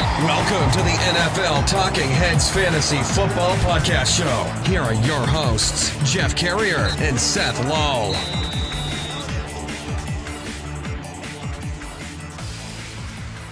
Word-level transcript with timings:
Welcome 0.00 0.70
to 0.72 0.78
the 0.78 0.90
NFL 0.90 1.66
Talking 1.66 2.08
Heads 2.08 2.48
Fantasy 2.50 3.02
Football 3.02 3.56
Podcast 3.56 4.16
Show. 4.16 4.70
Here 4.70 4.80
are 4.80 4.94
your 4.94 5.26
hosts, 5.26 5.90
Jeff 6.12 6.36
Carrier 6.36 6.90
and 6.98 7.18
Seth 7.18 7.58
Lowe. 7.68 8.12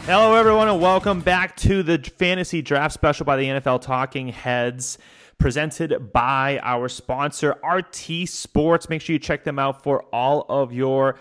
Hello, 0.07 0.35
everyone, 0.37 0.69
and 0.69 0.81
welcome 0.81 1.21
back 1.21 1.57
to 1.59 1.83
the 1.83 1.99
fantasy 1.99 2.63
draft 2.63 2.95
special 2.95 3.27
by 3.27 3.37
the 3.37 3.45
NFL 3.47 3.83
Talking 3.83 4.29
Heads, 4.29 4.99
presented 5.39 6.13
by 6.13 6.61
our 6.63 6.89
sponsor, 6.89 7.57
RT 7.69 8.29
Sports. 8.29 8.89
Make 8.89 9.03
sure 9.03 9.15
you 9.15 9.19
check 9.19 9.43
them 9.43 9.59
out 9.59 9.83
for 9.83 10.05
all 10.13 10.47
of 10.49 10.73
your 10.73 11.19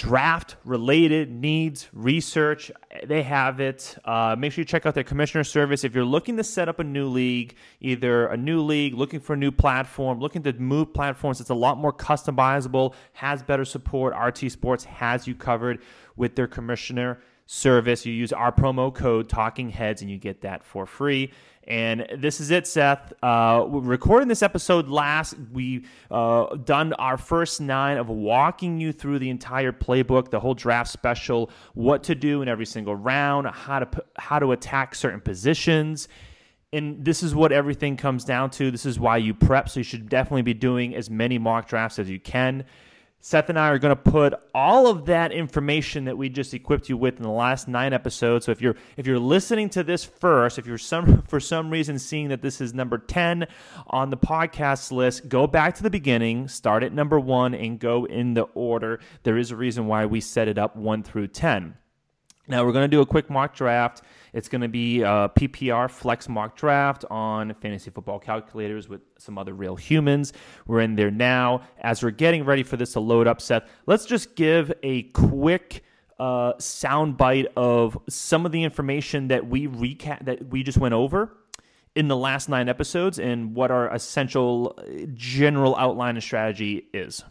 draft 0.00 0.56
related 0.64 1.30
needs, 1.30 1.90
research. 1.92 2.72
They 3.04 3.22
have 3.22 3.60
it. 3.60 3.98
Uh, 4.02 4.34
make 4.38 4.50
sure 4.50 4.62
you 4.62 4.64
check 4.64 4.86
out 4.86 4.94
their 4.94 5.04
commissioner 5.04 5.44
service. 5.44 5.84
If 5.84 5.94
you're 5.94 6.06
looking 6.06 6.38
to 6.38 6.44
set 6.44 6.70
up 6.70 6.78
a 6.78 6.84
new 6.84 7.06
league, 7.06 7.54
either 7.82 8.26
a 8.28 8.36
new 8.38 8.62
league, 8.62 8.94
looking 8.94 9.20
for 9.20 9.34
a 9.34 9.36
new 9.36 9.50
platform, 9.50 10.18
looking 10.18 10.42
to 10.44 10.54
move 10.54 10.94
platforms, 10.94 11.38
it's 11.38 11.50
a 11.50 11.54
lot 11.54 11.76
more 11.76 11.92
customizable, 11.92 12.94
has 13.12 13.42
better 13.42 13.66
support. 13.66 14.14
RT 14.18 14.50
Sports 14.50 14.84
has 14.84 15.26
you 15.26 15.34
covered 15.34 15.82
with 16.16 16.34
their 16.34 16.46
commissioner 16.46 17.20
service. 17.44 18.06
You 18.06 18.14
use 18.14 18.32
our 18.32 18.52
promo 18.52 18.94
code 18.94 19.28
Talking 19.28 19.68
Heads 19.68 20.00
and 20.00 20.10
you 20.10 20.16
get 20.16 20.40
that 20.40 20.64
for 20.64 20.86
free. 20.86 21.30
And 21.64 22.06
this 22.16 22.40
is 22.40 22.50
it, 22.50 22.66
Seth. 22.66 23.12
Uh, 23.22 23.66
we're 23.68 23.80
recording 23.80 24.28
this 24.28 24.42
episode 24.42 24.88
last. 24.88 25.34
We 25.52 25.84
uh, 26.10 26.56
done 26.56 26.94
our 26.94 27.18
first 27.18 27.60
nine 27.60 27.98
of 27.98 28.08
walking 28.08 28.80
you 28.80 28.92
through 28.92 29.18
the 29.18 29.28
entire 29.28 29.70
playbook, 29.70 30.30
the 30.30 30.40
whole 30.40 30.54
draft 30.54 30.90
special, 30.90 31.50
what 31.74 32.02
to 32.04 32.14
do 32.14 32.40
in 32.40 32.48
every 32.48 32.66
single 32.66 32.96
round, 32.96 33.46
how 33.46 33.80
to 33.80 34.04
how 34.18 34.38
to 34.38 34.52
attack 34.52 34.94
certain 34.94 35.20
positions. 35.20 36.08
And 36.72 37.04
this 37.04 37.22
is 37.22 37.34
what 37.34 37.52
everything 37.52 37.96
comes 37.96 38.24
down 38.24 38.50
to. 38.52 38.70
This 38.70 38.86
is 38.86 38.98
why 38.98 39.18
you 39.18 39.34
prep. 39.34 39.68
So 39.68 39.80
you 39.80 39.84
should 39.84 40.08
definitely 40.08 40.42
be 40.42 40.54
doing 40.54 40.94
as 40.94 41.10
many 41.10 41.36
mock 41.36 41.68
drafts 41.68 41.98
as 41.98 42.08
you 42.08 42.20
can. 42.20 42.64
Seth 43.22 43.50
and 43.50 43.58
I 43.58 43.68
are 43.68 43.78
going 43.78 43.94
to 43.94 44.10
put 44.10 44.32
all 44.54 44.86
of 44.86 45.04
that 45.04 45.30
information 45.30 46.06
that 46.06 46.16
we 46.16 46.30
just 46.30 46.54
equipped 46.54 46.88
you 46.88 46.96
with 46.96 47.18
in 47.18 47.22
the 47.22 47.28
last 47.28 47.68
nine 47.68 47.92
episodes. 47.92 48.46
So 48.46 48.52
if 48.52 48.62
you're 48.62 48.76
if 48.96 49.06
you're 49.06 49.18
listening 49.18 49.68
to 49.70 49.82
this 49.82 50.04
first, 50.04 50.58
if 50.58 50.66
you're 50.66 50.78
some 50.78 51.22
for 51.28 51.38
some 51.38 51.68
reason 51.68 51.98
seeing 51.98 52.28
that 52.28 52.40
this 52.40 52.62
is 52.62 52.72
number 52.72 52.96
ten 52.96 53.46
on 53.88 54.08
the 54.08 54.16
podcast 54.16 54.90
list, 54.90 55.28
go 55.28 55.46
back 55.46 55.74
to 55.74 55.82
the 55.82 55.90
beginning, 55.90 56.48
start 56.48 56.82
at 56.82 56.94
number 56.94 57.20
one, 57.20 57.54
and 57.54 57.78
go 57.78 58.06
in 58.06 58.32
the 58.32 58.44
order. 58.54 59.00
There 59.22 59.36
is 59.36 59.50
a 59.50 59.56
reason 59.56 59.86
why 59.86 60.06
we 60.06 60.22
set 60.22 60.48
it 60.48 60.56
up 60.56 60.74
one 60.74 61.02
through 61.02 61.28
ten. 61.28 61.74
Now 62.50 62.64
we're 62.64 62.72
going 62.72 62.84
to 62.84 62.88
do 62.88 63.00
a 63.00 63.06
quick 63.06 63.30
mock 63.30 63.54
draft. 63.54 64.02
It's 64.32 64.48
going 64.48 64.62
to 64.62 64.68
be 64.68 65.02
a 65.02 65.30
PPR 65.36 65.88
flex 65.88 66.28
mock 66.28 66.56
draft 66.56 67.04
on 67.08 67.54
fantasy 67.54 67.92
football 67.92 68.18
calculators 68.18 68.88
with 68.88 69.02
some 69.18 69.38
other 69.38 69.54
real 69.54 69.76
humans. 69.76 70.32
We're 70.66 70.80
in 70.80 70.96
there 70.96 71.12
now. 71.12 71.62
As 71.80 72.02
we're 72.02 72.10
getting 72.10 72.44
ready 72.44 72.64
for 72.64 72.76
this 72.76 72.94
to 72.94 73.00
load 73.00 73.28
up, 73.28 73.40
Seth, 73.40 73.70
let's 73.86 74.04
just 74.04 74.34
give 74.34 74.72
a 74.82 75.04
quick 75.04 75.84
uh, 76.18 76.54
soundbite 76.54 77.46
of 77.56 77.96
some 78.08 78.44
of 78.44 78.50
the 78.50 78.64
information 78.64 79.28
that 79.28 79.46
we 79.46 79.68
recap 79.68 80.24
that 80.24 80.48
we 80.50 80.64
just 80.64 80.76
went 80.76 80.94
over 80.94 81.32
in 81.94 82.08
the 82.08 82.16
last 82.16 82.48
nine 82.48 82.68
episodes 82.68 83.20
and 83.20 83.54
what 83.54 83.70
our 83.70 83.94
essential 83.94 84.76
uh, 84.76 85.06
general 85.14 85.76
outline 85.76 86.16
and 86.16 86.22
strategy 86.24 86.88
is. 86.92 87.22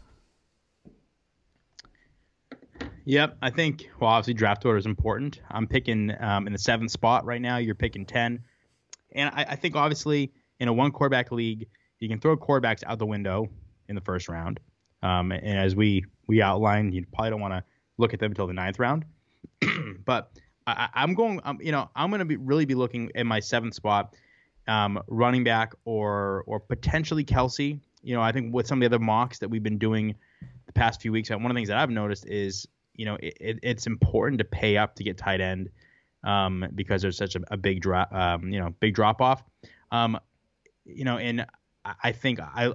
Yep, 3.04 3.38
I 3.40 3.50
think 3.50 3.88
well, 3.98 4.10
obviously 4.10 4.34
draft 4.34 4.64
order 4.64 4.78
is 4.78 4.86
important. 4.86 5.40
I'm 5.50 5.66
picking 5.66 6.14
um, 6.20 6.46
in 6.46 6.52
the 6.52 6.58
seventh 6.58 6.90
spot 6.90 7.24
right 7.24 7.40
now. 7.40 7.56
You're 7.56 7.74
picking 7.74 8.04
ten, 8.04 8.40
and 9.12 9.30
I, 9.34 9.46
I, 9.50 9.56
think 9.56 9.74
obviously 9.74 10.32
in 10.58 10.68
a 10.68 10.72
one 10.72 10.92
quarterback 10.92 11.32
league, 11.32 11.66
you 11.98 12.08
can 12.08 12.20
throw 12.20 12.36
quarterbacks 12.36 12.82
out 12.86 12.98
the 12.98 13.06
window 13.06 13.48
in 13.88 13.94
the 13.94 14.00
first 14.00 14.28
round. 14.28 14.60
Um, 15.02 15.32
and 15.32 15.58
as 15.58 15.74
we 15.74 16.04
we 16.26 16.42
outlined, 16.42 16.94
you 16.94 17.04
probably 17.12 17.30
don't 17.30 17.40
want 17.40 17.54
to 17.54 17.64
look 17.96 18.12
at 18.14 18.20
them 18.20 18.32
until 18.32 18.46
the 18.46 18.52
ninth 18.52 18.78
round. 18.78 19.04
but 20.04 20.30
I, 20.66 20.88
am 20.94 21.14
going, 21.14 21.40
um, 21.44 21.58
you 21.60 21.72
know, 21.72 21.90
I'm 21.96 22.10
going 22.10 22.20
to 22.20 22.24
be 22.24 22.36
really 22.36 22.64
be 22.64 22.74
looking 22.74 23.10
at 23.14 23.26
my 23.26 23.40
seventh 23.40 23.74
spot, 23.74 24.14
um, 24.68 25.02
running 25.08 25.42
back 25.42 25.74
or 25.84 26.44
or 26.46 26.60
potentially 26.60 27.24
Kelce. 27.24 27.80
You 28.02 28.14
know, 28.14 28.22
I 28.22 28.32
think 28.32 28.54
with 28.54 28.66
some 28.66 28.78
of 28.78 28.80
the 28.80 28.94
other 28.94 29.02
mocks 29.02 29.38
that 29.38 29.48
we've 29.48 29.62
been 29.62 29.78
doing 29.78 30.14
the 30.66 30.72
past 30.72 31.00
few 31.00 31.12
weeks, 31.12 31.30
one 31.30 31.44
of 31.44 31.48
the 31.48 31.54
things 31.54 31.68
that 31.68 31.78
I've 31.78 31.90
noticed 31.90 32.26
is 32.26 32.66
you 33.00 33.06
know, 33.06 33.16
it, 33.18 33.60
it's 33.62 33.86
important 33.86 34.40
to 34.40 34.44
pay 34.44 34.76
up 34.76 34.94
to 34.96 35.02
get 35.02 35.16
tight 35.16 35.40
end 35.40 35.70
um, 36.22 36.66
because 36.74 37.00
there's 37.00 37.16
such 37.16 37.34
a, 37.34 37.40
a 37.50 37.56
big 37.56 37.80
drop, 37.80 38.12
um, 38.12 38.50
you 38.50 38.60
know, 38.60 38.74
big 38.78 38.94
drop 38.94 39.22
off. 39.22 39.42
Um, 39.90 40.20
you 40.84 41.04
know, 41.04 41.16
and 41.16 41.46
I 41.82 42.12
think 42.12 42.40
I 42.40 42.74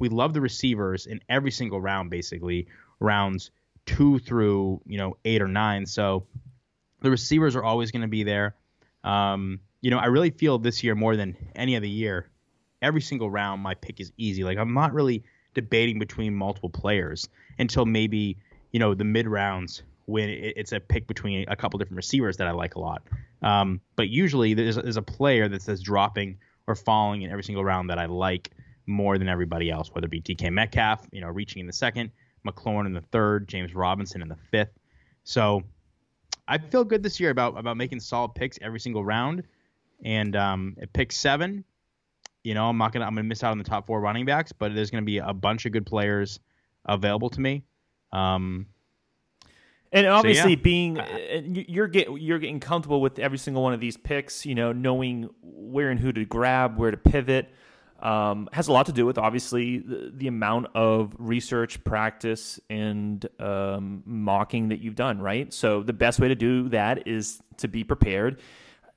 we 0.00 0.08
love 0.08 0.34
the 0.34 0.40
receivers 0.40 1.06
in 1.06 1.20
every 1.28 1.52
single 1.52 1.80
round, 1.80 2.10
basically 2.10 2.66
rounds 2.98 3.52
two 3.86 4.18
through 4.18 4.80
you 4.86 4.98
know 4.98 5.16
eight 5.24 5.40
or 5.40 5.46
nine. 5.46 5.86
So 5.86 6.26
the 7.00 7.10
receivers 7.10 7.54
are 7.54 7.62
always 7.62 7.92
going 7.92 8.02
to 8.02 8.08
be 8.08 8.24
there. 8.24 8.56
Um, 9.04 9.60
you 9.82 9.92
know, 9.92 9.98
I 9.98 10.06
really 10.06 10.30
feel 10.30 10.58
this 10.58 10.82
year 10.82 10.96
more 10.96 11.14
than 11.14 11.36
any 11.54 11.76
other 11.76 11.86
year. 11.86 12.28
Every 12.82 13.02
single 13.02 13.30
round, 13.30 13.62
my 13.62 13.74
pick 13.74 14.00
is 14.00 14.10
easy. 14.16 14.42
Like 14.42 14.58
I'm 14.58 14.74
not 14.74 14.94
really 14.94 15.22
debating 15.54 16.00
between 16.00 16.34
multiple 16.34 16.70
players 16.70 17.28
until 17.56 17.86
maybe 17.86 18.36
you 18.72 18.80
know 18.80 18.94
the 18.94 19.04
mid 19.04 19.26
rounds 19.26 19.82
when 20.06 20.28
it's 20.28 20.72
a 20.72 20.80
pick 20.80 21.06
between 21.06 21.44
a 21.48 21.54
couple 21.54 21.78
different 21.78 21.96
receivers 21.96 22.38
that 22.38 22.48
I 22.48 22.50
like 22.50 22.74
a 22.74 22.80
lot. 22.80 23.02
Um, 23.42 23.80
but 23.94 24.08
usually 24.08 24.54
there's, 24.54 24.74
there's 24.74 24.96
a 24.96 25.02
player 25.02 25.48
that 25.48 25.62
says 25.62 25.80
dropping 25.80 26.38
or 26.66 26.74
falling 26.74 27.22
in 27.22 27.30
every 27.30 27.44
single 27.44 27.64
round 27.64 27.90
that 27.90 27.98
I 27.98 28.06
like 28.06 28.50
more 28.86 29.18
than 29.18 29.28
everybody 29.28 29.70
else, 29.70 29.94
whether 29.94 30.06
it 30.06 30.10
be 30.10 30.20
DK 30.20 30.52
Metcalf, 30.52 31.06
you 31.12 31.20
know, 31.20 31.28
reaching 31.28 31.60
in 31.60 31.66
the 31.66 31.72
second, 31.72 32.10
McLaurin 32.44 32.86
in 32.86 32.92
the 32.92 33.02
third, 33.12 33.46
James 33.46 33.72
Robinson 33.72 34.20
in 34.20 34.28
the 34.28 34.38
fifth. 34.50 34.72
So 35.22 35.62
I 36.48 36.58
feel 36.58 36.82
good 36.82 37.02
this 37.04 37.20
year 37.20 37.30
about 37.30 37.56
about 37.56 37.76
making 37.76 38.00
solid 38.00 38.34
picks 38.34 38.58
every 38.60 38.80
single 38.80 39.04
round. 39.04 39.44
And 40.04 40.34
um, 40.34 40.76
at 40.80 40.92
pick 40.92 41.12
seven, 41.12 41.64
you 42.42 42.54
know, 42.54 42.68
I'm 42.68 42.78
not 42.78 42.92
gonna 42.92 43.04
I'm 43.04 43.14
gonna 43.14 43.28
miss 43.28 43.44
out 43.44 43.52
on 43.52 43.58
the 43.58 43.64
top 43.64 43.86
four 43.86 44.00
running 44.00 44.24
backs, 44.24 44.50
but 44.50 44.74
there's 44.74 44.90
gonna 44.90 45.02
be 45.02 45.18
a 45.18 45.32
bunch 45.32 45.66
of 45.66 45.72
good 45.72 45.86
players 45.86 46.40
available 46.84 47.30
to 47.30 47.40
me. 47.40 47.62
Um, 48.12 48.66
and 49.92 50.06
obviously, 50.06 50.42
so 50.42 50.48
yeah. 50.50 50.54
being 50.56 51.00
uh, 51.00 51.42
you're 51.44 51.88
getting 51.88 52.18
you're 52.18 52.38
getting 52.38 52.60
comfortable 52.60 53.00
with 53.00 53.18
every 53.18 53.38
single 53.38 53.62
one 53.62 53.72
of 53.72 53.80
these 53.80 53.96
picks. 53.96 54.46
You 54.46 54.54
know, 54.54 54.72
knowing 54.72 55.30
where 55.42 55.90
and 55.90 55.98
who 55.98 56.12
to 56.12 56.24
grab, 56.24 56.78
where 56.78 56.92
to 56.92 56.96
pivot, 56.96 57.48
um, 58.00 58.48
has 58.52 58.68
a 58.68 58.72
lot 58.72 58.86
to 58.86 58.92
do 58.92 59.04
with 59.04 59.18
obviously 59.18 59.78
the, 59.78 60.12
the 60.14 60.28
amount 60.28 60.68
of 60.76 61.12
research, 61.18 61.82
practice, 61.82 62.60
and 62.70 63.26
um, 63.40 64.02
mocking 64.06 64.68
that 64.68 64.80
you've 64.80 64.94
done. 64.94 65.20
Right. 65.20 65.52
So 65.52 65.82
the 65.82 65.92
best 65.92 66.20
way 66.20 66.28
to 66.28 66.36
do 66.36 66.68
that 66.68 67.08
is 67.08 67.40
to 67.56 67.66
be 67.66 67.82
prepared 67.82 68.40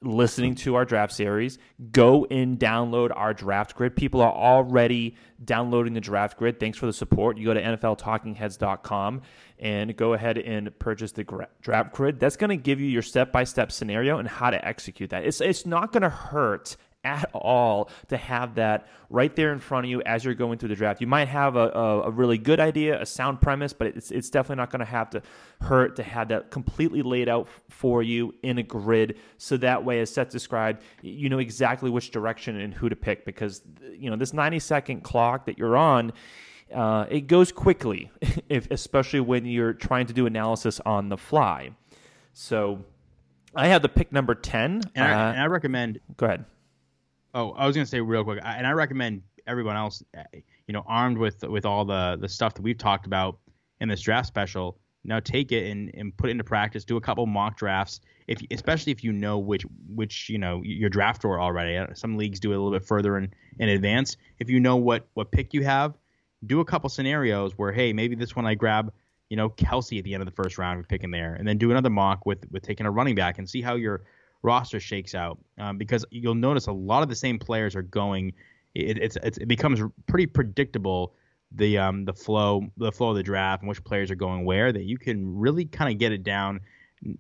listening 0.04 0.56
to 0.56 0.76
our 0.76 0.86
draft 0.86 1.14
series, 1.14 1.58
go 1.92 2.26
and 2.26 2.60
download 2.60 3.12
our 3.16 3.34
draft 3.34 3.76
grid. 3.76 3.96
People 3.96 4.22
are 4.22 4.32
already 4.32 5.16
downloading 5.44 5.94
the 5.94 6.02
draft 6.02 6.38
grid. 6.38 6.60
Thanks 6.60 6.78
for 6.78 6.86
the 6.86 6.94
support. 6.94 7.38
You 7.38 7.46
go 7.46 7.54
to 7.54 7.62
NFLTalkingHeads.com 7.62 9.22
and 9.60 9.96
go 9.96 10.14
ahead 10.14 10.38
and 10.38 10.78
purchase 10.80 11.12
the 11.14 11.48
draft 11.62 11.94
grid. 11.94 12.20
That's 12.20 12.36
going 12.36 12.50
to 12.50 12.58
give 12.58 12.80
you 12.80 12.88
your 12.88 13.02
step 13.02 13.32
by 13.32 13.44
step 13.46 13.72
scenario 13.72 14.18
and 14.18 14.28
how 14.28 14.50
to 14.50 14.66
execute 14.66 15.12
that. 15.12 15.26
It's, 15.26 15.42
it's 15.42 15.66
not 15.66 15.92
going 15.92 16.04
to 16.04 16.10
hurt 16.10 16.76
at 17.04 17.30
all 17.34 17.90
to 18.08 18.18
have 18.18 18.56
that 18.56 18.88
right 19.10 19.36
there 19.36 19.52
in 19.52 19.60
front 19.60 19.86
of 19.86 19.90
you 19.90 20.02
as 20.04 20.24
you're 20.24 20.34
going 20.34 20.58
through 20.58 20.70
the 20.70 20.76
draft. 20.76 21.02
You 21.02 21.08
might 21.08 21.28
have 21.28 21.56
a, 21.56 21.70
a, 21.70 22.02
a 22.04 22.12
really 22.12 22.38
good 22.38 22.60
idea, 22.60 23.02
a 23.02 23.06
sound 23.06 23.42
premise, 23.42 23.74
but 23.74 23.88
it's, 23.88 24.12
it's 24.12 24.30
definitely 24.30 24.58
not 24.58 24.72
going 24.72 24.80
to 24.80 24.86
have 24.86 25.10
to 25.12 25.22
hurt 25.62 25.96
to 25.98 26.04
have 26.04 26.30
that 26.30 26.52
completely 26.52 27.02
laid 27.02 27.30
out 27.30 27.48
for 27.70 28.02
you 28.02 28.34
in 28.44 28.58
a 28.58 28.64
grid. 28.64 29.18
So 29.38 29.58
that 29.58 29.84
way, 29.84 30.00
as 30.00 30.10
Seth 30.10 30.30
described, 30.30 30.82
you 31.02 31.30
know 31.30 31.40
exactly 31.40 31.90
which 31.90 32.12
direction 32.12 32.60
and 32.60 32.74
who 32.74 32.90
to 32.90 32.96
pick 32.96 33.26
because, 33.26 33.62
you 33.92 34.10
know, 34.10 34.16
this 34.16 34.34
90 34.34 34.60
second 34.60 35.02
clock 35.02 35.46
that 35.46 35.58
you're 35.58 35.78
on. 35.78 36.14
Uh, 36.74 37.06
it 37.10 37.28
goes 37.28 37.52
quickly, 37.52 38.10
if, 38.50 38.68
especially 38.72 39.20
when 39.20 39.46
you're 39.46 39.74
trying 39.74 40.08
to 40.08 40.14
do 40.14 40.26
analysis 40.26 40.80
on 40.86 41.10
the 41.10 41.18
fly. 41.18 41.70
So 42.32 42.84
I 43.56 43.68
have 43.68 43.82
the 43.82 43.90
pick 43.90 44.12
number 44.12 44.34
ten, 44.34 44.82
and, 44.96 45.06
I, 45.06 45.12
uh, 45.12 45.32
and 45.34 45.42
I 45.42 45.46
recommend. 45.46 46.00
Go 46.18 46.26
ahead. 46.26 46.46
Oh, 47.34 47.52
I 47.52 47.66
was 47.66 47.76
gonna 47.76 47.86
say 47.86 48.00
real 48.02 48.24
quick, 48.24 48.40
and 48.44 48.68
I 48.68 48.72
recommend 48.72 49.24
everyone 49.48 49.76
else, 49.76 50.04
uh, 50.18 50.24
you 50.68 50.74
know, 50.74 50.84
armed 50.88 51.18
with 51.18 51.44
with 51.44 51.66
all 51.66 51.86
the 51.86 52.18
the 52.20 52.30
stuff 52.30 52.54
that 52.56 52.62
we've 52.62 52.78
talked 52.78 53.06
about 53.06 53.40
in 53.80 53.90
this 53.90 54.02
draft 54.02 54.28
special. 54.28 54.78
Now 55.06 55.20
take 55.20 55.52
it 55.52 55.70
and, 55.70 55.92
and 55.96 56.16
put 56.16 56.30
it 56.30 56.32
into 56.32 56.46
practice. 56.46 56.86
Do 56.86 56.96
a 56.96 57.02
couple 57.02 57.26
mock 57.26 57.58
drafts, 57.58 58.00
if 58.28 58.40
especially 58.52 58.92
if 58.94 59.04
you 59.04 59.12
know 59.12 59.38
which 59.38 59.66
which 59.88 60.30
you 60.30 60.38
know 60.38 60.62
your 60.64 60.90
draft 60.90 61.26
order 61.26 61.42
already. 61.42 61.78
Uh, 61.78 61.94
some 61.94 62.18
leagues 62.18 62.40
do 62.40 62.52
it 62.52 62.56
a 62.56 62.58
little 62.58 62.72
bit 62.72 62.88
further 62.88 63.18
in 63.18 63.34
in 63.60 63.70
advance. 63.70 64.16
If 64.40 64.50
you 64.50 64.60
know 64.60 64.78
what 64.78 65.08
what 65.16 65.32
pick 65.32 65.54
you 65.54 65.64
have, 65.64 65.98
do 66.46 66.60
a 66.62 66.66
couple 66.66 66.90
scenarios 66.90 67.58
where 67.58 67.72
hey 67.72 67.92
maybe 67.94 68.16
this 68.16 68.36
one 68.36 68.46
I 68.46 68.56
grab 68.56 68.94
you 69.34 69.38
know, 69.38 69.50
Kelce 69.50 69.98
at 69.98 70.04
the 70.04 70.14
end 70.14 70.22
of 70.22 70.28
the 70.28 70.44
first 70.44 70.60
round, 70.60 70.78
we 70.78 70.84
pick 70.84 71.04
him 71.04 71.10
there, 71.10 71.34
and 71.34 71.48
then 71.48 71.58
do 71.58 71.72
another 71.72 71.90
mock 71.90 72.24
with 72.24 72.46
with 72.52 72.62
taking 72.62 72.86
a 72.86 72.92
running 72.92 73.16
back 73.16 73.40
and 73.40 73.50
see 73.50 73.64
how 73.64 73.74
your 73.74 74.04
roster 74.44 74.80
shakes 74.80 75.16
out. 75.16 75.40
Um, 75.58 75.78
because 75.78 76.06
you'll 76.12 76.36
notice 76.36 76.68
a 76.68 76.72
lot 76.72 77.02
of 77.02 77.10
the 77.10 77.16
same 77.16 77.40
players 77.40 77.76
are 77.76 77.82
going. 77.82 78.34
It, 78.76 78.98
it's, 78.98 79.18
it's 79.24 79.38
it 79.38 79.48
becomes 79.48 79.82
pretty 80.08 80.26
predictable 80.28 81.16
the 81.56 81.78
um 81.78 82.06
the 82.06 82.14
flow 82.14 82.66
the 82.78 82.92
flow 82.92 83.12
of 83.12 83.16
the 83.16 83.24
draft 83.24 83.62
and 83.62 83.70
which 83.70 83.84
players 83.84 84.10
are 84.10 84.16
going 84.16 84.44
where 84.44 84.72
that 84.72 84.84
you 84.84 84.98
can 84.98 85.38
really 85.38 85.66
kind 85.66 85.92
of 85.92 86.00
get 86.00 86.12
it 86.12 86.24
down. 86.24 86.60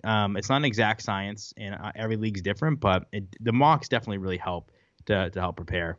Um, 0.04 0.38
it's 0.38 0.50
not 0.50 0.58
an 0.58 0.66
exact 0.66 1.02
science, 1.02 1.54
and 1.58 1.76
uh, 1.76 1.92
every 1.96 2.16
league's 2.16 2.42
different, 2.42 2.80
but 2.80 3.06
it, 3.12 3.26
the 3.42 3.52
mocks 3.52 3.90
definitely 3.90 4.18
really 4.18 4.38
help 4.38 4.72
to 5.06 5.30
to 5.30 5.40
help 5.40 5.56
prepare. 5.56 5.98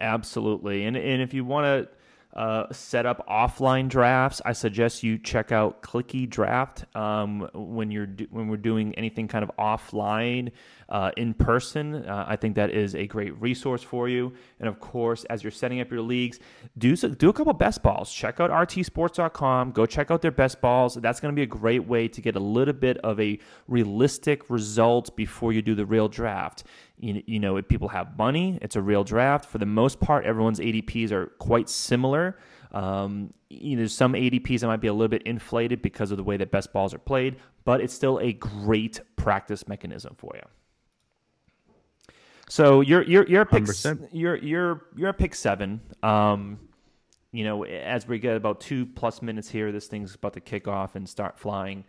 Absolutely, 0.00 0.84
and 0.84 0.96
and 0.96 1.22
if 1.22 1.32
you 1.34 1.44
want 1.44 1.64
to 1.64 1.95
uh, 2.36 2.70
set 2.70 3.06
up 3.06 3.26
offline 3.26 3.88
drafts, 3.88 4.42
I 4.44 4.52
suggest 4.52 5.02
you 5.02 5.18
check 5.18 5.52
out 5.52 5.82
Clicky 5.82 6.28
Draft 6.28 6.84
um, 6.94 7.48
when 7.54 7.90
you're 7.90 8.06
do- 8.06 8.28
when 8.30 8.48
we're 8.48 8.58
doing 8.58 8.94
anything 8.94 9.26
kind 9.26 9.42
of 9.42 9.50
offline, 9.58 10.52
uh, 10.88 11.10
in 11.16 11.34
person. 11.34 12.06
Uh, 12.06 12.26
I 12.28 12.36
think 12.36 12.54
that 12.56 12.70
is 12.70 12.94
a 12.94 13.06
great 13.06 13.40
resource 13.40 13.82
for 13.82 14.08
you. 14.08 14.32
And 14.60 14.68
of 14.68 14.80
course, 14.80 15.24
as 15.24 15.42
you're 15.42 15.50
setting 15.50 15.80
up 15.80 15.90
your 15.90 16.02
leagues, 16.02 16.38
do 16.78 16.94
so, 16.94 17.08
do 17.08 17.28
a 17.28 17.32
couple 17.32 17.52
best 17.54 17.82
balls. 17.82 18.12
Check 18.12 18.40
out 18.40 18.50
rtsports.com. 18.50 19.72
Go 19.72 19.86
check 19.86 20.10
out 20.10 20.22
their 20.22 20.30
best 20.30 20.60
balls. 20.60 20.94
That's 20.94 21.20
going 21.20 21.34
to 21.34 21.36
be 21.36 21.42
a 21.42 21.46
great 21.46 21.86
way 21.86 22.08
to 22.08 22.20
get 22.20 22.36
a 22.36 22.40
little 22.40 22.74
bit 22.74 22.98
of 22.98 23.18
a 23.20 23.38
realistic 23.66 24.48
result 24.50 25.16
before 25.16 25.52
you 25.52 25.62
do 25.62 25.74
the 25.74 25.86
real 25.86 26.08
draft 26.08 26.64
you, 26.98 27.22
you 27.26 27.40
know, 27.40 27.56
if 27.56 27.68
people 27.68 27.88
have 27.88 28.16
money, 28.16 28.58
it's 28.62 28.76
a 28.76 28.82
real 28.82 29.04
draft. 29.04 29.46
For 29.46 29.58
the 29.58 29.66
most 29.66 30.00
part, 30.00 30.24
everyone's 30.24 30.60
ADPs 30.60 31.10
are 31.10 31.26
quite 31.38 31.68
similar. 31.68 32.38
Um, 32.72 33.32
you 33.48 33.76
know, 33.76 33.86
some 33.86 34.14
ADPs 34.14 34.60
that 34.60 34.66
might 34.66 34.80
be 34.80 34.88
a 34.88 34.92
little 34.92 35.08
bit 35.08 35.22
inflated 35.22 35.82
because 35.82 36.10
of 36.10 36.16
the 36.16 36.24
way 36.24 36.36
that 36.36 36.50
best 36.50 36.72
balls 36.72 36.94
are 36.94 36.98
played, 36.98 37.36
but 37.64 37.80
it's 37.80 37.94
still 37.94 38.18
a 38.18 38.32
great 38.32 39.00
practice 39.16 39.68
mechanism 39.68 40.14
for 40.16 40.32
you. 40.34 40.42
So 42.48 42.80
you're 42.80 43.02
you're 43.02 43.26
you're 43.26 43.42
a 43.42 43.46
pick 43.46 43.64
100%. 43.64 44.08
you're 44.12 44.36
you're 44.36 44.82
you're 44.96 45.10
a 45.10 45.14
pick 45.14 45.34
seven. 45.34 45.80
Um, 46.02 46.60
you 47.32 47.44
know, 47.44 47.64
as 47.64 48.06
we 48.06 48.18
get 48.18 48.36
about 48.36 48.60
two 48.60 48.86
plus 48.86 49.20
minutes 49.20 49.50
here, 49.50 49.72
this 49.72 49.88
thing's 49.88 50.14
about 50.14 50.32
to 50.34 50.40
kick 50.40 50.68
off 50.68 50.94
and 50.94 51.08
start 51.08 51.38
flying 51.38 51.84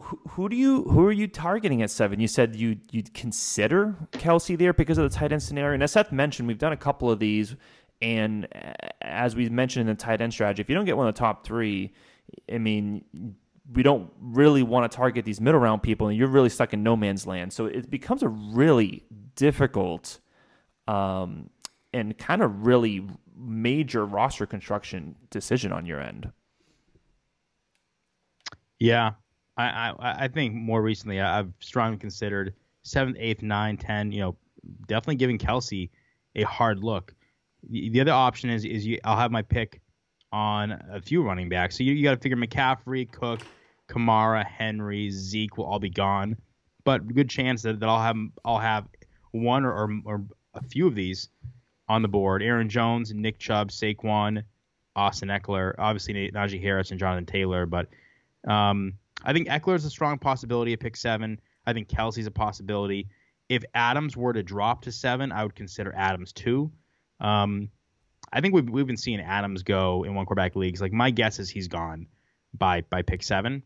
who, 0.00 0.48
do 0.48 0.56
you 0.56 0.82
who 0.84 1.06
are 1.06 1.12
you 1.12 1.28
targeting 1.28 1.82
at 1.82 1.90
seven? 1.90 2.20
You 2.20 2.28
said 2.28 2.56
you 2.56 2.78
you'd 2.90 3.14
consider 3.14 3.94
Kelce 4.12 4.58
there 4.58 4.72
because 4.72 4.98
of 4.98 5.10
the 5.10 5.16
tight 5.16 5.32
end 5.32 5.42
scenario. 5.42 5.74
And 5.74 5.82
as 5.82 5.92
Seth 5.92 6.12
mentioned, 6.12 6.48
we've 6.48 6.58
done 6.58 6.72
a 6.72 6.76
couple 6.76 7.10
of 7.10 7.18
these, 7.18 7.54
and 8.02 8.48
as 9.00 9.36
we 9.36 9.48
mentioned 9.48 9.88
in 9.88 9.96
the 9.96 10.00
tight 10.00 10.20
end 10.20 10.32
strategy, 10.32 10.60
if 10.60 10.68
you 10.68 10.74
don't 10.74 10.84
get 10.84 10.96
one 10.96 11.06
of 11.06 11.14
the 11.14 11.18
top 11.18 11.46
three, 11.46 11.92
I 12.52 12.58
mean, 12.58 13.04
we 13.72 13.82
don't 13.82 14.10
really 14.20 14.62
want 14.62 14.90
to 14.90 14.96
target 14.96 15.24
these 15.24 15.40
middle 15.40 15.60
round 15.60 15.82
people, 15.82 16.08
and 16.08 16.18
you're 16.18 16.28
really 16.28 16.48
stuck 16.48 16.72
in 16.72 16.82
no 16.82 16.96
man's 16.96 17.26
land. 17.26 17.52
So 17.52 17.66
it 17.66 17.90
becomes 17.90 18.22
a 18.22 18.28
really 18.28 19.04
difficult, 19.36 20.18
um, 20.88 21.50
and 21.92 22.16
kind 22.18 22.42
of 22.42 22.66
really 22.66 23.06
major 23.36 24.04
roster 24.04 24.46
construction 24.46 25.14
decision 25.30 25.72
on 25.72 25.86
your 25.86 26.00
end. 26.00 26.32
Yeah, 28.80 29.12
I, 29.56 29.64
I, 29.66 30.24
I 30.24 30.28
think 30.28 30.54
more 30.54 30.82
recently 30.82 31.20
I, 31.20 31.36
have 31.36 31.52
strongly 31.60 31.98
considered 31.98 32.54
seventh, 32.82 33.16
eighth, 33.20 33.42
nine, 33.42 33.76
ten. 33.76 34.10
You 34.12 34.20
know, 34.20 34.36
definitely 34.86 35.16
giving 35.16 35.38
Kelce 35.38 35.90
a 36.34 36.42
hard 36.42 36.82
look. 36.82 37.14
The, 37.70 37.88
the 37.90 38.00
other 38.00 38.12
option 38.12 38.50
is 38.50 38.64
is 38.64 38.86
you, 38.86 38.98
I'll 39.04 39.16
have 39.16 39.30
my 39.30 39.42
pick 39.42 39.80
on 40.32 40.72
a 40.90 41.00
few 41.00 41.22
running 41.22 41.48
backs. 41.48 41.78
So 41.78 41.84
you, 41.84 41.92
you 41.92 42.02
got 42.02 42.10
to 42.10 42.20
figure 42.20 42.36
McCaffrey, 42.36 43.10
Cook, 43.10 43.40
Kamara, 43.88 44.44
Henry, 44.44 45.10
Zeke 45.10 45.56
will 45.56 45.66
all 45.66 45.78
be 45.78 45.90
gone, 45.90 46.36
but 46.82 47.06
good 47.14 47.30
chance 47.30 47.62
that, 47.62 47.78
that 47.80 47.88
I'll 47.88 48.02
have 48.02 48.16
I'll 48.44 48.58
have 48.58 48.88
one 49.30 49.64
or, 49.64 49.72
or, 49.72 50.00
or 50.04 50.24
a 50.54 50.62
few 50.62 50.86
of 50.86 50.94
these 50.94 51.28
on 51.88 52.02
the 52.02 52.08
board. 52.08 52.42
Aaron 52.42 52.68
Jones, 52.68 53.12
Nick 53.14 53.38
Chubb, 53.38 53.70
Saquon, 53.70 54.42
Austin 54.96 55.28
Ekeler, 55.28 55.74
obviously 55.78 56.30
Najee 56.32 56.60
Harris 56.60 56.90
and 56.90 56.98
Jonathan 56.98 57.26
Taylor, 57.26 57.66
but 57.66 57.88
um, 58.48 58.94
I 59.24 59.32
think 59.32 59.48
Ekeler 59.48 59.74
is 59.74 59.84
a 59.84 59.90
strong 59.90 60.18
possibility 60.18 60.72
at 60.72 60.80
pick 60.80 60.96
seven. 60.96 61.40
I 61.66 61.72
think 61.72 61.88
Kelce's 61.88 62.26
a 62.26 62.30
possibility. 62.30 63.08
If 63.48 63.64
Adams 63.74 64.16
were 64.16 64.32
to 64.32 64.42
drop 64.42 64.82
to 64.82 64.92
seven, 64.92 65.32
I 65.32 65.42
would 65.42 65.54
consider 65.54 65.92
Adams 65.96 66.32
two. 66.32 66.70
Um, 67.20 67.70
I 68.32 68.40
think 68.40 68.54
we've 68.54 68.68
we've 68.68 68.86
been 68.86 68.96
seeing 68.96 69.20
Adams 69.20 69.62
go 69.62 70.04
in 70.04 70.14
one 70.14 70.26
quarterback 70.26 70.56
leagues. 70.56 70.80
Like 70.80 70.92
my 70.92 71.10
guess 71.10 71.38
is 71.38 71.48
he's 71.48 71.68
gone 71.68 72.06
by 72.52 72.82
by 72.82 73.02
pick 73.02 73.22
seven. 73.22 73.62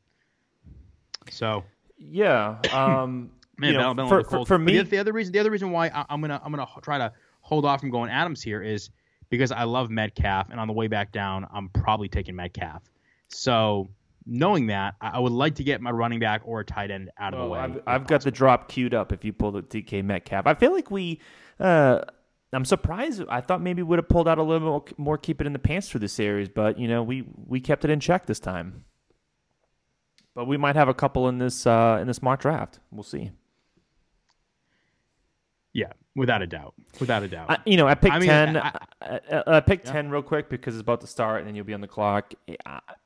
So 1.30 1.64
yeah, 1.98 2.58
um, 2.72 3.30
man, 3.58 3.72
you 3.72 3.78
know, 3.78 4.08
for, 4.08 4.24
for, 4.24 4.46
for, 4.46 4.58
me, 4.58 4.78
the, 4.78 4.84
the, 4.84 4.98
other 4.98 5.12
reason 5.12 5.32
the 5.32 5.38
other 5.40 5.50
reason 5.50 5.70
why 5.70 5.88
I, 5.88 6.04
am 6.10 6.20
gonna 6.20 6.40
I'm 6.44 6.52
gonna 6.52 6.68
try 6.82 6.98
to 6.98 7.12
hold 7.40 7.64
off 7.64 7.80
from 7.80 7.90
going 7.90 8.10
Adams 8.10 8.42
here 8.42 8.62
is 8.62 8.90
because 9.30 9.52
I 9.52 9.64
love 9.64 9.90
Metcalf, 9.90 10.50
and 10.50 10.60
on 10.60 10.68
the 10.68 10.72
way 10.72 10.86
back 10.86 11.12
down, 11.12 11.46
I'm 11.52 11.68
probably 11.70 12.08
taking 12.08 12.34
Metcalf. 12.36 12.82
So 13.28 13.88
knowing 14.28 14.66
that, 14.66 14.94
I 15.00 15.18
would 15.18 15.32
like 15.32 15.56
to 15.56 15.64
get 15.64 15.80
my 15.80 15.90
running 15.90 16.20
back 16.20 16.42
or 16.44 16.60
a 16.60 16.64
tight 16.64 16.90
end 16.90 17.10
out 17.18 17.34
of 17.34 17.40
the 17.40 17.46
way. 17.46 17.58
I've, 17.58 17.80
I've 17.86 18.06
got 18.06 18.22
the 18.22 18.30
drop 18.30 18.68
queued 18.68 18.94
up 18.94 19.12
if 19.12 19.24
you 19.24 19.32
pull 19.32 19.52
the 19.52 19.62
DK 19.62 20.04
Metcalf. 20.04 20.46
I 20.46 20.54
feel 20.54 20.72
like 20.72 20.90
we. 20.90 21.20
Uh, 21.58 22.02
I'm 22.52 22.64
surprised. 22.64 23.22
I 23.28 23.40
thought 23.40 23.60
maybe 23.60 23.82
we 23.82 23.88
would 23.88 23.98
have 23.98 24.08
pulled 24.08 24.28
out 24.28 24.38
a 24.38 24.42
little 24.42 24.86
more, 24.96 25.18
keep 25.18 25.40
it 25.40 25.46
in 25.46 25.52
the 25.52 25.58
pants 25.58 25.88
for 25.88 25.98
the 25.98 26.08
series, 26.08 26.48
but 26.48 26.78
you 26.78 26.88
know 26.88 27.02
we 27.02 27.24
we 27.46 27.60
kept 27.60 27.84
it 27.84 27.90
in 27.90 28.00
check 28.00 28.26
this 28.26 28.40
time. 28.40 28.84
But 30.34 30.46
we 30.46 30.56
might 30.56 30.76
have 30.76 30.88
a 30.88 30.94
couple 30.94 31.28
in 31.28 31.38
this 31.38 31.66
uh, 31.66 31.98
in 32.00 32.06
this 32.06 32.22
mock 32.22 32.40
draft. 32.40 32.78
We'll 32.90 33.02
see. 33.02 33.32
Yeah, 35.72 35.92
without 36.18 36.42
a 36.42 36.46
doubt, 36.46 36.74
without 37.00 37.22
a 37.22 37.28
doubt. 37.28 37.50
I, 37.50 37.58
you 37.64 37.76
know, 37.76 37.86
I 37.86 37.94
picked 37.94 38.14
I 38.14 38.18
mean, 38.18 38.28
ten. 38.28 38.56
I, 38.56 38.72
I, 39.02 39.42
I 39.46 39.60
picked 39.60 39.86
yeah. 39.86 39.92
ten 39.92 40.10
real 40.10 40.22
quick 40.22 40.50
because 40.50 40.74
it's 40.74 40.82
about 40.82 41.00
to 41.00 41.06
start, 41.06 41.38
and 41.38 41.48
then 41.48 41.54
you'll 41.54 41.64
be 41.64 41.74
on 41.74 41.80
the 41.80 41.88
clock. 41.88 42.34
you 42.46 42.56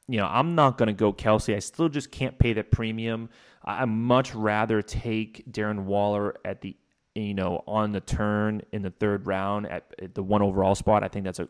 know, 0.08 0.26
I'm 0.26 0.54
not 0.54 0.78
going 0.78 0.88
to 0.88 0.92
go 0.92 1.12
Kelce. 1.12 1.54
I 1.54 1.60
still 1.60 1.88
just 1.88 2.10
can't 2.10 2.38
pay 2.38 2.52
that 2.54 2.70
premium. 2.70 3.28
I 3.64 3.84
much 3.84 4.34
rather 4.34 4.82
take 4.82 5.44
Darren 5.50 5.84
Waller 5.84 6.34
at 6.44 6.62
the 6.62 6.76
you 7.14 7.34
know 7.34 7.62
on 7.66 7.92
the 7.92 8.00
turn 8.00 8.62
in 8.72 8.82
the 8.82 8.90
third 8.90 9.26
round 9.26 9.66
at, 9.66 9.94
at 10.02 10.14
the 10.14 10.22
one 10.22 10.42
overall 10.42 10.74
spot. 10.74 11.04
I 11.04 11.08
think 11.08 11.24
that's 11.24 11.38
a 11.38 11.48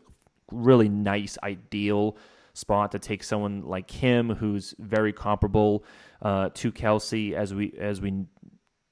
really 0.51 0.89
nice, 0.89 1.37
ideal 1.41 2.17
spot 2.53 2.91
to 2.91 2.99
take 2.99 3.23
someone 3.23 3.63
like 3.63 3.89
him 3.89 4.29
who's 4.29 4.75
very 4.77 5.11
comparable 5.11 5.83
uh, 6.21 6.49
to 6.53 6.71
Kelce 6.71 7.33
as 7.33 7.53
we 7.53 7.73
as 7.79 7.99
we 7.99 8.25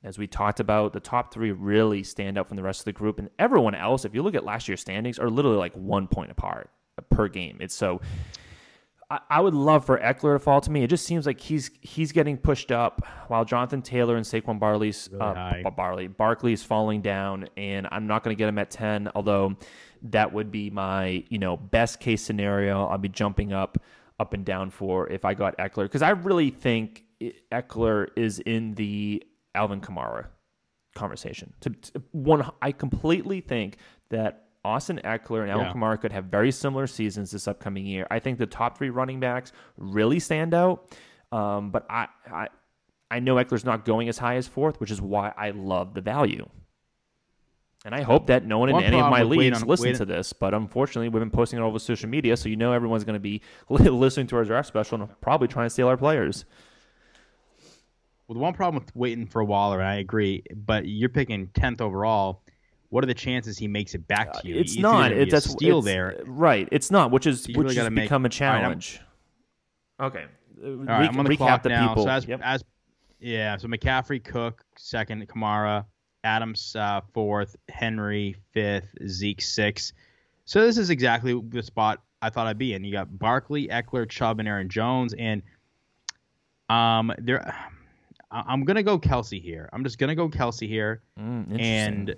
as 0.03 0.17
we 0.17 0.27
talked 0.27 0.59
about, 0.59 0.93
the 0.93 0.99
top 0.99 1.33
three 1.33 1.51
really 1.51 2.03
stand 2.03 2.37
out 2.37 2.47
from 2.47 2.57
the 2.57 2.63
rest 2.63 2.81
of 2.81 2.85
the 2.85 2.93
group, 2.93 3.19
and 3.19 3.29
everyone 3.37 3.75
else, 3.75 4.03
if 4.05 4.15
you 4.15 4.23
look 4.23 4.35
at 4.35 4.43
last 4.43 4.67
year's 4.67 4.81
standings, 4.81 5.19
are 5.19 5.29
literally 5.29 5.57
like 5.57 5.73
one 5.73 6.07
point 6.07 6.31
apart 6.31 6.69
per 7.09 7.27
game. 7.27 7.57
It's 7.59 7.75
so. 7.75 8.01
I, 9.11 9.19
I 9.29 9.41
would 9.41 9.53
love 9.53 9.85
for 9.85 9.99
Ekeler 9.99 10.35
to 10.35 10.39
fall 10.39 10.61
to 10.61 10.71
me. 10.71 10.83
It 10.83 10.87
just 10.89 11.05
seems 11.05 11.25
like 11.27 11.39
he's 11.39 11.69
he's 11.81 12.11
getting 12.11 12.37
pushed 12.37 12.71
up 12.71 13.05
while 13.27 13.45
Jonathan 13.45 13.81
Taylor 13.81 14.15
and 14.15 14.25
Saquon 14.25 14.59
Barley's 14.59 15.09
really 15.11 15.63
uh, 15.65 15.69
Barley 15.69 16.07
Barkley 16.07 16.53
is 16.53 16.63
falling 16.63 17.01
down, 17.01 17.47
and 17.55 17.87
I'm 17.91 18.07
not 18.07 18.23
going 18.23 18.35
to 18.35 18.39
get 18.39 18.49
him 18.49 18.57
at 18.57 18.71
ten. 18.71 19.09
Although 19.13 19.55
that 20.03 20.33
would 20.33 20.51
be 20.51 20.71
my 20.71 21.23
you 21.29 21.37
know 21.37 21.57
best 21.57 21.99
case 21.99 22.23
scenario. 22.23 22.87
I'll 22.87 22.97
be 22.97 23.09
jumping 23.09 23.53
up 23.53 23.77
up 24.19 24.33
and 24.33 24.45
down 24.45 24.71
for 24.71 25.09
if 25.09 25.25
I 25.25 25.33
got 25.35 25.57
Ekeler 25.57 25.83
because 25.83 26.01
I 26.01 26.11
really 26.11 26.49
think 26.49 27.03
Ekeler 27.51 28.09
is 28.15 28.39
in 28.39 28.73
the 28.75 29.23
Alvin 29.55 29.81
Kamara 29.81 30.27
conversation. 30.95 31.53
To, 31.61 31.69
to, 31.69 32.01
one, 32.11 32.49
I 32.61 32.71
completely 32.71 33.41
think 33.41 33.77
that 34.09 34.45
Austin 34.63 34.99
Ekeler 35.03 35.41
and 35.41 35.51
Alvin 35.51 35.67
yeah. 35.67 35.73
Kamara 35.73 35.99
could 35.99 36.11
have 36.11 36.25
very 36.25 36.51
similar 36.51 36.87
seasons 36.87 37.31
this 37.31 37.47
upcoming 37.47 37.85
year. 37.85 38.05
I 38.11 38.19
think 38.19 38.37
the 38.37 38.45
top 38.45 38.77
three 38.77 38.89
running 38.89 39.19
backs 39.19 39.51
really 39.77 40.19
stand 40.19 40.53
out, 40.53 40.95
um, 41.31 41.71
but 41.71 41.85
I, 41.89 42.07
I 42.31 42.47
I 43.09 43.19
know 43.19 43.35
Ekeler's 43.35 43.65
not 43.65 43.83
going 43.83 44.07
as 44.07 44.17
high 44.17 44.35
as 44.35 44.47
fourth, 44.47 44.79
which 44.79 44.89
is 44.89 45.01
why 45.01 45.33
I 45.35 45.51
love 45.51 45.93
the 45.93 46.01
value. 46.01 46.47
And 47.83 47.95
I 47.95 48.03
hope 48.03 48.27
that 48.27 48.45
no 48.45 48.59
one 48.59 48.69
in 48.69 48.75
any 48.81 48.99
of 48.99 49.09
my 49.09 49.23
leagues 49.23 49.65
listen 49.65 49.93
to 49.95 50.05
this, 50.05 50.33
but 50.33 50.53
unfortunately, 50.53 51.09
we've 51.09 51.19
been 51.19 51.31
posting 51.31 51.59
it 51.59 51.63
all 51.63 51.69
over 51.69 51.79
social 51.79 52.07
media, 52.07 52.37
so 52.37 52.47
you 52.47 52.55
know 52.55 52.71
everyone's 52.71 53.03
going 53.03 53.15
to 53.15 53.19
be 53.19 53.41
listening 53.69 54.27
to 54.27 54.35
our 54.37 54.45
draft 54.45 54.67
special 54.67 55.01
and 55.01 55.21
probably 55.21 55.47
trying 55.47 55.65
to 55.65 55.71
steal 55.71 55.87
our 55.87 55.97
players 55.97 56.45
with 58.31 58.37
one 58.37 58.53
problem 58.53 58.81
with 58.81 58.95
waiting 58.95 59.27
for 59.27 59.43
Waller, 59.43 59.79
and 59.81 59.89
I 59.89 59.95
agree, 59.95 60.41
but 60.55 60.87
you're 60.87 61.09
picking 61.09 61.47
tenth 61.47 61.81
overall. 61.81 62.43
What 62.87 63.03
are 63.03 63.07
the 63.07 63.13
chances 63.13 63.57
he 63.57 63.67
makes 63.67 63.93
it 63.93 64.07
back 64.07 64.31
to 64.39 64.47
you? 64.47 64.55
It's 64.55 64.77
not. 64.77 65.11
It, 65.11 65.29
that's 65.29 65.49
steal 65.49 65.79
it's, 65.79 65.85
there. 65.85 66.15
Right. 66.25 66.65
It's 66.71 66.89
not, 66.89 67.11
which 67.11 67.27
is 67.27 67.45
You 67.49 67.55
which 67.57 67.65
really 67.65 67.75
has 67.75 67.83
gotta 67.83 67.89
make- 67.93 68.05
become 68.05 68.23
a 68.25 68.29
All 68.29 68.29
right, 68.29 68.41
I'm- 68.53 68.61
challenge. 68.61 69.01
okay. 69.99 70.25
Uh, 70.63 70.67
All 70.67 70.75
right, 70.77 71.09
I'm 71.09 71.19
on 71.19 71.25
the 71.25 71.31
recap 71.31 71.37
clock 71.37 71.63
the 71.63 71.69
now. 71.69 71.89
people. 71.89 72.03
So 72.03 72.09
as, 72.09 72.25
Yep. 72.25 72.39
as 72.41 72.63
yeah, 73.19 73.57
so 73.57 73.67
McCaffrey, 73.67 74.23
Cook 74.23 74.63
second, 74.77 75.27
Kamara, 75.27 75.83
Adams 76.23 76.73
uh, 76.77 77.01
fourth, 77.13 77.57
Henry 77.67 78.37
fifth, 78.53 78.95
Zeke 79.07 79.41
sixth. 79.41 79.91
So 80.45 80.61
this 80.61 80.77
is 80.77 80.89
exactly 80.89 81.37
the 81.49 81.63
spot 81.63 82.01
I 82.21 82.29
thought 82.29 82.47
I'd 82.47 82.57
be 82.57 82.73
in. 82.75 82.85
You 82.85 82.93
got 82.93 83.19
Barkley, 83.19 83.67
Ekeler, 83.67 84.07
Chubb, 84.09 84.39
and 84.39 84.47
Aaron 84.47 84.69
Jones, 84.69 85.13
and 85.19 85.41
um, 86.69 87.11
there. 87.17 87.53
I- 88.31 88.43
I'm 88.47 88.63
gonna 88.63 88.83
go 88.83 88.97
Kelce 88.97 89.41
here. 89.41 89.69
I'm 89.73 89.83
just 89.83 89.97
gonna 89.99 90.15
go 90.15 90.29
Kelce 90.29 90.67
here, 90.67 91.01
Mm, 91.19 91.59
and 91.59 92.15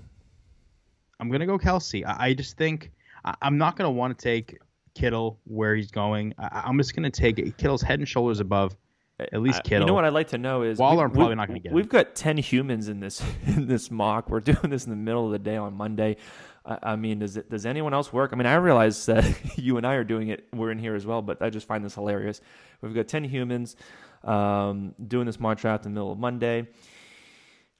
I'm 1.20 1.30
gonna 1.30 1.46
go 1.46 1.58
Kelce. 1.58 2.06
I, 2.06 2.28
I 2.30 2.34
just 2.34 2.58
think 2.58 2.92
I, 3.26 3.36
I'm 3.42 3.58
not 3.58 3.76
gonna 3.76 3.92
want 3.92 4.18
to 4.18 4.24
take 4.24 4.58
Kittle 4.96 5.40
where 5.46 5.76
he's 5.76 5.92
going. 5.92 6.34
I, 6.38 6.64
I'm 6.66 6.78
just 6.78 6.96
gonna 6.96 7.10
take 7.10 7.58
Kittle's 7.58 7.82
head 7.82 8.00
and 8.00 8.08
shoulders 8.08 8.40
above 8.40 8.76
at 9.20 9.42
least 9.42 9.60
I- 9.60 9.62
Kittle. 9.62 9.82
You 9.82 9.88
know 9.88 9.94
what 9.94 10.06
I'd 10.06 10.14
like 10.14 10.30
to 10.30 10.38
know 10.38 10.64
is 10.64 10.80
Waller, 10.80 10.98
We, 10.98 11.04
I'm 11.04 11.12
probably 11.12 11.30
we, 11.30 11.36
not 11.36 11.48
going 11.48 11.62
to 11.62 11.64
get. 11.64 11.72
We've 11.72 11.88
got 11.90 12.16
ten 12.16 12.38
humans 12.38 12.90
in 12.90 13.00
this 13.00 13.22
in 13.46 13.68
this 13.68 13.90
mock. 13.92 14.30
We're 14.30 14.40
doing 14.40 14.70
this 14.70 14.86
in 14.86 14.90
the 14.90 14.96
middle 14.98 15.26
of 15.26 15.32
the 15.32 15.40
day 15.40 15.56
on 15.56 15.74
Monday. 15.76 16.18
I, 16.66 16.78
I 16.84 16.96
mean, 16.96 17.20
does 17.20 17.38
it, 17.38 17.50
does 17.50 17.66
anyone 17.66 17.94
else 17.94 18.12
work? 18.12 18.32
I 18.34 18.36
mean, 18.36 18.48
I 18.48 18.56
realize 18.56 19.06
that 19.06 19.24
you 19.58 19.78
and 19.78 19.86
I 19.86 19.94
are 19.96 20.04
doing 20.04 20.30
it. 20.30 20.48
We're 20.54 20.72
in 20.72 20.80
here 20.80 20.96
as 20.96 21.06
well, 21.06 21.22
but 21.22 21.42
I 21.42 21.50
just 21.50 21.68
find 21.68 21.86
this 21.86 21.94
hilarious. 21.96 22.42
We've 22.82 22.94
got 22.94 23.08
ten 23.08 23.24
humans 23.24 23.76
um, 24.24 24.96
doing 25.08 25.26
this 25.26 25.40
mock 25.40 25.60
draft 25.60 25.86
in 25.86 25.92
the 25.92 25.96
middle 25.96 26.12
of 26.12 26.20
Monday. 26.20 26.68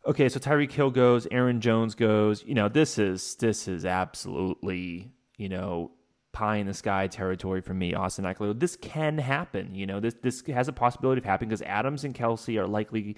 Okay, 0.06 0.28
so 0.28 0.40
Tyreek 0.40 0.72
Hill 0.72 0.92
goes, 0.92 1.28
Aaron 1.32 1.62
Jones 1.62 1.96
goes. 1.96 2.44
You 2.46 2.56
know, 2.56 2.68
this 2.68 3.00
is 3.00 3.36
this 3.36 3.68
is 3.68 3.86
absolutely 3.86 5.12
you 5.38 5.50
know 5.50 5.92
pie 6.34 6.58
in 6.58 6.68
the 6.68 6.74
sky 6.74 7.08
territory 7.08 7.62
for 7.62 7.74
me, 7.74 7.94
Austin 7.94 8.26
Ekeler. 8.26 8.60
This 8.60 8.76
can 8.76 9.18
happen. 9.18 9.76
You 9.76 9.86
know, 9.86 10.00
this 10.00 10.16
this 10.22 10.44
has 10.48 10.68
a 10.68 10.74
possibility 10.74 11.20
of 11.20 11.26
happening 11.26 11.50
because 11.50 11.62
Adams 11.62 12.04
and 12.04 12.14
Kelce 12.14 12.60
are 12.60 12.68
likely 12.68 13.16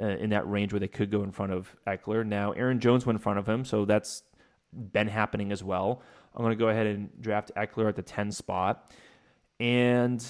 uh, 0.00 0.06
in 0.06 0.30
that 0.30 0.48
range 0.48 0.72
where 0.72 0.80
they 0.80 0.88
could 0.88 1.10
go 1.10 1.22
in 1.22 1.32
front 1.32 1.52
of 1.52 1.74
Ekeler. 1.86 2.26
Now, 2.26 2.52
Aaron 2.52 2.80
Jones 2.80 3.06
went 3.06 3.16
in 3.16 3.22
front 3.22 3.38
of 3.38 3.48
him, 3.48 3.64
so 3.64 3.86
that's 3.86 4.22
been 4.72 5.08
happening 5.08 5.52
as 5.52 5.64
well. 5.64 6.02
I'm 6.34 6.42
going 6.42 6.56
to 6.56 6.62
go 6.62 6.68
ahead 6.68 6.86
and 6.86 7.10
draft 7.20 7.50
Ekeler 7.56 7.88
at 7.88 7.96
the 7.96 8.02
10 8.02 8.30
spot. 8.30 8.92
And 9.58 10.22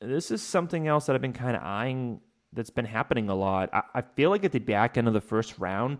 this 0.00 0.30
is 0.30 0.42
something 0.42 0.86
else 0.86 1.06
that 1.06 1.14
I've 1.14 1.22
been 1.22 1.32
kind 1.32 1.56
of 1.56 1.62
eyeing 1.62 2.20
that's 2.52 2.70
been 2.70 2.84
happening 2.84 3.28
a 3.28 3.34
lot. 3.34 3.70
I, 3.72 3.82
I 3.96 4.02
feel 4.02 4.30
like 4.30 4.44
at 4.44 4.52
the 4.52 4.58
back 4.58 4.96
end 4.96 5.06
of 5.08 5.14
the 5.14 5.20
first 5.20 5.58
round, 5.58 5.98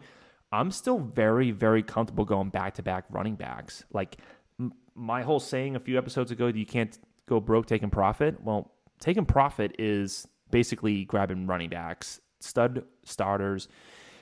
I'm 0.51 0.71
still 0.71 0.99
very, 0.99 1.51
very 1.51 1.83
comfortable 1.83 2.25
going 2.25 2.49
back 2.51 2.75
to 2.75 2.83
back 2.83 3.05
running 3.11 3.35
backs. 3.35 3.85
Like 3.93 4.17
m- 4.59 4.73
my 4.95 5.23
whole 5.23 5.41
saying 5.41 5.77
a 5.77 5.81
few 5.81 5.99
episodes 5.99 6.31
ago, 6.31 6.47
that 6.47 6.57
you 6.57 6.67
can't 6.67 6.99
go 7.27 7.41
broke 7.41 7.67
taking 7.67 7.91
profit. 7.91 8.43
Well, 8.43 8.73
taking 8.99 9.27
profit 9.27 9.77
is 9.79 10.27
basically 10.51 11.05
grabbing 11.05 11.47
running 11.47 11.69
backs, 11.69 12.21
stud 12.41 12.85
starters. 13.05 13.69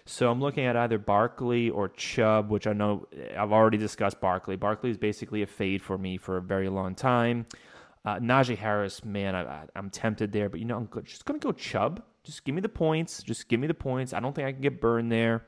So 0.04 0.30
I'm 0.30 0.40
looking 0.40 0.64
at 0.64 0.76
either 0.76 0.98
Barkley 0.98 1.70
or 1.70 1.88
Chubb, 1.88 2.50
which 2.50 2.66
I 2.66 2.72
know 2.72 3.06
eh, 3.12 3.34
I've 3.36 3.52
already 3.52 3.78
discussed 3.78 4.20
Barkley. 4.20 4.56
Barkley 4.56 4.90
is 4.90 4.96
basically 4.96 5.42
a 5.42 5.46
fade 5.46 5.82
for 5.82 5.98
me 5.98 6.16
for 6.16 6.36
a 6.36 6.42
very 6.42 6.68
long 6.68 6.94
time. 6.94 7.46
Uh, 8.06 8.20
Najee 8.20 8.56
Harris, 8.56 9.04
man, 9.04 9.34
I, 9.34 9.64
I'm 9.74 9.90
tempted 9.90 10.30
there, 10.30 10.48
but 10.48 10.60
you 10.60 10.66
know, 10.66 10.76
I'm 10.76 10.88
just 11.04 11.24
going 11.24 11.40
to 11.40 11.44
go 11.44 11.50
Chubb. 11.50 12.04
Just 12.22 12.44
give 12.44 12.54
me 12.54 12.60
the 12.60 12.68
points. 12.68 13.20
Just 13.20 13.48
give 13.48 13.58
me 13.58 13.66
the 13.66 13.74
points. 13.74 14.12
I 14.12 14.20
don't 14.20 14.32
think 14.32 14.46
I 14.46 14.52
can 14.52 14.60
get 14.60 14.80
burned 14.80 15.10
there. 15.10 15.44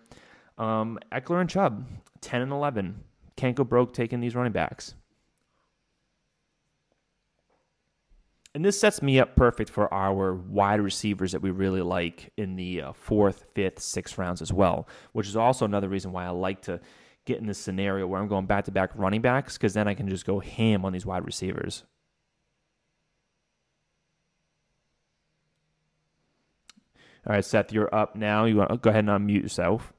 Um, 0.59 0.99
Ekeler 1.13 1.41
and 1.41 1.49
Chubb, 1.49 1.87
10 2.21 2.43
and 2.43 2.51
11. 2.51 3.01
Can't 3.37 3.55
go 3.55 3.63
broke 3.63 3.93
taking 3.93 4.19
these 4.19 4.35
running 4.35 4.53
backs. 4.53 4.97
And 8.57 8.65
this 8.65 8.81
sets 8.81 9.03
me 9.03 9.21
up 9.21 9.37
perfect 9.37 9.71
for 9.71 9.93
our 9.95 10.35
wide 10.35 10.81
receivers 10.81 11.31
that 11.31 11.43
we 11.43 11.53
really 11.53 11.83
like 11.83 12.33
in 12.37 12.57
the 12.57 12.83
uh, 12.83 12.93
fourth, 12.93 13.45
fifth, 13.55 13.79
sixth 13.79 14.19
rounds 14.19 14.43
as 14.43 14.53
well, 14.53 14.89
which 15.13 15.29
is 15.29 15.37
also 15.37 15.65
another 15.65 15.89
reason 15.89 16.11
why 16.11 16.25
I 16.25 16.31
like 16.31 16.63
to 16.63 16.81
get 17.25 17.39
in 17.39 17.47
this 17.47 17.59
scenario 17.59 18.09
where 18.09 18.21
I'm 18.21 18.27
going 18.27 18.47
back 18.47 18.65
to 18.65 18.73
back 18.73 18.91
running 18.97 19.21
backs 19.21 19.57
because 19.57 19.75
then 19.75 19.87
I 19.87 19.95
can 19.95 20.09
just 20.09 20.27
go 20.27 20.41
ham 20.41 20.85
on 20.85 20.93
these 20.93 21.07
wide 21.07 21.25
receivers. 21.25 21.85
All 27.27 27.35
right, 27.35 27.45
Seth, 27.45 27.73
you're 27.73 27.93
up 27.95 28.17
now. 28.17 28.45
You 28.45 28.57
want 28.57 28.71
to 28.71 28.77
go 28.77 28.91
ahead 28.91 29.07
and 29.07 29.09
unmute 29.09 29.43
yourself. 29.43 29.93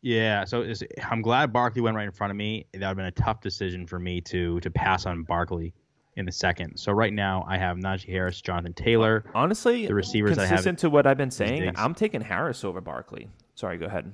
Yeah, 0.00 0.44
so 0.44 0.64
I'm 1.10 1.22
glad 1.22 1.52
Barkley 1.52 1.82
went 1.82 1.96
right 1.96 2.06
in 2.06 2.12
front 2.12 2.30
of 2.30 2.36
me. 2.36 2.66
That 2.72 2.80
would 2.80 2.82
have 2.86 2.96
been 2.96 3.06
a 3.06 3.10
tough 3.10 3.40
decision 3.40 3.86
for 3.86 3.98
me 3.98 4.20
to 4.22 4.60
to 4.60 4.70
pass 4.70 5.06
on 5.06 5.24
Barkley 5.24 5.74
in 6.16 6.24
the 6.24 6.32
second. 6.32 6.76
So 6.76 6.92
right 6.92 7.12
now 7.12 7.44
I 7.48 7.58
have 7.58 7.76
Najee 7.76 8.08
Harris, 8.08 8.40
Jonathan 8.40 8.74
Taylor. 8.74 9.24
Honestly, 9.34 9.86
The 9.86 9.94
receivers 9.94 10.38
I 10.38 10.42
have 10.42 10.48
consistent 10.50 10.78
to 10.80 10.90
what 10.90 11.06
I've 11.06 11.16
been 11.16 11.30
saying, 11.30 11.72
I'm 11.76 11.94
taking 11.94 12.20
Harris 12.20 12.64
over 12.64 12.80
Barkley. 12.80 13.28
Sorry, 13.54 13.76
go 13.76 13.86
ahead. 13.86 14.12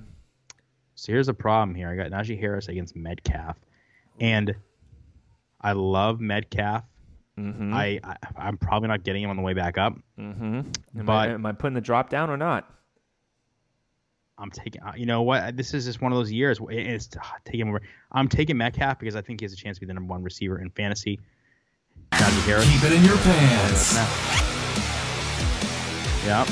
So 0.95 1.11
here's 1.11 1.27
the 1.27 1.33
problem 1.33 1.75
here. 1.75 1.89
I 1.89 1.95
got 1.95 2.09
Najee 2.09 2.39
Harris 2.39 2.67
against 2.67 2.95
Metcalf, 2.95 3.57
and 4.19 4.55
I 5.61 5.73
love 5.73 6.19
Metcalf. 6.19 6.83
Mm-hmm. 7.39 7.73
I, 7.73 7.99
I 8.03 8.15
I'm 8.37 8.57
probably 8.57 8.87
not 8.87 9.03
getting 9.03 9.23
him 9.23 9.29
on 9.29 9.35
the 9.35 9.41
way 9.41 9.53
back 9.53 9.77
up. 9.77 9.93
mm-hmm. 10.19 10.43
Am, 10.99 11.05
But- 11.05 11.11
I, 11.13 11.27
am 11.33 11.45
I 11.45 11.51
putting 11.51 11.73
the 11.75 11.81
drop 11.81 12.09
down 12.09 12.29
or 12.29 12.37
not? 12.37 12.69
I'm 14.37 14.51
taking. 14.51 14.81
uh, 14.83 14.91
You 14.97 15.05
know 15.05 15.21
what? 15.21 15.55
This 15.55 15.73
is 15.73 15.85
just 15.85 16.01
one 16.01 16.11
of 16.11 16.17
those 16.17 16.31
years. 16.31 16.59
Where 16.59 16.73
it's 16.77 17.09
uh, 17.15 17.21
taking 17.45 17.69
over. 17.69 17.81
I'm 18.11 18.27
taking 18.27 18.57
Metcalf 18.57 18.99
because 18.99 19.15
I 19.15 19.21
think 19.21 19.39
he 19.39 19.45
has 19.45 19.53
a 19.53 19.55
chance 19.55 19.77
to 19.77 19.81
be 19.81 19.85
the 19.87 19.93
number 19.93 20.11
one 20.11 20.23
receiver 20.23 20.59
in 20.59 20.69
fantasy. 20.71 21.19
Najee 22.11 22.45
Harris. 22.45 22.69
Keep 22.69 22.83
it 22.83 22.95
in 22.97 23.03
your 23.05 23.17
pants. 23.17 23.95
Yep. 26.25 26.47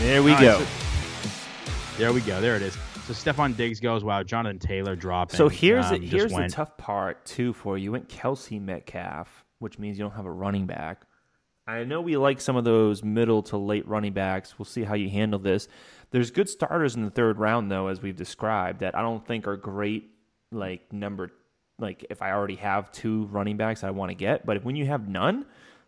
There 0.00 0.22
we 0.22 0.32
All 0.32 0.40
go. 0.40 0.58
so- 0.60 0.66
there 1.98 2.12
we 2.12 2.20
go. 2.22 2.40
There 2.40 2.56
it 2.56 2.62
is. 2.62 2.74
So 3.06 3.12
Stefon 3.12 3.56
Diggs 3.56 3.80
goes. 3.80 4.02
Wow. 4.04 4.22
Jonathan 4.22 4.58
Taylor 4.58 4.96
dropping. 4.96 5.36
So 5.36 5.48
here's 5.48 5.86
um, 5.86 6.00
the, 6.00 6.06
here's 6.06 6.32
the 6.32 6.48
tough 6.48 6.76
part 6.76 7.24
too 7.24 7.52
for 7.52 7.76
you. 7.78 7.84
You 7.84 7.92
went 7.92 8.08
Kelce 8.08 8.60
Metcalf, 8.60 9.43
which 9.64 9.78
means 9.78 9.98
you 9.98 10.04
don't 10.04 10.14
have 10.14 10.26
a 10.26 10.30
running 10.30 10.66
back. 10.66 11.04
I 11.66 11.84
know 11.84 12.02
we 12.02 12.18
like 12.18 12.40
some 12.42 12.56
of 12.56 12.64
those 12.64 13.02
middle 13.02 13.42
to 13.44 13.56
late 13.56 13.88
running 13.88 14.12
backs. 14.12 14.58
We'll 14.58 14.66
see 14.66 14.84
how 14.84 14.92
you 14.94 15.08
handle 15.08 15.38
this. 15.38 15.66
There's 16.10 16.30
good 16.30 16.48
starters 16.50 16.94
in 16.96 17.02
the 17.02 17.10
third 17.10 17.38
round 17.38 17.70
though, 17.72 17.88
as 17.88 18.02
we've 18.02 18.14
described, 18.14 18.80
that 18.80 18.94
I 18.94 19.00
don't 19.00 19.26
think 19.26 19.48
are 19.48 19.56
great. 19.56 20.10
Like 20.52 20.92
number, 20.92 21.30
like 21.78 22.04
if 22.10 22.20
I 22.20 22.30
already 22.32 22.56
have 22.56 22.92
two 22.92 23.24
running 23.32 23.56
backs 23.56 23.82
I 23.82 23.90
want 23.90 24.10
to 24.10 24.14
get, 24.14 24.44
but 24.44 24.58
if, 24.58 24.64
when 24.64 24.76
you 24.76 24.84
have 24.86 25.08
none, 25.08 25.46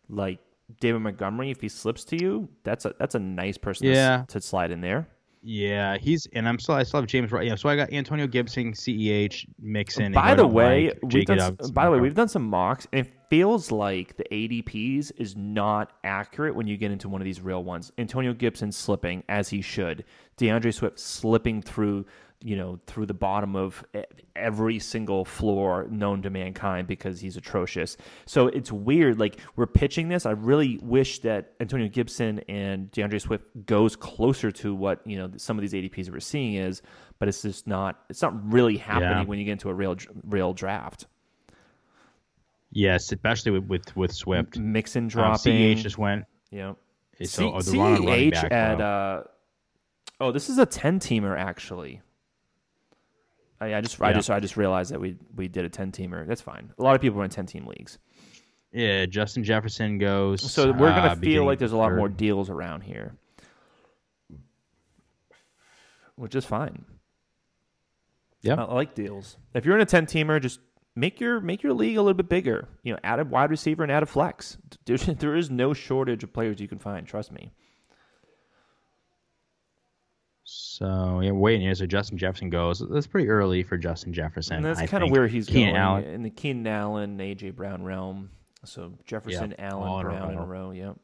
like 0.09 0.39
David 0.81 1.01
Montgomery, 1.01 1.51
if 1.51 1.61
he 1.61 1.69
slips 1.69 2.03
to 2.05 2.17
you, 2.17 2.49
that's 2.65 2.87
a 2.87 2.95
that's 2.99 3.15
a 3.15 3.21
nice 3.21 3.59
person 3.59 3.87
Yeah. 3.89 4.25
to 4.29 4.41
slide 4.41 4.71
in 4.71 4.81
there. 4.81 5.07
Yeah, 5.43 5.97
he's 5.99 6.27
and 6.33 6.49
I'm 6.49 6.59
still 6.59 6.75
I 6.75 6.83
still 6.83 7.01
have 7.01 7.09
James 7.09 7.31
right. 7.31 7.47
Yeah, 7.47 7.55
so 7.55 7.69
I 7.69 7.77
got 7.77 7.93
Antonio 7.93 8.27
Gibson, 8.27 8.73
Ceh, 8.73 9.47
Mixon. 9.61 10.13
By 10.13 10.35
the 10.35 10.45
way, 10.47 10.91
we've 11.03 11.25
done, 11.27 11.57
by 11.73 11.85
the 11.85 11.93
way, 11.93 12.01
we've 12.01 12.15
done 12.15 12.27
some 12.29 12.49
mocks, 12.51 12.89
it 12.91 13.13
feels 13.29 13.71
like 13.71 14.17
the 14.17 14.25
ADPs 14.31 15.13
is 15.17 15.37
not 15.37 15.93
accurate 16.05 16.55
when 16.55 16.67
you 16.67 16.77
get 16.77 16.91
into 16.91 17.09
one 17.09 17.21
of 17.21 17.25
these 17.25 17.41
real 17.41 17.65
ones. 17.65 17.93
Antonio 17.99 18.33
Gibson 18.33 18.71
slipping 18.73 19.23
as 19.29 19.49
he 19.49 19.61
should, 19.61 20.05
D'Andre 20.37 20.71
Swift 20.71 20.99
slipping 20.99 21.63
through, 21.63 22.07
you 22.43 22.57
know, 22.57 22.79
through 22.87 23.07
the 23.07 23.15
bottom 23.15 23.57
of 23.57 23.83
every 24.37 24.79
single 24.79 25.25
floor 25.25 25.87
known 25.91 26.23
to 26.23 26.31
mankind 26.31 26.87
because 26.87 27.19
he's 27.21 27.37
atrocious. 27.37 27.97
So 28.27 28.49
it's 28.49 28.71
weird. 28.71 29.19
Like 29.19 29.41
we're 29.57 29.67
pitching 29.67 30.09
this, 30.09 30.27
I 30.27 30.33
really 30.33 30.79
wish 30.83 31.21
that 31.21 31.53
Antonio 31.61 31.89
Gibson 31.89 32.41
and 32.49 32.91
D'Andre 32.93 33.19
Swift 33.19 33.45
goes 33.65 33.97
closer 33.97 34.51
to 34.53 34.75
what 34.75 35.01
you 35.07 35.17
know 35.17 35.31
some 35.37 35.59
of 35.59 35.63
these 35.63 35.73
ADPs 35.73 36.05
that 36.05 36.13
we're 36.13 36.21
seeing 36.21 36.55
is, 36.55 36.83
but 37.19 37.29
it's 37.29 37.43
just 37.43 37.67
not. 37.67 38.05
It's 38.11 38.23
not 38.23 38.53
really 38.53 38.77
happening 38.77 39.11
Yeah. 39.11 39.25
when 39.25 39.39
you 39.39 39.45
get 39.47 39.53
into 39.53 39.71
a 39.71 39.75
real 39.75 39.97
real 40.25 40.53
draft. 40.53 41.07
Yes, 42.77 43.11
especially 43.13 43.53
with 43.53 43.65
with, 43.69 43.97
with 43.97 44.13
Swift. 44.13 44.59
Mixon 44.59 45.05
Um, 45.05 45.09
dropping. 45.09 45.77
Ceh 45.77 45.83
just 45.83 45.99
went. 45.99 46.25
yeah. 46.51 46.75
So 47.25 47.55
oh, 47.55 47.61
C- 47.61 47.73
the 47.73 47.79
running 47.79 48.05
running 48.07 48.31
CEH 48.31 48.43
back, 48.43 48.53
at 48.53 48.81
uh, 48.81 49.23
oh, 50.21 50.33
this 50.33 50.49
is 50.51 50.59
a 50.59 50.67
ten 50.67 51.01
teamer 51.01 51.37
actually. 51.39 52.03
I, 53.59 53.77
I 53.77 53.81
just 53.81 54.01
I 54.03 54.13
just 54.13 54.29
I 54.31 54.39
just 54.39 54.57
realized 54.59 54.93
that 54.93 55.01
we 55.01 55.17
we 55.35 55.49
did 55.49 55.65
a 55.65 55.71
ten 55.71 55.91
teamer. 55.93 56.27
That's 56.27 56.43
fine. 56.43 56.73
A 56.79 56.83
lot 56.83 56.95
of 56.95 57.01
people 57.01 57.19
are 57.21 57.25
in 57.25 57.31
ten 57.31 57.47
team 57.47 57.67
leagues, 57.67 57.99
yeah, 58.71 59.07
Justin 59.07 59.45
Jefferson 59.45 59.97
goes. 59.97 60.43
so 60.53 60.67
we're 60.73 60.91
gonna 60.91 61.13
uh, 61.13 61.15
feel 61.17 61.47
like 61.47 61.59
there's 61.59 61.73
a 61.73 61.77
lot 61.79 61.89
third. 61.89 61.97
more 61.97 62.11
deals 62.11 62.51
around 62.51 62.83
here, 62.83 63.17
which 66.17 66.35
is 66.35 66.45
fine. 66.45 66.85
Yep. 68.43 68.59
I 68.59 68.63
I 68.65 68.75
like 68.75 68.95
deals. 68.95 69.39
If 69.55 69.65
you're 69.65 69.77
in 69.77 69.81
a 69.81 69.87
ten 69.87 70.05
teamer, 70.05 70.39
just 70.41 70.61
make 70.97 71.21
your 71.21 71.41
make 71.41 71.63
your 71.63 71.75
league 71.75 71.97
a 71.97 72.03
little 72.03 72.15
bit 72.15 72.29
bigger. 72.29 72.67
You 72.83 72.95
know, 72.95 72.99
add 73.05 73.21
a 73.21 73.25
wide 73.25 73.51
receiver 73.51 73.85
and 73.85 73.93
add 73.93 74.03
a 74.03 74.07
flex. 74.07 74.57
There 74.87 75.37
is 75.37 75.51
no 75.51 75.75
shortage 75.75 76.25
of 76.25 76.33
players 76.33 76.61
you 76.61 76.67
can 76.67 76.79
find. 76.79 77.07
Trust 77.07 77.31
me. 77.31 77.53
So 80.45 81.21
yeah, 81.21 81.33
waiting 81.33 81.63
here. 81.63 81.75
So 81.75 81.87
Justin 81.87 82.19
Jefferson 82.19 82.51
goes. 82.51 82.83
That's 82.91 83.07
pretty 83.07 83.29
early 83.29 83.63
for 83.63 83.77
Justin 83.77 84.13
Jefferson. 84.13 84.57
And 84.57 84.65
that's 84.65 84.91
kind 84.91 85.05
of 85.05 85.11
where 85.11 85.27
he's 85.27 85.47
Keenan 85.47 85.75
going 85.75 85.77
Allen. 85.77 86.05
in 86.05 86.23
the 86.23 86.31
Keenan 86.31 86.67
Allen, 86.67 87.19
AJ 87.19 87.55
Brown 87.57 87.83
realm. 87.83 88.31
So 88.65 88.93
Jefferson, 89.05 89.55
all 89.59 89.85
Allen, 89.85 90.01
in 90.01 90.07
a 90.07 90.11
Brown 90.11 90.33
in 90.33 90.39
a 90.39 90.47
row. 90.47 90.71
Yep. 90.71 90.97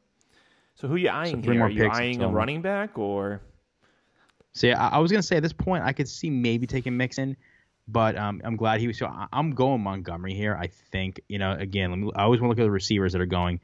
So 0.75 0.87
who 0.87 0.95
are 0.95 0.97
you 0.97 1.09
eyeing 1.09 1.41
three 1.43 1.55
here? 1.55 1.63
Are 1.63 1.69
you 1.69 1.89
eyeing 1.89 2.21
a 2.21 2.27
running 2.27 2.61
back 2.61 2.97
or? 2.97 3.41
So 4.53 4.67
yeah, 4.67 4.81
I, 4.81 4.95
I 4.95 4.97
was 4.99 5.11
gonna 5.11 5.23
say 5.23 5.37
at 5.37 5.43
this 5.43 5.53
point 5.53 5.83
I 5.83 5.93
could 5.93 6.07
see 6.07 6.29
maybe 6.29 6.65
taking 6.67 6.95
Mixon, 6.95 7.35
but 7.87 8.17
um, 8.17 8.41
I'm 8.43 8.55
glad 8.55 8.79
he 8.79 8.87
was. 8.87 8.97
So 8.97 9.11
I'm 9.31 9.51
going 9.51 9.81
Montgomery 9.81 10.33
here. 10.33 10.55
I 10.59 10.67
think 10.67 11.21
you 11.27 11.39
know 11.39 11.51
again. 11.53 11.89
Let 11.89 11.99
me, 11.99 12.11
I 12.15 12.23
always 12.23 12.39
want 12.41 12.49
to 12.49 12.51
look 12.55 12.59
at 12.59 12.67
the 12.67 12.71
receivers 12.71 13.13
that 13.13 13.21
are 13.21 13.25
going. 13.25 13.59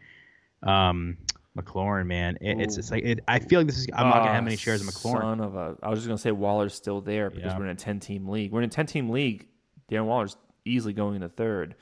Um, 0.64 1.18
McLaurin, 1.58 2.06
man, 2.06 2.38
it, 2.42 2.62
it's 2.62 2.78
it's 2.78 2.92
like 2.92 3.04
it, 3.04 3.22
I 3.28 3.40
feel 3.40 3.60
like 3.60 3.68
this 3.68 3.78
is. 3.78 3.88
I'm 3.94 4.08
not 4.08 4.20
gonna 4.20 4.34
have 4.34 4.44
many 4.44 4.56
shares 4.56 4.82
of 4.82 4.88
Ah, 4.88 4.92
McLaurin. 4.92 5.22
Son 5.22 5.42
of 5.42 5.56
a! 5.56 5.76
I 5.82 5.90
was 5.90 6.00
just 6.00 6.08
gonna 6.08 6.18
say 6.18 6.32
Waller's 6.32 6.74
still 6.74 7.02
there 7.02 7.30
because 7.30 7.52
Yeah. 7.52 7.58
we're 7.58 7.66
in 7.66 7.72
a 7.72 7.76
ten-team 7.76 8.28
league. 8.28 8.52
We're 8.52 8.62
in 8.62 8.66
a 8.70 8.72
ten-team 8.72 9.10
league. 9.10 9.48
Darren 9.92 10.06
Waller's 10.06 10.38
easily 10.66 10.94
going 10.94 11.16
into 11.16 11.30
third. 11.30 11.76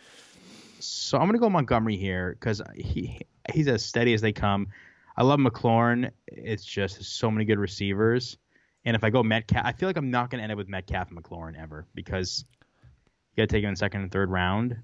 So 0.79 1.17
I'm 1.17 1.25
gonna 1.27 1.39
go 1.39 1.49
Montgomery 1.49 1.97
here 1.97 2.31
because 2.39 2.61
he 2.75 3.19
he's 3.53 3.67
as 3.67 3.83
steady 3.83 4.13
as 4.13 4.21
they 4.21 4.31
come. 4.31 4.67
I 5.15 5.23
love 5.23 5.39
McLaurin. 5.39 6.11
It's 6.27 6.63
just 6.63 7.03
so 7.03 7.29
many 7.31 7.45
good 7.45 7.59
receivers. 7.59 8.37
And 8.87 8.95
if 8.95 9.03
I 9.03 9.09
go 9.09 9.21
Metcalf, 9.21 9.65
I 9.65 9.73
feel 9.73 9.89
like 9.89 9.97
I'm 9.97 10.09
not 10.09 10.29
gonna 10.29 10.43
end 10.43 10.51
up 10.53 10.57
with 10.57 10.69
Metcalf 10.69 11.09
and 11.09 11.21
McLaurin 11.21 11.61
ever 11.61 11.85
because 11.93 12.45
you 13.35 13.35
gotta 13.35 13.47
take 13.47 13.61
him 13.61 13.71
in 13.71 13.75
second 13.75 14.01
and 14.01 14.09
third 14.09 14.31
round. 14.31 14.77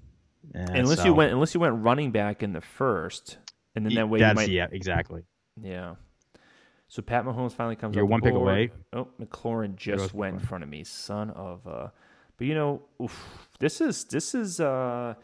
And 0.54 0.76
unless 0.76 0.98
so- 0.98 1.06
you 1.06 1.14
went, 1.14 1.32
unless 1.32 1.54
you 1.54 1.60
went 1.60 1.82
running 1.82 2.10
back 2.10 2.42
in 2.42 2.52
the 2.52 2.60
first, 2.60 3.38
and 3.74 3.86
then 3.86 3.94
that 3.94 4.10
way 4.10 4.18
you 4.18 4.24
that's 4.26 4.36
might, 4.36 4.50
yeah, 4.50 4.66
exactly. 4.70 5.22
yeah. 5.58 5.94
So 6.88 7.00
Pat 7.00 7.24
Mahomes 7.24 7.52
finally 7.52 7.76
comes. 7.76 7.96
You're 7.96 8.04
one 8.04 8.20
pick 8.20 8.34
away. 8.34 8.72
Oh, 8.92 9.08
McLaurin 9.18 9.74
just 9.74 9.98
goes 9.98 10.14
went 10.14 10.34
in 10.34 10.40
front 10.40 10.62
of 10.62 10.68
me, 10.68 10.84
son 10.84 11.30
of 11.30 11.66
a. 11.66 11.90
But 12.36 12.46
you 12.46 12.54
know, 12.54 12.82
oof, 13.02 13.48
this 13.58 13.80
is 13.80 14.04
this 14.04 14.34
is 14.34 14.60
uh, 14.60 15.14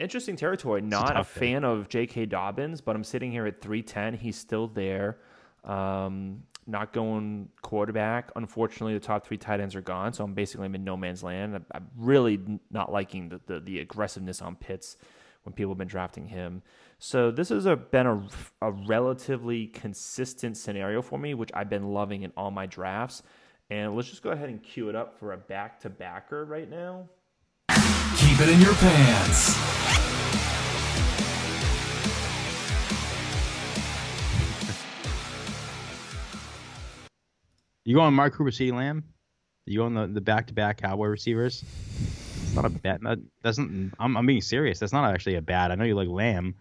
interesting 0.00 0.36
territory. 0.36 0.80
Not 0.80 1.14
a, 1.14 1.18
pick. 1.18 1.26
fan 1.26 1.64
of 1.64 1.90
J.K. 1.90 2.26
Dobbins, 2.26 2.80
but 2.80 2.96
I'm 2.96 3.04
sitting 3.04 3.30
here 3.30 3.44
at 3.44 3.60
310. 3.60 4.14
He's 4.14 4.38
still 4.38 4.68
there. 4.68 5.18
Um, 5.64 6.44
not 6.66 6.92
going 6.92 7.48
quarterback. 7.62 8.30
Unfortunately, 8.36 8.94
the 8.94 9.00
top 9.00 9.26
three 9.26 9.36
tight 9.36 9.60
ends 9.60 9.74
are 9.74 9.80
gone, 9.80 10.12
so 10.12 10.24
I'm 10.24 10.34
basically 10.34 10.66
in 10.66 10.84
no 10.84 10.96
man's 10.96 11.22
land. 11.22 11.64
I'm, 11.72 11.88
really 11.96 12.40
not 12.70 12.92
liking 12.92 13.28
the, 13.28 13.40
the 13.46 13.60
the 13.60 13.78
aggressiveness 13.80 14.40
on 14.40 14.56
Pitts 14.56 14.96
when 15.44 15.52
people 15.52 15.72
have 15.72 15.78
been 15.78 15.88
drafting 15.88 16.28
him. 16.28 16.62
So 16.98 17.30
this 17.30 17.48
has 17.48 17.66
a, 17.66 17.76
been 17.76 18.06
a, 18.06 18.28
a 18.60 18.70
relatively 18.70 19.66
consistent 19.66 20.56
scenario 20.56 21.02
for 21.02 21.18
me, 21.18 21.34
which 21.34 21.50
I've 21.52 21.68
been 21.68 21.92
loving 21.92 22.22
in 22.22 22.32
all 22.36 22.50
my 22.50 22.66
drafts. 22.66 23.22
And 23.70 23.96
let's 23.96 24.08
just 24.08 24.22
go 24.22 24.30
ahead 24.30 24.48
and 24.48 24.62
cue 24.62 24.88
it 24.88 24.94
up 24.94 25.18
for 25.18 25.32
a 25.32 25.36
back 25.36 25.80
to 25.80 25.90
backer 25.90 26.44
right 26.44 26.68
now. 26.68 27.08
Keep 27.68 28.40
it 28.40 28.48
in 28.50 28.60
your 28.60 28.74
pants. 28.74 30.01
You 37.84 37.96
going 37.96 38.14
Mark 38.14 38.34
Cooper, 38.34 38.50
C. 38.50 38.70
Lamb? 38.70 39.04
You 39.66 39.78
going 39.80 39.94
the 39.94 40.06
the 40.06 40.20
back 40.20 40.46
to 40.48 40.54
back 40.54 40.82
Cowboy 40.82 41.06
receivers? 41.06 41.64
It's 42.42 42.54
not 42.54 42.64
a 42.64 42.68
bad. 42.70 43.00
Doesn't. 43.42 43.92
I'm 43.98 44.16
I'm 44.16 44.26
being 44.26 44.40
serious. 44.40 44.78
That's 44.78 44.92
not 44.92 45.12
actually 45.12 45.36
a 45.36 45.42
bad. 45.42 45.70
I 45.70 45.74
know 45.76 45.84
you 45.84 45.94
like 45.94 46.08
Lamb. 46.08 46.54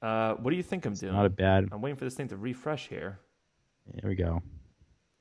Uh, 0.00 0.34
what 0.34 0.50
do 0.50 0.56
you 0.56 0.62
think 0.62 0.84
I'm 0.84 0.94
doing? 0.94 1.12
Not 1.12 1.26
a 1.26 1.30
bad. 1.30 1.68
I'm 1.72 1.80
waiting 1.80 1.96
for 1.96 2.04
this 2.04 2.14
thing 2.14 2.28
to 2.28 2.36
refresh 2.36 2.88
here. 2.88 3.18
There 4.00 4.10
we 4.10 4.16
go. 4.16 4.42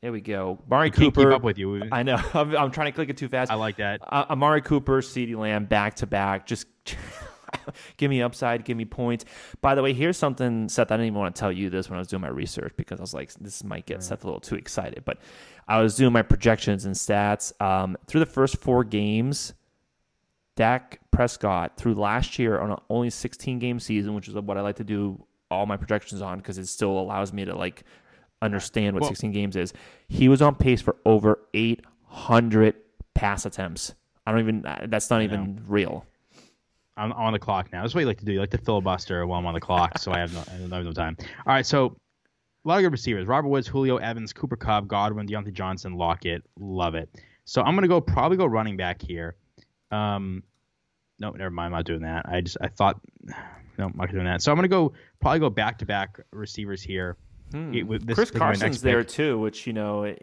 There 0.01 0.11
we 0.11 0.21
go. 0.21 0.59
Mari 0.67 0.89
Can't 0.89 1.13
Cooper. 1.13 1.29
keep 1.29 1.35
up 1.35 1.43
with 1.43 1.57
you. 1.59 1.83
I 1.91 2.01
know. 2.03 2.15
I'm, 2.33 2.55
I'm 2.55 2.71
trying 2.71 2.87
to 2.87 2.91
click 2.91 3.09
it 3.09 3.17
too 3.17 3.27
fast. 3.29 3.51
I 3.51 3.55
like 3.55 3.77
that. 3.77 4.01
uh, 4.01 4.25
Amari 4.31 4.61
Cooper, 4.61 5.01
CeeDee 5.01 5.35
Lamb, 5.37 5.65
back 5.65 5.95
to 5.97 6.07
back. 6.07 6.47
Just 6.47 6.65
give 7.97 8.09
me 8.09 8.21
upside, 8.21 8.65
give 8.65 8.77
me 8.77 8.85
points. 8.85 9.25
By 9.61 9.75
the 9.75 9.81
way, 9.81 9.93
here's 9.93 10.17
something, 10.17 10.69
Seth. 10.69 10.91
I 10.91 10.95
didn't 10.95 11.07
even 11.07 11.19
want 11.19 11.35
to 11.35 11.39
tell 11.39 11.51
you 11.51 11.69
this 11.69 11.89
when 11.89 11.97
I 11.97 11.99
was 11.99 12.07
doing 12.07 12.21
my 12.21 12.29
research 12.29 12.73
because 12.77 12.99
I 12.99 13.03
was 13.03 13.13
like, 13.13 13.33
this 13.35 13.63
might 13.63 13.85
get 13.85 14.03
Seth 14.03 14.23
a 14.23 14.27
little 14.27 14.39
too 14.39 14.55
excited. 14.55 15.03
But 15.05 15.19
I 15.67 15.81
was 15.81 15.95
doing 15.95 16.13
my 16.13 16.21
projections 16.21 16.85
and 16.85 16.95
stats 16.95 17.59
um, 17.61 17.97
through 18.07 18.19
the 18.21 18.25
first 18.25 18.57
four 18.57 18.83
games. 18.83 19.53
Dak 20.57 20.99
Prescott 21.11 21.77
through 21.77 21.95
last 21.95 22.37
year 22.37 22.59
on 22.59 22.71
an 22.71 22.77
only 22.89 23.09
16 23.09 23.57
game 23.59 23.79
season, 23.79 24.13
which 24.13 24.27
is 24.27 24.35
what 24.35 24.57
I 24.57 24.61
like 24.61 24.75
to 24.77 24.83
do 24.83 25.25
all 25.49 25.65
my 25.65 25.77
projections 25.77 26.21
on 26.21 26.37
because 26.37 26.57
it 26.57 26.67
still 26.67 26.97
allows 26.99 27.33
me 27.33 27.45
to 27.45 27.55
like 27.55 27.83
understand 28.41 28.95
what 28.95 29.01
Well- 29.01 29.09
16 29.09 29.31
games 29.31 29.55
is. 29.55 29.73
He 30.07 30.27
was 30.29 30.41
on 30.41 30.55
pace 30.55 30.81
for 30.81 30.97
over 31.05 31.39
800 31.53 32.75
pass 33.13 33.45
attempts. 33.45 33.93
I 34.25 34.31
don't 34.31 34.41
even. 34.41 34.65
That's 34.87 35.09
not 35.09 35.23
even 35.23 35.63
real. 35.67 36.05
I'm 36.97 37.11
on 37.13 37.33
the 37.33 37.39
clock 37.39 37.71
now. 37.71 37.81
That's 37.81 37.93
what 37.95 38.01
you 38.01 38.07
like 38.07 38.19
to 38.19 38.25
do. 38.25 38.33
You 38.33 38.39
like 38.39 38.51
to 38.51 38.57
filibuster 38.57 39.25
while 39.25 39.39
I'm 39.39 39.45
on 39.45 39.53
the 39.53 39.61
clock, 39.61 39.97
so 39.97 40.11
I 40.11 40.19
have 40.19 40.33
no, 40.33 40.43
I 40.47 40.75
have 40.77 40.85
no 40.85 40.91
time. 40.91 41.15
All 41.19 41.53
right, 41.53 41.65
so 41.65 41.95
a 42.65 42.67
lot 42.67 42.77
of 42.77 42.83
good 42.83 42.91
receivers: 42.91 43.25
Robert 43.27 43.47
Woods, 43.47 43.67
Julio 43.67 43.97
Evans, 43.97 44.33
Cooper 44.33 44.55
Kupp, 44.57 44.87
Godwin, 44.87 45.27
Diontae 45.27 45.53
Johnson, 45.53 45.93
Lockett. 45.93 46.43
Love 46.59 46.95
it. 46.95 47.09
So 47.45 47.61
I'm 47.61 47.75
gonna 47.75 47.87
go 47.87 48.01
probably 48.01 48.37
go 48.37 48.45
running 48.45 48.77
back 48.77 49.01
here. 49.01 49.35
Um, 49.89 50.43
no, 51.19 51.31
never 51.31 51.49
mind. 51.49 51.67
I'm 51.67 51.79
not 51.79 51.85
doing 51.85 52.01
that. 52.01 52.25
I 52.27 52.41
just 52.41 52.57
I 52.61 52.67
thought 52.67 52.99
no, 53.77 53.85
I'm 53.85 53.93
not 53.95 54.11
doing 54.11 54.25
that. 54.25 54.41
So 54.41 54.51
I'm 54.51 54.57
gonna 54.57 54.67
go 54.67 54.93
probably 55.19 55.39
go 55.39 55.49
back 55.49 55.77
to 55.79 55.85
back 55.85 56.19
receivers 56.31 56.81
here. 56.81 57.17
It- 57.53 57.57
Hmm. 57.57 57.73
Chris 57.73 58.03
this 58.05 58.17
next 58.17 58.31
Carson's 58.31 58.81
there 58.81 58.99
pick. 59.03 59.09
too, 59.09 59.37
which 59.39 59.67
you 59.67 59.73
know, 59.73 60.15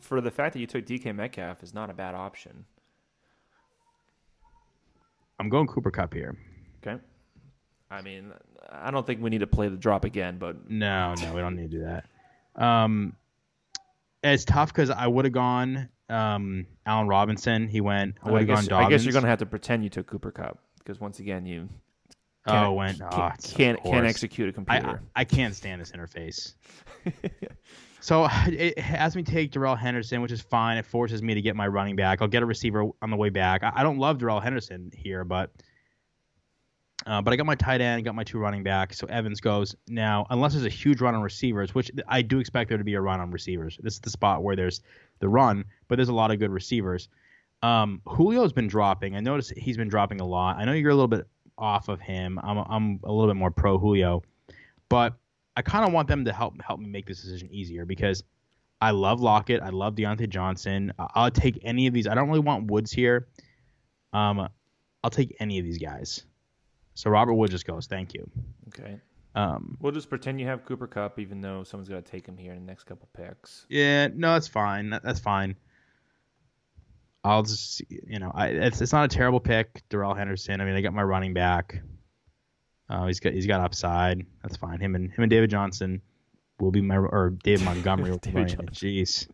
for 0.00 0.20
the 0.20 0.30
fact 0.32 0.52
that 0.54 0.58
you 0.60 0.66
took 0.66 0.84
DK 0.84 1.14
Metcalf 1.14 1.62
is 1.62 1.72
not 1.74 1.90
a 1.90 1.94
bad 1.94 2.14
option. 2.16 2.64
I'm 5.38 5.48
going 5.48 5.66
Cooper 5.66 5.90
Kupp 5.90 6.14
here. 6.14 6.36
Okay. 6.84 7.00
I 7.90 8.02
mean, 8.02 8.32
I 8.70 8.90
don't 8.90 9.06
think 9.06 9.22
we 9.22 9.30
need 9.30 9.38
to 9.38 9.46
play 9.46 9.68
the 9.68 9.76
drop 9.76 10.04
again, 10.04 10.38
but 10.38 10.70
No, 10.70 11.14
no, 11.14 11.34
we 11.34 11.40
don't 11.40 11.56
need 11.56 11.70
to 11.70 11.78
do 11.78 11.84
that. 11.84 12.06
Um, 12.62 13.14
it's 14.22 14.44
tough 14.44 14.72
because 14.72 14.90
I 14.90 15.06
would 15.06 15.24
have 15.24 15.34
gone 15.34 15.88
um, 16.08 16.66
Allen 16.86 17.08
Robinson. 17.08 17.68
He 17.68 17.80
went. 17.80 18.16
I 18.22 18.30
would 18.30 18.40
have 18.40 18.48
gone 18.48 18.64
Dobbins. 18.64 18.86
I 18.86 18.90
guess 18.90 19.04
you're 19.04 19.12
going 19.12 19.24
to 19.24 19.28
have 19.28 19.40
to 19.40 19.46
pretend 19.46 19.84
you 19.84 19.90
took 19.90 20.06
Cooper 20.06 20.30
Kupp 20.30 20.58
because 20.78 21.00
once 21.00 21.18
again, 21.18 21.46
you 21.46 21.68
can't, 22.46 22.66
Oh, 22.66 22.72
went. 22.72 23.00
Oh, 23.02 23.08
can't, 23.10 23.52
can't, 23.54 23.84
can't 23.84 24.06
execute 24.06 24.48
a 24.48 24.52
computer. 24.52 25.00
I 25.14 25.20
I 25.22 25.24
can't 25.24 25.54
stand 25.54 25.80
this 25.80 25.92
interface. 25.92 26.54
so 28.04 28.28
it 28.46 28.78
has 28.78 29.16
me 29.16 29.22
take 29.22 29.50
Darrell 29.50 29.76
Henderson, 29.76 30.20
which 30.20 30.32
is 30.32 30.42
fine. 30.42 30.76
It 30.76 30.84
forces 30.84 31.22
me 31.22 31.32
to 31.32 31.40
get 31.40 31.56
my 31.56 31.66
running 31.66 31.96
back. 31.96 32.20
I'll 32.20 32.28
get 32.28 32.42
a 32.42 32.46
receiver 32.46 32.84
on 33.00 33.10
the 33.10 33.16
way 33.16 33.30
back. 33.30 33.62
I, 33.62 33.72
I 33.76 33.82
don't 33.82 33.98
love 33.98 34.18
Darrell 34.18 34.40
Henderson 34.40 34.92
here, 34.94 35.24
but 35.24 35.50
uh, 37.06 37.22
but 37.22 37.32
I 37.32 37.36
got 37.36 37.46
my 37.46 37.54
tight 37.54 37.80
end, 37.80 38.04
got 38.04 38.14
my 38.14 38.24
two 38.24 38.38
running 38.38 38.62
backs. 38.62 38.98
So 38.98 39.06
Evans 39.08 39.40
goes 39.40 39.74
now. 39.88 40.26
Unless 40.28 40.52
there's 40.52 40.66
a 40.66 40.70
huge 40.70 41.00
run 41.00 41.14
on 41.14 41.22
receivers, 41.22 41.74
which 41.74 41.90
I 42.06 42.20
do 42.20 42.38
expect 42.38 42.68
there 42.68 42.78
to 42.78 42.84
be 42.84 42.94
a 42.94 43.00
run 43.00 43.20
on 43.20 43.30
receivers. 43.30 43.78
This 43.82 43.94
is 43.94 44.00
the 44.00 44.10
spot 44.10 44.42
where 44.42 44.54
there's 44.54 44.82
the 45.20 45.28
run, 45.28 45.64
but 45.88 45.96
there's 45.96 46.08
a 46.10 46.14
lot 46.14 46.30
of 46.30 46.38
good 46.38 46.50
receivers. 46.50 47.08
Um, 47.62 48.02
Julio's 48.06 48.52
been 48.52 48.68
dropping. 48.68 49.16
I 49.16 49.20
noticed 49.20 49.54
he's 49.56 49.78
been 49.78 49.88
dropping 49.88 50.20
a 50.20 50.26
lot. 50.26 50.58
I 50.58 50.66
know 50.66 50.72
you're 50.72 50.90
a 50.90 50.94
little 50.94 51.08
bit 51.08 51.26
off 51.56 51.88
of 51.88 52.02
him. 52.02 52.38
I'm 52.42 52.58
I'm 52.58 53.00
a 53.02 53.12
little 53.12 53.32
bit 53.32 53.38
more 53.38 53.50
pro 53.50 53.78
Julio, 53.78 54.22
but 54.90 55.14
I 55.56 55.62
kind 55.62 55.84
of 55.86 55.92
want 55.92 56.08
them 56.08 56.24
to 56.24 56.32
help 56.32 56.60
help 56.62 56.80
me 56.80 56.86
make 56.86 57.06
this 57.06 57.22
decision 57.22 57.48
easier 57.52 57.84
because 57.84 58.22
I 58.80 58.90
love 58.90 59.20
Lockett. 59.20 59.62
I 59.62 59.68
love 59.70 59.94
Diontae 59.94 60.28
Johnson. 60.28 60.92
I'll 60.98 61.30
take 61.30 61.60
any 61.62 61.86
of 61.86 61.94
these. 61.94 62.06
I 62.06 62.14
don't 62.14 62.28
really 62.28 62.40
want 62.40 62.70
Woods 62.70 62.90
here. 62.92 63.28
Um, 64.12 64.48
I'll 65.02 65.10
take 65.10 65.36
any 65.40 65.58
of 65.58 65.64
these 65.64 65.78
guys. 65.78 66.24
So 66.94 67.10
Robert 67.10 67.34
Wood 67.34 67.50
just 67.50 67.66
goes. 67.66 67.86
Thank 67.86 68.14
you. 68.14 68.28
okay. 68.68 69.00
Um, 69.36 69.76
We'll 69.80 69.92
just 69.92 70.08
pretend 70.08 70.40
you 70.40 70.46
have 70.46 70.64
Cooper 70.64 70.86
Kupp, 70.86 71.18
even 71.18 71.40
though 71.40 71.64
someone's 71.64 71.88
got 71.88 72.04
to 72.04 72.10
take 72.10 72.26
him 72.26 72.36
here 72.36 72.52
in 72.52 72.60
the 72.60 72.66
next 72.66 72.84
couple 72.84 73.08
picks. 73.16 73.66
yeah, 73.68 74.06
no, 74.14 74.34
that's 74.34 74.46
fine. 74.46 74.90
That, 74.90 75.02
that's 75.02 75.18
fine. 75.18 75.56
I'll 77.24 77.42
just, 77.42 77.82
you 77.88 78.18
know, 78.18 78.30
I, 78.34 78.48
it's 78.48 78.80
it's 78.82 78.92
not 78.92 79.06
a 79.06 79.08
terrible 79.16 79.40
pick, 79.40 79.82
Darrell 79.88 80.14
Henderson. 80.14 80.60
I 80.60 80.64
mean, 80.64 80.74
I 80.74 80.82
got 80.82 80.92
my 80.92 81.02
running 81.02 81.32
back. 81.32 81.80
Uh, 82.88 83.06
he's 83.06 83.20
got 83.20 83.32
he's 83.32 83.46
got 83.46 83.60
upside. 83.60 84.24
That's 84.42 84.56
fine. 84.56 84.78
Him 84.80 84.94
and 84.94 85.10
him 85.10 85.22
and 85.24 85.30
David 85.30 85.50
Johnson 85.50 86.02
will 86.60 86.70
be 86.70 86.80
my 86.80 86.96
or 86.96 87.30
David 87.42 87.64
Montgomery. 87.66 88.10
will 88.10 88.18
be 88.18 88.30
my- 88.32 88.44
Jeez, 88.44 89.28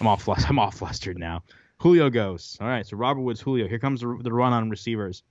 I'm 0.00 0.06
all 0.06 0.16
flus- 0.16 0.48
I'm 0.48 0.58
all 0.58 0.70
flustered 0.70 1.18
now. 1.18 1.42
Julio 1.78 2.10
goes. 2.10 2.56
All 2.60 2.68
right, 2.68 2.86
so 2.86 2.96
Robert 2.96 3.22
Woods, 3.22 3.40
Julio. 3.40 3.66
Here 3.68 3.78
comes 3.78 4.00
the, 4.00 4.18
the 4.22 4.32
run 4.32 4.52
on 4.52 4.70
receivers. 4.70 5.22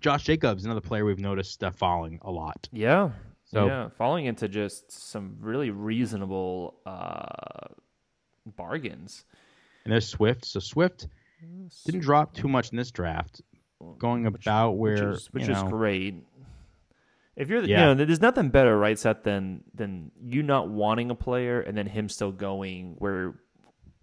Josh 0.00 0.24
Jacobs, 0.24 0.64
another 0.64 0.80
player 0.80 1.04
we've 1.04 1.18
noticed 1.18 1.62
uh, 1.64 1.70
falling 1.70 2.18
a 2.22 2.30
lot. 2.30 2.68
Yeah. 2.72 3.10
So- 3.46 3.66
yeah, 3.66 3.88
falling 3.96 4.26
into 4.26 4.48
just 4.48 4.90
some 4.92 5.36
really 5.40 5.70
reasonable 5.70 6.76
uh, 6.86 7.72
bargains. 8.46 9.24
And 9.84 9.92
there's 9.92 10.06
Swift. 10.08 10.44
So 10.44 10.60
Swift 10.60 11.08
didn't 11.84 12.00
drop 12.00 12.34
too 12.34 12.48
much 12.48 12.70
in 12.70 12.76
this 12.76 12.90
draft, 12.90 13.42
going 13.98 14.26
about 14.26 14.72
where 14.72 14.92
which 14.92 15.02
is, 15.02 15.26
which 15.32 15.42
is 15.44 15.62
know, 15.62 15.68
great. 15.68 16.14
If 17.36 17.48
you're, 17.48 17.62
the, 17.62 17.68
Yeah. 17.68 17.90
you 17.90 17.94
know, 17.94 18.04
there's 18.04 18.20
nothing 18.20 18.50
better, 18.50 18.78
right, 18.78 18.98
Seth, 18.98 19.24
than 19.24 19.64
than 19.74 20.12
you 20.22 20.42
not 20.42 20.68
wanting 20.68 21.10
a 21.10 21.14
player 21.14 21.60
and 21.60 21.76
then 21.76 21.86
him 21.86 22.08
still 22.08 22.32
going 22.32 22.94
where 22.98 23.34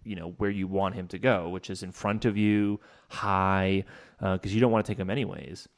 you 0.04 0.16
know 0.16 0.34
where 0.38 0.50
you 0.50 0.66
want 0.66 0.94
him 0.94 1.08
to 1.08 1.18
go, 1.18 1.48
which 1.48 1.70
is 1.70 1.82
in 1.82 1.92
front 1.92 2.24
of 2.24 2.36
you, 2.36 2.80
high, 3.08 3.84
because 4.18 4.52
uh, 4.52 4.54
you 4.54 4.60
don't 4.60 4.72
want 4.72 4.84
to 4.84 4.92
take 4.92 4.98
him 4.98 5.10
anyways. 5.10 5.68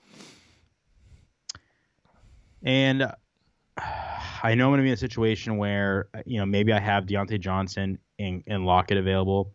And 2.62 3.02
uh, 3.02 3.12
I 3.76 4.54
know 4.54 4.66
I'm 4.66 4.70
going 4.70 4.78
to 4.78 4.82
be 4.82 4.88
in 4.88 4.94
a 4.94 4.96
situation 4.96 5.56
where 5.56 6.08
uh, 6.14 6.22
you 6.26 6.38
know 6.38 6.46
maybe 6.46 6.72
I 6.72 6.80
have 6.80 7.04
Diontae 7.04 7.40
Johnson 7.40 7.98
and, 8.18 8.42
and 8.46 8.64
Lockett 8.66 8.98
available. 8.98 9.52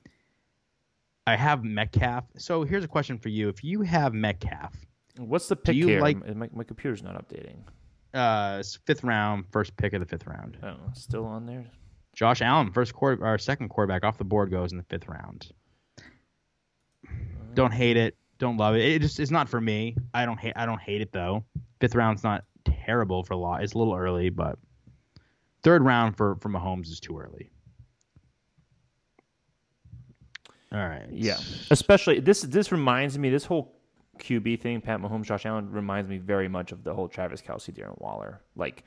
I 1.28 1.36
have 1.36 1.64
Metcalf. 1.64 2.26
So 2.38 2.64
here's 2.64 2.84
a 2.84 2.88
question 2.88 3.18
for 3.18 3.30
you: 3.30 3.50
If 3.50 3.64
you 3.64 3.82
have 3.82 4.14
Metcalf, 4.14 4.74
what's 5.18 5.48
the 5.48 5.56
pick 5.56 5.76
here? 5.76 6.02
Like, 6.02 6.26
my, 6.36 6.50
my 6.52 6.64
computer's 6.64 7.04
not 7.04 7.16
updating. 7.16 7.58
Uh, 8.14 8.64
fifth 8.86 9.04
round, 9.04 9.46
first 9.52 9.76
pick 9.78 9.94
of 9.94 10.00
the 10.00 10.06
fifth 10.06 10.26
round. 10.26 10.58
Oh, 10.64 10.78
still 10.94 11.26
on 11.26 11.46
there. 11.46 11.66
Josh 12.14 12.42
Allen, 12.42 12.72
first 12.72 12.94
quarter, 12.94 13.24
our 13.26 13.38
second 13.38 13.70
quarterback 13.70 14.04
off 14.04 14.18
the 14.18 14.24
board 14.24 14.50
goes 14.50 14.72
in 14.72 14.78
the 14.78 14.84
fifth 14.84 15.08
round. 15.08 15.52
Don't 17.54 17.72
hate 17.72 17.98
it. 17.98 18.18
Don't 18.40 18.58
love 18.58 18.76
it. 18.76 18.82
It 18.82 19.02
just 19.02 19.20
it's 19.20 19.32
not 19.32 19.50
for 19.50 19.60
me. 19.62 19.96
I 20.14 20.26
don't 20.26 20.40
hate. 20.40 20.54
I 20.56 20.66
don't 20.66 20.82
hate 20.82 21.02
it 21.02 21.12
though. 21.12 21.44
Fifth 21.80 21.96
round's 21.96 22.24
not 22.24 22.46
terrible 22.66 23.24
for 23.24 23.34
a 23.34 23.38
lot. 23.38 23.64
It's 23.64 23.74
a 23.74 23.78
little 23.78 23.96
early, 23.96 24.30
but 24.30 24.58
third 25.62 25.84
round 25.84 26.18
for 26.18 26.36
for 26.38 26.50
Mahomes 26.50 26.88
is 26.88 27.00
too 27.00 27.20
early. 27.20 27.50
All 30.72 30.80
right. 30.80 31.08
Yeah. 31.12 31.38
Especially 31.72 32.20
this. 32.20 32.42
This 32.42 32.72
reminds 32.72 33.18
me. 33.18 33.30
This 33.30 33.46
whole 33.46 33.74
QB 34.20 34.62
thing, 34.62 34.82
Pat 34.82 35.00
Mahomes, 35.00 35.24
Josh 35.24 35.46
Allen, 35.46 35.72
reminds 35.72 36.10
me 36.10 36.18
very 36.18 36.48
much 36.48 36.72
of 36.72 36.84
the 36.84 36.94
whole 36.94 37.08
Travis 37.08 37.42
Kelce, 37.42 37.74
Darren 37.74 38.00
Waller. 38.00 38.42
Like, 38.56 38.84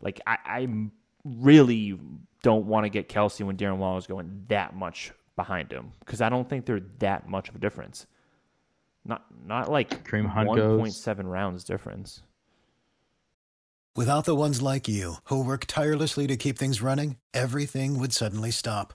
like 0.00 0.20
I, 0.26 0.38
I 0.44 0.68
really 1.24 1.98
don't 2.42 2.66
want 2.66 2.84
to 2.84 2.90
get 2.90 3.08
Kelce 3.08 3.44
when 3.44 3.56
Darren 3.56 3.78
Waller 3.78 3.98
is 3.98 4.06
going 4.06 4.44
that 4.48 4.76
much 4.76 5.12
behind 5.36 5.72
him 5.72 5.92
because 6.00 6.20
I 6.20 6.28
don't 6.28 6.48
think 6.48 6.66
they're 6.66 6.82
that 7.00 7.28
much 7.28 7.48
of 7.48 7.56
a 7.56 7.58
difference. 7.58 8.06
Not 9.04 9.24
not 9.44 9.70
like 9.70 10.04
Kareem 10.04 10.28
Hunt 10.28 10.48
one 10.48 10.78
point 10.78 10.94
seven 10.94 11.26
rounds 11.26 11.64
difference. 11.64 12.22
Without 13.96 14.24
the 14.24 14.34
ones 14.34 14.60
like 14.60 14.88
you 14.88 15.16
who 15.24 15.44
work 15.44 15.66
tirelessly 15.66 16.26
to 16.26 16.36
keep 16.36 16.58
things 16.58 16.82
running, 16.82 17.16
everything 17.32 17.98
would 17.98 18.12
suddenly 18.12 18.50
stop. 18.50 18.94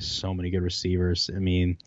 So 0.00 0.34
many 0.34 0.50
good 0.50 0.62
receivers. 0.62 1.30
I 1.34 1.38
mean 1.38 1.78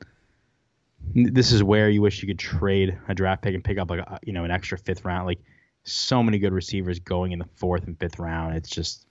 this 1.13 1.52
is 1.52 1.63
where 1.63 1.89
you 1.89 2.02
wish 2.02 2.21
you 2.21 2.28
could 2.28 2.39
trade 2.39 2.97
a 3.08 3.13
draft 3.13 3.41
pick 3.41 3.54
and 3.54 3.63
pick 3.63 3.78
up 3.78 3.89
like 3.89 3.99
a, 3.99 4.19
you 4.23 4.34
know 4.34 4.43
an 4.43 4.52
extra 4.52 4.78
fifth 4.78 5.06
round. 5.06 5.26
Like 5.26 5.39
so 5.84 6.23
many 6.23 6.39
good 6.39 6.54
receivers 6.54 6.99
going 6.99 7.32
in 7.34 7.39
the 7.39 7.47
fourth 7.56 7.86
and 7.86 7.99
fifth 7.99 8.19
round. 8.19 8.56
It's 8.56 8.69
just 8.69 9.06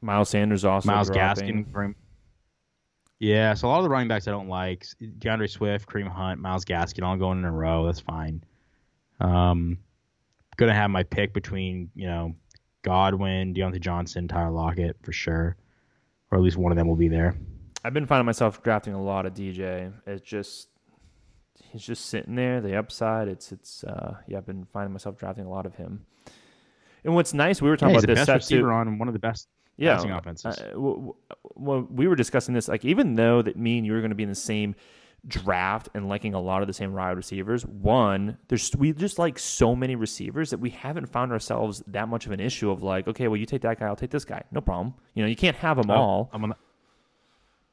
Miles 0.00 0.30
Sanders 0.30 0.64
also 0.64 0.90
Myles 0.90 1.10
dropping. 1.10 1.64
Gaskin. 1.64 1.94
Yeah, 3.20 3.54
so 3.54 3.66
a 3.66 3.70
lot 3.70 3.78
of 3.78 3.84
the 3.84 3.90
running 3.90 4.06
backs 4.06 4.28
I 4.28 4.30
don't 4.30 4.48
like. 4.48 4.86
D'Andre 5.18 5.48
Swift, 5.48 5.88
Kareem 5.88 6.08
Hunt, 6.08 6.40
Myles 6.40 6.64
Gaskin, 6.64 7.02
all 7.02 7.16
going 7.16 7.38
in 7.38 7.44
a 7.44 7.50
row. 7.50 7.84
That's 7.84 7.98
fine. 7.98 8.44
Um, 9.20 9.78
gonna 10.56 10.74
have 10.74 10.90
my 10.90 11.02
pick 11.02 11.34
between 11.34 11.90
you 11.94 12.06
know 12.06 12.34
Godwin, 12.82 13.54
Diontae 13.54 13.80
Johnson, 13.80 14.28
Tyler 14.28 14.50
Lockett 14.50 14.96
for 15.02 15.12
sure, 15.12 15.56
or 16.30 16.38
at 16.38 16.44
least 16.44 16.56
one 16.56 16.72
of 16.72 16.76
them 16.76 16.88
will 16.88 16.96
be 16.96 17.08
there. 17.08 17.36
I've 17.84 17.94
been 17.94 18.06
finding 18.06 18.26
myself 18.26 18.62
drafting 18.62 18.94
a 18.94 19.02
lot 19.02 19.26
of 19.26 19.34
DJ. 19.34 19.92
It's 20.06 20.22
just 20.22 20.68
he's 21.62 21.82
just 21.82 22.06
sitting 22.06 22.34
there. 22.34 22.60
The 22.60 22.76
upside, 22.76 23.28
it's 23.28 23.52
it's 23.52 23.84
uh, 23.84 24.16
yeah. 24.26 24.38
I've 24.38 24.46
been 24.46 24.66
finding 24.72 24.92
myself 24.92 25.16
drafting 25.16 25.44
a 25.44 25.50
lot 25.50 25.66
of 25.66 25.74
him. 25.76 26.04
And 27.04 27.14
what's 27.14 27.32
nice, 27.32 27.62
we 27.62 27.68
were 27.68 27.76
talking 27.76 27.94
yeah, 27.94 28.00
about 28.00 28.08
the 28.08 28.14
this 28.14 28.26
best 28.26 28.50
receiver 28.50 28.72
on 28.72 28.98
one 28.98 29.08
of 29.08 29.14
the 29.14 29.20
best 29.20 29.48
yeah, 29.76 29.94
passing 29.94 30.10
offenses. 30.10 30.58
Uh, 30.58 30.70
w- 30.72 31.14
w- 31.56 31.88
we 31.90 32.08
were 32.08 32.16
discussing 32.16 32.54
this, 32.54 32.68
like 32.68 32.84
even 32.84 33.14
though 33.14 33.40
that 33.42 33.56
me 33.56 33.78
and 33.78 33.86
you 33.86 33.94
are 33.94 34.00
going 34.00 34.10
to 34.10 34.16
be 34.16 34.24
in 34.24 34.28
the 34.28 34.34
same 34.34 34.74
draft 35.26 35.88
and 35.94 36.08
liking 36.08 36.34
a 36.34 36.40
lot 36.40 36.62
of 36.62 36.68
the 36.68 36.72
same 36.74 36.92
wide 36.92 37.16
receivers. 37.16 37.66
One, 37.66 38.38
there's 38.48 38.74
we 38.76 38.92
just 38.92 39.18
like 39.18 39.38
so 39.38 39.74
many 39.74 39.96
receivers 39.96 40.50
that 40.50 40.58
we 40.58 40.70
haven't 40.70 41.06
found 41.06 41.32
ourselves 41.32 41.82
that 41.88 42.08
much 42.08 42.26
of 42.26 42.32
an 42.32 42.40
issue 42.40 42.70
of 42.70 42.82
like, 42.82 43.08
okay, 43.08 43.28
well 43.28 43.36
you 43.36 43.46
take 43.46 43.62
that 43.62 43.80
guy, 43.80 43.86
I'll 43.86 43.96
take 43.96 44.10
this 44.10 44.24
guy, 44.24 44.42
no 44.52 44.60
problem. 44.60 44.94
You 45.14 45.22
know, 45.22 45.28
you 45.28 45.36
can't 45.36 45.56
have 45.56 45.76
them 45.76 45.90
Oh, 45.90 45.94
all. 45.94 46.30
I'm 46.32 46.42
on 46.44 46.50
the, 46.50 46.56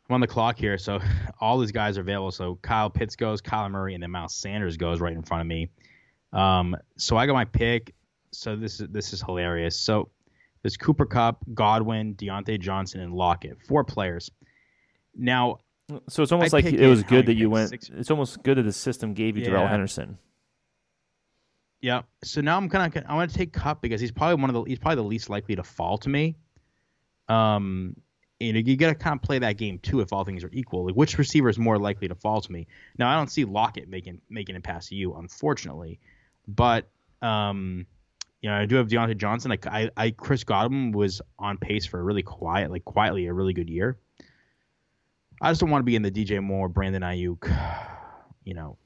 I'm 0.09 0.15
on 0.15 0.21
the 0.21 0.27
clock 0.27 0.57
here, 0.57 0.77
so 0.77 0.99
all 1.39 1.59
these 1.59 1.71
guys 1.71 1.97
are 1.97 2.01
available. 2.01 2.31
So 2.31 2.57
Kyle 2.61 2.89
Pitts 2.89 3.15
goes, 3.15 3.41
Kyler 3.41 3.71
Murray, 3.71 3.93
and 3.93 4.03
then 4.03 4.11
Miles 4.11 4.35
Sanders 4.35 4.77
goes 4.77 4.99
right 4.99 5.13
in 5.13 5.21
front 5.23 5.41
of 5.41 5.47
me. 5.47 5.69
Um, 6.33 6.75
so 6.97 7.15
I 7.17 7.25
got 7.25 7.33
my 7.33 7.45
pick. 7.45 7.93
So 8.31 8.55
this 8.55 8.81
is 8.81 8.89
this 8.89 9.13
is 9.13 9.21
hilarious. 9.21 9.79
So 9.79 10.09
there's 10.61 10.75
Cooper 10.77 11.05
Kupp, 11.05 11.43
Godwin, 11.53 12.15
Diontae 12.15 12.59
Johnson, 12.59 12.99
and 12.99 13.13
Lockett. 13.13 13.61
Four 13.67 13.83
players. 13.83 14.29
Now 15.15 15.59
So 16.07 16.23
it's 16.23 16.31
almost 16.31 16.53
I 16.53 16.57
like 16.57 16.65
it 16.65 16.87
was 16.87 17.01
in 17.01 17.07
good 17.07 17.25
that 17.27 17.35
you 17.35 17.49
went. 17.49 17.69
Six- 17.69 17.89
It's 17.93 18.09
almost 18.09 18.41
good 18.43 18.57
that 18.57 18.63
the 18.63 18.73
system 18.73 19.13
gave 19.13 19.37
you 19.37 19.43
Darrell 19.43 19.63
Henderson. 19.67 20.17
Yeah. 21.81 22.01
So 22.23 22.41
now 22.41 22.57
I'm 22.57 22.69
kind 22.69 22.95
of 22.95 23.03
I 23.07 23.15
want 23.15 23.29
to 23.29 23.37
take 23.37 23.53
Kupp 23.53 23.81
because 23.81 24.01
he's 24.01 24.11
probably 24.11 24.41
one 24.41 24.49
of 24.49 24.55
the 24.55 24.63
he's 24.63 24.79
probably 24.79 24.95
the 24.95 25.03
least 25.03 25.29
likely 25.29 25.55
to 25.55 25.63
fall 25.63 25.97
to 25.99 26.09
me. 26.09 26.35
Um, 27.27 27.95
you 28.39 28.51
know, 28.53 28.59
you 28.59 28.75
got 28.75 28.89
to 28.89 28.95
kind 28.95 29.15
of 29.15 29.21
play 29.21 29.39
that 29.39 29.57
game 29.57 29.79
too 29.79 30.01
if 30.01 30.11
all 30.11 30.23
things 30.25 30.43
are 30.43 30.49
equal. 30.51 30.85
Like 30.87 30.95
which 30.95 31.17
receiver 31.17 31.49
is 31.49 31.59
more 31.59 31.77
likely 31.77 32.07
to 32.07 32.15
fall 32.15 32.41
to 32.41 32.51
me? 32.51 32.67
Now 32.97 33.09
I 33.09 33.15
don't 33.15 33.29
see 33.31 33.45
Lockett 33.45 33.87
making 33.87 34.21
making 34.29 34.55
it 34.55 34.63
past 34.63 34.91
you, 34.91 35.13
unfortunately, 35.15 35.99
but 36.47 36.89
um, 37.21 37.85
you 38.41 38.49
know 38.49 38.55
I 38.55 38.65
do 38.65 38.75
have 38.77 38.87
Diontae 38.87 39.17
Johnson. 39.17 39.49
Like 39.49 39.67
I, 39.67 39.91
I 39.95 40.09
Chris 40.11 40.43
Godwin 40.43 40.91
was 40.91 41.21
on 41.37 41.57
pace 41.57 41.85
for 41.85 41.99
a 41.99 42.03
really 42.03 42.23
quiet, 42.23 42.71
like 42.71 42.85
quietly 42.85 43.27
a 43.27 43.33
really 43.33 43.53
good 43.53 43.69
year. 43.69 43.99
I 45.41 45.51
just 45.51 45.61
don't 45.61 45.69
want 45.69 45.81
to 45.81 45.85
be 45.85 45.95
in 45.95 46.01
the 46.01 46.11
DJ 46.11 46.41
Moore, 46.41 46.69
Brandon 46.69 47.01
Aiyuk, 47.01 47.49
you 48.43 48.53
know, 48.53 48.77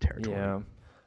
territory. 0.00 0.36
Yeah, 0.36 0.60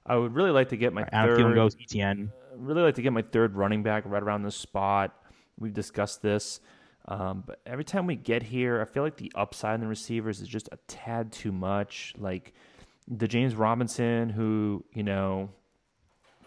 I 0.05 0.15
would 0.15 0.33
really 0.33 0.51
like 0.51 0.69
to 0.69 0.77
get 0.77 0.93
my 0.93 1.07
Adam 1.11 1.35
third. 1.35 1.45
Thielen 1.45 1.55
goes 1.55 1.75
ETN. 1.75 2.29
really 2.57 2.81
like 2.81 2.95
to 2.95 3.01
get 3.01 3.13
my 3.13 3.21
third 3.21 3.55
running 3.55 3.83
back 3.83 4.03
right 4.05 4.21
around 4.21 4.43
this 4.43 4.55
spot. 4.55 5.15
We've 5.57 5.73
discussed 5.73 6.21
this, 6.21 6.59
um, 7.07 7.43
but 7.45 7.59
every 7.65 7.83
time 7.83 8.07
we 8.07 8.15
get 8.15 8.43
here, 8.43 8.81
I 8.81 8.85
feel 8.85 9.03
like 9.03 9.17
the 9.17 9.31
upside 9.35 9.75
in 9.75 9.81
the 9.81 9.87
receivers 9.87 10.41
is 10.41 10.47
just 10.47 10.69
a 10.71 10.77
tad 10.87 11.31
too 11.31 11.51
much. 11.51 12.13
Like 12.17 12.53
the 13.07 13.27
James 13.27 13.55
Robinson, 13.55 14.29
who 14.29 14.85
you 14.93 15.03
know, 15.03 15.49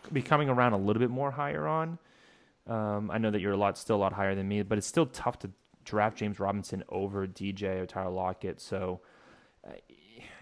could 0.03 0.15
be 0.15 0.23
coming 0.23 0.49
around 0.49 0.73
a 0.73 0.79
little 0.79 1.01
bit 1.01 1.11
more 1.11 1.31
higher 1.31 1.67
on. 1.67 1.99
Um, 2.67 3.11
I 3.11 3.19
know 3.19 3.31
that 3.31 3.41
you're 3.41 3.53
a 3.53 3.57
lot 3.57 3.77
still 3.77 3.97
a 3.97 3.99
lot 3.99 4.13
higher 4.13 4.35
than 4.35 4.47
me, 4.47 4.63
but 4.63 4.79
it's 4.79 4.87
still 4.87 5.07
tough 5.07 5.39
to 5.41 5.51
draft 5.85 6.19
James 6.19 6.41
Robinson 6.41 6.83
over 6.89 7.27
DJ 7.27 7.81
or 7.81 7.87
Tyler 7.87 8.11
Lockett. 8.11 8.61
So 8.61 9.01
uh, 9.67 9.73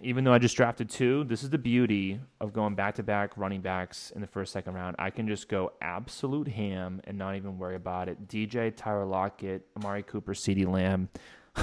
even 0.02 0.24
though 0.24 0.32
I 0.32 0.38
just 0.38 0.56
drafted 0.56 0.88
two, 0.88 1.24
this 1.24 1.42
is 1.42 1.50
the 1.50 1.58
beauty 1.58 2.20
of 2.40 2.52
going 2.52 2.74
back 2.74 2.94
to 2.96 3.02
back 3.02 3.36
running 3.36 3.60
backs 3.60 4.10
in 4.14 4.20
the 4.20 4.26
first, 4.26 4.52
second 4.52 4.74
round. 4.74 4.96
I 4.98 5.10
can 5.10 5.28
just 5.28 5.48
go 5.48 5.72
absolute 5.80 6.48
ham 6.48 7.00
and 7.04 7.18
not 7.18 7.36
even 7.36 7.58
worry 7.58 7.76
about 7.76 8.08
it. 8.08 8.28
DJ, 8.28 8.74
Tyler 8.74 9.04
Lockett, 9.04 9.66
Amari 9.76 10.02
Cooper, 10.02 10.32
CeeDee 10.32 10.66
Lamb. 10.66 11.08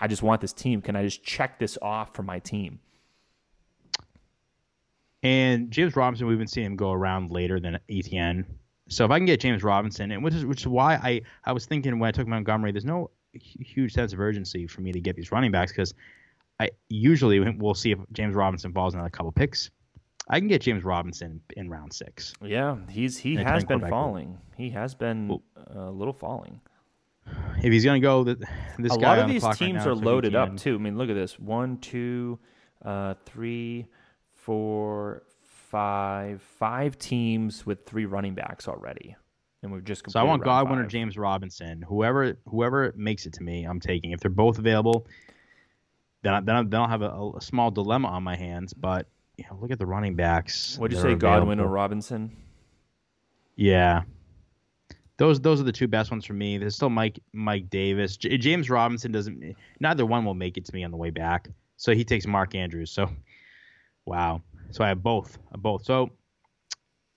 I 0.00 0.06
just 0.06 0.22
want 0.22 0.40
this 0.40 0.52
team. 0.52 0.80
Can 0.80 0.96
I 0.96 1.02
just 1.04 1.22
check 1.22 1.58
this 1.58 1.76
off 1.82 2.14
for 2.14 2.22
my 2.22 2.38
team? 2.38 2.80
And 5.22 5.70
James 5.70 5.96
Robinson, 5.96 6.26
we've 6.28 6.38
been 6.38 6.46
seeing 6.46 6.66
him 6.66 6.76
go 6.76 6.92
around 6.92 7.30
later 7.30 7.58
than 7.58 7.78
ETN. 7.90 8.44
So 8.88 9.04
if 9.04 9.10
I 9.10 9.18
can 9.18 9.26
get 9.26 9.40
James 9.40 9.62
Robinson, 9.62 10.10
and 10.10 10.24
which 10.24 10.34
is 10.34 10.44
which 10.44 10.60
is 10.60 10.68
why 10.68 10.94
I 10.96 11.22
I 11.44 11.52
was 11.52 11.66
thinking 11.66 11.98
when 11.98 12.08
I 12.08 12.12
took 12.12 12.26
Montgomery, 12.26 12.72
there's 12.72 12.84
no 12.84 13.10
huge 13.34 13.92
sense 13.92 14.12
of 14.12 14.20
urgency 14.20 14.66
for 14.66 14.80
me 14.80 14.92
to 14.92 15.00
get 15.00 15.14
these 15.14 15.30
running 15.30 15.50
backs 15.50 15.72
because 15.72 15.94
I 16.60 16.70
usually 16.88 17.38
we'll 17.50 17.74
see 17.74 17.92
if 17.92 17.98
James 18.12 18.34
Robinson 18.34 18.72
falls 18.72 18.94
in 18.94 19.00
a 19.00 19.10
couple 19.10 19.30
picks. 19.32 19.70
I 20.30 20.40
can 20.40 20.48
get 20.48 20.60
James 20.60 20.84
Robinson 20.84 21.40
in 21.56 21.70
round 21.70 21.92
six. 21.92 22.34
Yeah, 22.42 22.76
he's 22.88 23.16
he 23.18 23.36
And 23.36 23.46
has 23.46 23.64
been 23.64 23.80
falling. 23.88 24.38
He 24.56 24.70
has 24.70 24.94
been 24.94 25.38
a 25.68 25.90
little 25.90 26.12
falling. 26.12 26.60
If 27.62 27.72
he's 27.72 27.84
gonna 27.84 28.00
go, 28.00 28.24
th- 28.24 28.38
this 28.78 28.94
a 28.94 28.98
guy 28.98 29.08
lot 29.08 29.18
of 29.18 29.22
on 29.24 29.28
the 29.28 29.34
these 29.34 29.42
right 29.42 29.56
teams 29.56 29.84
now 29.84 29.90
are 29.90 29.94
loaded 29.94 30.34
up 30.34 30.56
too. 30.56 30.74
I 30.74 30.78
mean, 30.78 30.96
look 30.96 31.10
at 31.10 31.14
this: 31.14 31.38
one, 31.38 31.78
two, 31.78 32.38
uh, 32.82 33.14
three, 33.26 33.86
four, 34.32 35.24
five, 35.70 36.42
five 36.42 36.98
teams 36.98 37.64
with 37.66 37.84
three 37.86 38.06
running 38.06 38.34
backs 38.34 38.68
already, 38.68 39.16
and 39.62 39.72
we've 39.72 39.84
just. 39.84 40.10
So 40.10 40.20
I 40.20 40.22
want 40.22 40.44
Godwin 40.44 40.78
or. 40.78 40.86
James 40.86 41.16
Robinson. 41.16 41.82
Whoever 41.82 42.38
whoever 42.46 42.92
makes 42.96 43.26
it 43.26 43.32
to 43.34 43.42
me, 43.42 43.64
I'm 43.64 43.80
taking. 43.80 44.12
If 44.12 44.20
they're 44.20 44.30
both 44.30 44.58
available, 44.58 45.06
then 46.22 46.34
I, 46.34 46.40
then, 46.40 46.56
I, 46.56 46.62
then 46.62 46.80
I'll 46.80 46.88
have 46.88 47.02
a, 47.02 47.30
a 47.36 47.40
small 47.40 47.70
dilemma 47.70 48.08
on 48.08 48.22
my 48.22 48.36
hands. 48.36 48.72
But 48.72 49.08
you 49.36 49.44
know, 49.50 49.58
look 49.60 49.70
at 49.70 49.78
the 49.78 49.86
running 49.86 50.16
backs. 50.16 50.76
What'd 50.78 50.96
you 50.96 51.02
say 51.02 51.14
Godwin 51.14 51.60
or. 51.60 51.68
Robinson? 51.68 52.36
Yeah. 53.56 54.02
Those 55.16 55.40
those 55.40 55.60
are 55.60 55.64
the 55.64 55.72
two 55.72 55.88
best 55.88 56.10
ones 56.12 56.24
for 56.24 56.32
me. 56.32 56.58
There's 56.58 56.76
still 56.76 56.90
Mike 56.90 57.18
Mike 57.32 57.68
Davis. 57.70 58.16
J- 58.16 58.38
James 58.38 58.70
Robinson 58.70 59.10
doesn't. 59.10 59.56
Neither 59.80 60.06
one 60.06 60.24
will 60.24 60.34
make 60.34 60.56
it 60.56 60.64
to 60.66 60.74
me 60.74 60.84
on 60.84 60.92
the 60.92 60.96
way 60.96 61.10
back. 61.10 61.48
So 61.76 61.92
he 61.92 62.04
takes 62.04 62.26
Mark 62.26 62.54
Andrews. 62.54 62.90
So, 62.90 63.10
wow. 64.06 64.42
So 64.70 64.84
I 64.84 64.88
have 64.88 65.02
both. 65.02 65.38
Both. 65.56 65.84
So 65.84 66.10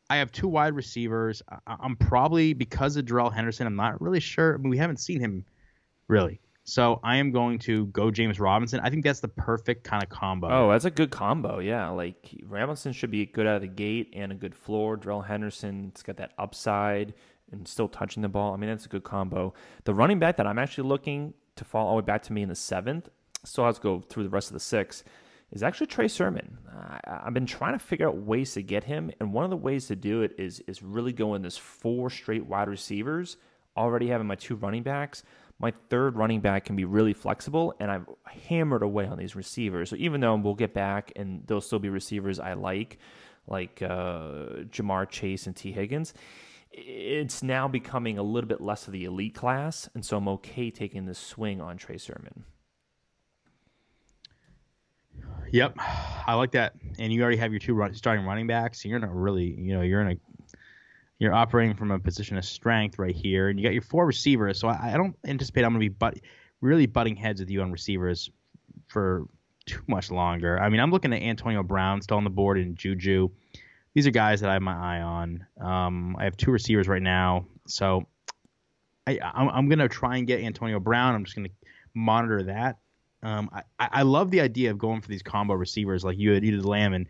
I 0.09 0.17
have 0.17 0.31
two 0.31 0.47
wide 0.47 0.73
receivers. 0.73 1.41
I, 1.49 1.75
I'm 1.79 1.95
probably 1.95 2.53
because 2.53 2.97
of 2.97 3.05
Darrell 3.05 3.29
Henderson. 3.29 3.67
I'm 3.67 3.75
not 3.75 4.01
really 4.01 4.19
sure. 4.19 4.55
I 4.55 4.57
mean, 4.57 4.69
we 4.69 4.77
haven't 4.77 4.97
seen 4.97 5.19
him 5.19 5.45
really. 6.07 6.39
So 6.63 6.99
I 7.03 7.17
am 7.17 7.31
going 7.31 7.57
to 7.59 7.87
go 7.87 8.11
James 8.11 8.39
Robinson. 8.39 8.79
I 8.81 8.89
think 8.89 9.03
that's 9.03 9.19
the 9.19 9.27
perfect 9.27 9.83
kind 9.83 10.03
of 10.03 10.09
combo. 10.09 10.47
Oh, 10.49 10.71
that's 10.71 10.85
a 10.85 10.91
good 10.91 11.09
combo. 11.09 11.59
Yeah, 11.59 11.89
like 11.89 12.35
Robinson 12.43 12.93
should 12.93 13.09
be 13.09 13.25
good 13.25 13.47
out 13.47 13.55
of 13.55 13.61
the 13.61 13.67
gate 13.67 14.13
and 14.13 14.31
a 14.31 14.35
good 14.35 14.53
floor. 14.53 14.95
Drell 14.95 15.25
Henderson, 15.25 15.87
it's 15.89 16.03
got 16.03 16.17
that 16.17 16.33
upside 16.37 17.15
and 17.51 17.67
still 17.67 17.87
touching 17.87 18.21
the 18.21 18.29
ball. 18.29 18.53
I 18.53 18.57
mean, 18.57 18.69
that's 18.69 18.85
a 18.85 18.89
good 18.89 19.03
combo. 19.03 19.53
The 19.85 19.93
running 19.93 20.19
back 20.19 20.37
that 20.37 20.45
I'm 20.45 20.59
actually 20.59 20.87
looking 20.87 21.33
to 21.55 21.65
fall 21.65 21.87
all 21.87 21.95
the 21.95 22.01
way 22.01 22.05
back 22.05 22.21
to 22.23 22.33
me 22.33 22.43
in 22.43 22.49
the 22.49 22.55
seventh, 22.55 23.09
still 23.43 23.65
has 23.65 23.77
to 23.77 23.81
go 23.81 24.01
through 24.01 24.23
the 24.23 24.29
rest 24.29 24.49
of 24.49 24.53
the 24.53 24.59
six, 24.59 25.03
is 25.51 25.63
actually 25.63 25.87
Trey 25.87 26.07
Sermon. 26.07 26.57
I, 26.73 26.99
I've 27.25 27.33
been 27.33 27.45
trying 27.45 27.73
to 27.73 27.79
figure 27.79 28.07
out 28.07 28.17
ways 28.17 28.53
to 28.53 28.61
get 28.61 28.83
him, 28.83 29.11
and 29.19 29.33
one 29.33 29.43
of 29.43 29.49
the 29.49 29.57
ways 29.57 29.87
to 29.87 29.95
do 29.95 30.21
it 30.21 30.35
is 30.37 30.61
is 30.67 30.81
really 30.81 31.13
going 31.13 31.41
this 31.41 31.57
four 31.57 32.09
straight 32.09 32.45
wide 32.45 32.67
receivers. 32.67 33.37
Already 33.77 34.07
having 34.07 34.27
my 34.27 34.35
two 34.35 34.55
running 34.55 34.83
backs, 34.83 35.23
my 35.57 35.71
third 35.89 36.17
running 36.17 36.41
back 36.41 36.65
can 36.65 36.75
be 36.75 36.85
really 36.85 37.13
flexible, 37.13 37.73
and 37.79 37.89
I've 37.91 38.05
hammered 38.25 38.83
away 38.83 39.05
on 39.05 39.17
these 39.17 39.35
receivers. 39.35 39.89
So 39.89 39.95
even 39.97 40.19
though 40.19 40.35
we'll 40.35 40.55
get 40.55 40.73
back 40.73 41.13
and 41.15 41.43
there'll 41.45 41.61
still 41.61 41.79
be 41.79 41.89
receivers 41.89 42.39
I 42.39 42.53
like, 42.53 42.97
like 43.47 43.81
uh, 43.81 44.65
Ja'Marr 44.69 45.07
Chase 45.07 45.47
and 45.47 45.55
Tee 45.55 45.71
Higgins, 45.71 46.13
it's 46.71 47.43
now 47.43 47.67
becoming 47.67 48.17
a 48.17 48.23
little 48.23 48.47
bit 48.47 48.61
less 48.61 48.87
of 48.87 48.93
the 48.93 49.05
elite 49.05 49.35
class, 49.35 49.89
and 49.93 50.05
so 50.05 50.17
I'm 50.17 50.27
okay 50.29 50.71
taking 50.71 51.05
this 51.05 51.19
swing 51.19 51.61
on 51.61 51.77
Trey 51.77 51.97
Sermon. 51.97 52.45
Yep, 55.51 55.75
I 55.79 56.33
like 56.35 56.51
that. 56.51 56.73
And 56.97 57.11
you 57.11 57.21
already 57.21 57.37
have 57.37 57.51
your 57.51 57.59
two 57.59 57.73
run, 57.73 57.93
starting 57.93 58.25
running 58.25 58.47
backs. 58.47 58.85
You're 58.85 58.97
in 58.97 59.03
a 59.03 59.13
really, 59.13 59.53
you 59.59 59.73
know, 59.73 59.81
you're 59.81 60.01
in 60.01 60.11
a, 60.13 60.17
you're 61.19 61.33
operating 61.33 61.75
from 61.75 61.91
a 61.91 61.99
position 61.99 62.37
of 62.37 62.45
strength 62.45 62.97
right 62.97 63.15
here, 63.15 63.49
and 63.49 63.59
you 63.59 63.65
got 63.65 63.73
your 63.73 63.81
four 63.81 64.05
receivers. 64.05 64.59
So 64.59 64.69
I, 64.69 64.93
I 64.93 64.97
don't 64.97 65.15
anticipate 65.25 65.65
I'm 65.65 65.71
going 65.73 65.81
to 65.81 65.89
be 65.89 65.95
but 65.99 66.17
really 66.61 66.85
butting 66.85 67.17
heads 67.17 67.41
with 67.41 67.49
you 67.49 67.61
on 67.61 67.71
receivers 67.71 68.31
for 68.87 69.25
too 69.65 69.81
much 69.87 70.09
longer. 70.09 70.59
I 70.59 70.69
mean, 70.69 70.79
I'm 70.79 70.91
looking 70.91 71.13
at 71.13 71.21
Antonio 71.21 71.63
Brown 71.63 72.01
still 72.01 72.17
on 72.17 72.23
the 72.23 72.29
board 72.29 72.57
and 72.57 72.75
Juju. 72.77 73.29
These 73.93 74.07
are 74.07 74.11
guys 74.11 74.39
that 74.41 74.49
I 74.49 74.53
have 74.53 74.61
my 74.61 74.73
eye 74.73 75.01
on. 75.01 75.45
Um, 75.59 76.15
I 76.17 76.23
have 76.23 76.37
two 76.37 76.51
receivers 76.51 76.87
right 76.87 77.01
now, 77.01 77.45
so 77.67 78.07
I, 79.05 79.19
I'm, 79.21 79.49
I'm 79.49 79.67
going 79.67 79.79
to 79.79 79.89
try 79.89 80.17
and 80.17 80.25
get 80.25 80.41
Antonio 80.41 80.79
Brown. 80.79 81.13
I'm 81.13 81.25
just 81.25 81.35
going 81.35 81.47
to 81.47 81.53
monitor 81.93 82.43
that. 82.43 82.77
Um, 83.23 83.49
I, 83.53 83.63
I 83.79 84.01
love 84.03 84.31
the 84.31 84.41
idea 84.41 84.71
of 84.71 84.77
going 84.77 85.01
for 85.01 85.07
these 85.07 85.21
combo 85.21 85.53
receivers 85.53 86.03
like 86.03 86.17
you 86.17 86.31
had 86.31 86.43
you 86.43 86.51
did 86.51 86.65
Lamb 86.65 86.93
and, 86.93 87.07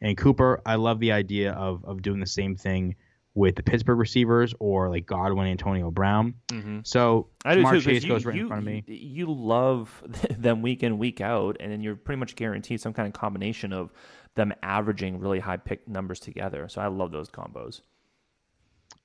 and 0.00 0.16
Cooper. 0.16 0.62
I 0.64 0.76
love 0.76 1.00
the 1.00 1.12
idea 1.12 1.52
of 1.52 1.84
of 1.84 2.02
doing 2.02 2.20
the 2.20 2.26
same 2.26 2.56
thing 2.56 2.94
with 3.34 3.54
the 3.54 3.62
Pittsburgh 3.62 3.98
receivers 3.98 4.54
or 4.58 4.88
like 4.90 5.06
Godwin, 5.06 5.46
Antonio 5.46 5.90
Brown. 5.90 6.34
So 6.82 7.28
I 7.44 7.54
do 7.54 7.62
Ja'Marr 7.62 7.70
too. 7.70 7.76
'cause 7.76 7.84
Chase 7.84 8.02
you, 8.04 8.08
goes 8.08 8.24
right 8.24 8.34
you, 8.34 8.42
in 8.42 8.48
front 8.48 8.62
of 8.62 8.66
me. 8.66 8.82
You, 8.86 8.94
you 9.26 9.32
love 9.32 10.02
them 10.38 10.62
week 10.62 10.82
in 10.82 10.98
week 10.98 11.20
out, 11.20 11.56
and 11.60 11.70
then 11.70 11.80
you're 11.82 11.94
pretty 11.96 12.18
much 12.18 12.34
guaranteed 12.36 12.80
some 12.80 12.92
kind 12.92 13.06
of 13.06 13.12
combination 13.14 13.72
of 13.72 13.92
them 14.34 14.52
averaging 14.62 15.20
really 15.20 15.38
high 15.40 15.56
pick 15.58 15.86
numbers 15.86 16.20
together. 16.20 16.68
So 16.68 16.80
I 16.80 16.86
love 16.88 17.12
those 17.12 17.28
combos. 17.30 17.82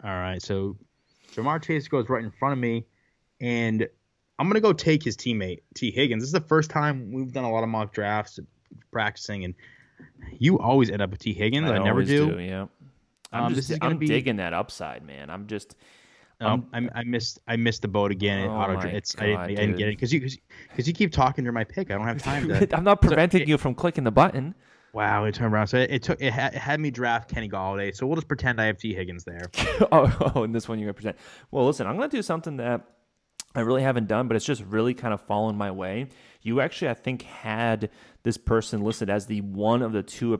All 0.03 0.09
right, 0.11 0.41
so 0.41 0.75
Ja'Marr 1.33 1.61
Chase 1.63 1.87
goes 1.87 2.09
right 2.09 2.23
in 2.23 2.31
front 2.31 2.53
of 2.53 2.59
me, 2.59 2.85
and 3.39 3.87
I'm 4.39 4.47
gonna 4.47 4.59
go 4.61 4.73
take 4.73 5.03
his 5.03 5.15
teammate 5.15 5.59
Tee 5.75 5.91
Higgins. 5.91 6.21
This 6.23 6.27
is 6.29 6.33
the 6.33 6.41
first 6.41 6.69
time 6.69 7.11
we've 7.11 7.31
done 7.31 7.45
a 7.45 7.51
lot 7.51 7.63
of 7.63 7.69
mock 7.69 7.93
drafts, 7.93 8.39
practicing, 8.91 9.45
and 9.45 9.53
you 10.37 10.59
always 10.59 10.89
end 10.89 11.01
up 11.01 11.11
with 11.11 11.19
Tee 11.19 11.33
Higgins. 11.33 11.69
I, 11.69 11.77
never 11.77 11.89
always 11.91 12.07
do. 12.07 12.37
Yeah, 12.39 12.65
I'm 13.31 13.43
Um, 13.45 13.53
just 13.53 13.69
this 13.69 13.75
is 13.75 13.79
gonna 13.79 13.93
I'm 13.93 13.97
be- 13.97 14.07
digging 14.07 14.35
that 14.37 14.53
upside, 14.53 15.03
man. 15.03 15.29
I'm 15.29 15.47
just 15.47 15.75
Um, 16.41 16.67
I, 16.73 16.87
I 16.93 17.03
missed 17.05 17.39
I 17.47 17.55
missed 17.55 17.81
the 17.81 17.87
boat 17.87 18.11
again. 18.11 18.49
Oh 18.49 18.53
auto 18.53 18.79
it's 18.87 19.15
I, 19.17 19.21
didn't, 19.25 19.35
God, 19.37 19.43
I 19.43 19.47
didn't 19.55 19.77
get 19.77 19.87
it 19.87 19.91
because 19.91 20.11
you 20.11 20.19
because 20.69 20.85
you 20.87 20.93
keep 20.93 21.11
talking 21.13 21.45
during 21.45 21.53
my 21.55 21.63
pick. 21.63 21.91
I 21.91 21.95
don't 21.97 22.05
have 22.07 22.21
time 22.21 22.47
to. 22.49 22.55
I'm 22.77 22.83
not 22.83 23.01
So 23.01 23.07
preventing 23.07 23.43
it- 23.43 23.47
you 23.47 23.57
from 23.57 23.73
clicking 23.73 24.03
the 24.03 24.11
button. 24.11 24.53
Wow, 24.91 25.25
it 25.25 25.35
turned 25.35 25.53
around. 25.53 25.67
So 25.67 25.77
it, 25.77 25.91
it 25.91 26.03
took 26.03 26.21
it 26.21 26.31
had, 26.31 26.53
it 26.55 26.59
had 26.59 26.79
me 26.79 26.89
draft 26.89 27.29
Kenny 27.29 27.49
Golladay. 27.49 27.93
So 27.93 28.07
we'll 28.07 28.15
just 28.15 28.29
pretend 28.29 28.61
I 28.61 28.65
have 28.67 28.77
Tee 28.77 28.93
Higgins 28.93 29.25
there. 29.25 29.49
oh, 29.91 30.31
oh, 30.35 30.43
and 30.43 30.55
this 30.55 30.69
one 30.69 30.79
you're 30.79 30.85
gonna 30.87 30.93
present. 30.93 31.17
Well, 31.51 31.65
listen, 31.65 31.85
I'm 31.85 31.95
gonna 31.97 32.07
do 32.07 32.21
something 32.21 32.55
that 32.57 32.81
I 33.55 33.61
really 33.61 33.83
haven't 33.83 34.07
done, 34.07 34.27
but 34.27 34.35
it's 34.35 34.45
just 34.45 34.63
really 34.63 34.93
kind 34.93 35.13
of 35.13 35.21
fallen 35.21 35.55
my 35.55 35.71
way. 35.71 36.09
You 36.41 36.59
actually, 36.59 36.89
I 36.89 36.93
think, 36.93 37.21
had 37.23 37.89
this 38.23 38.37
person 38.37 38.81
listed 38.81 39.09
as 39.09 39.25
the 39.25 39.41
one 39.41 39.81
of 39.81 39.93
the 39.93 40.03
two 40.03 40.39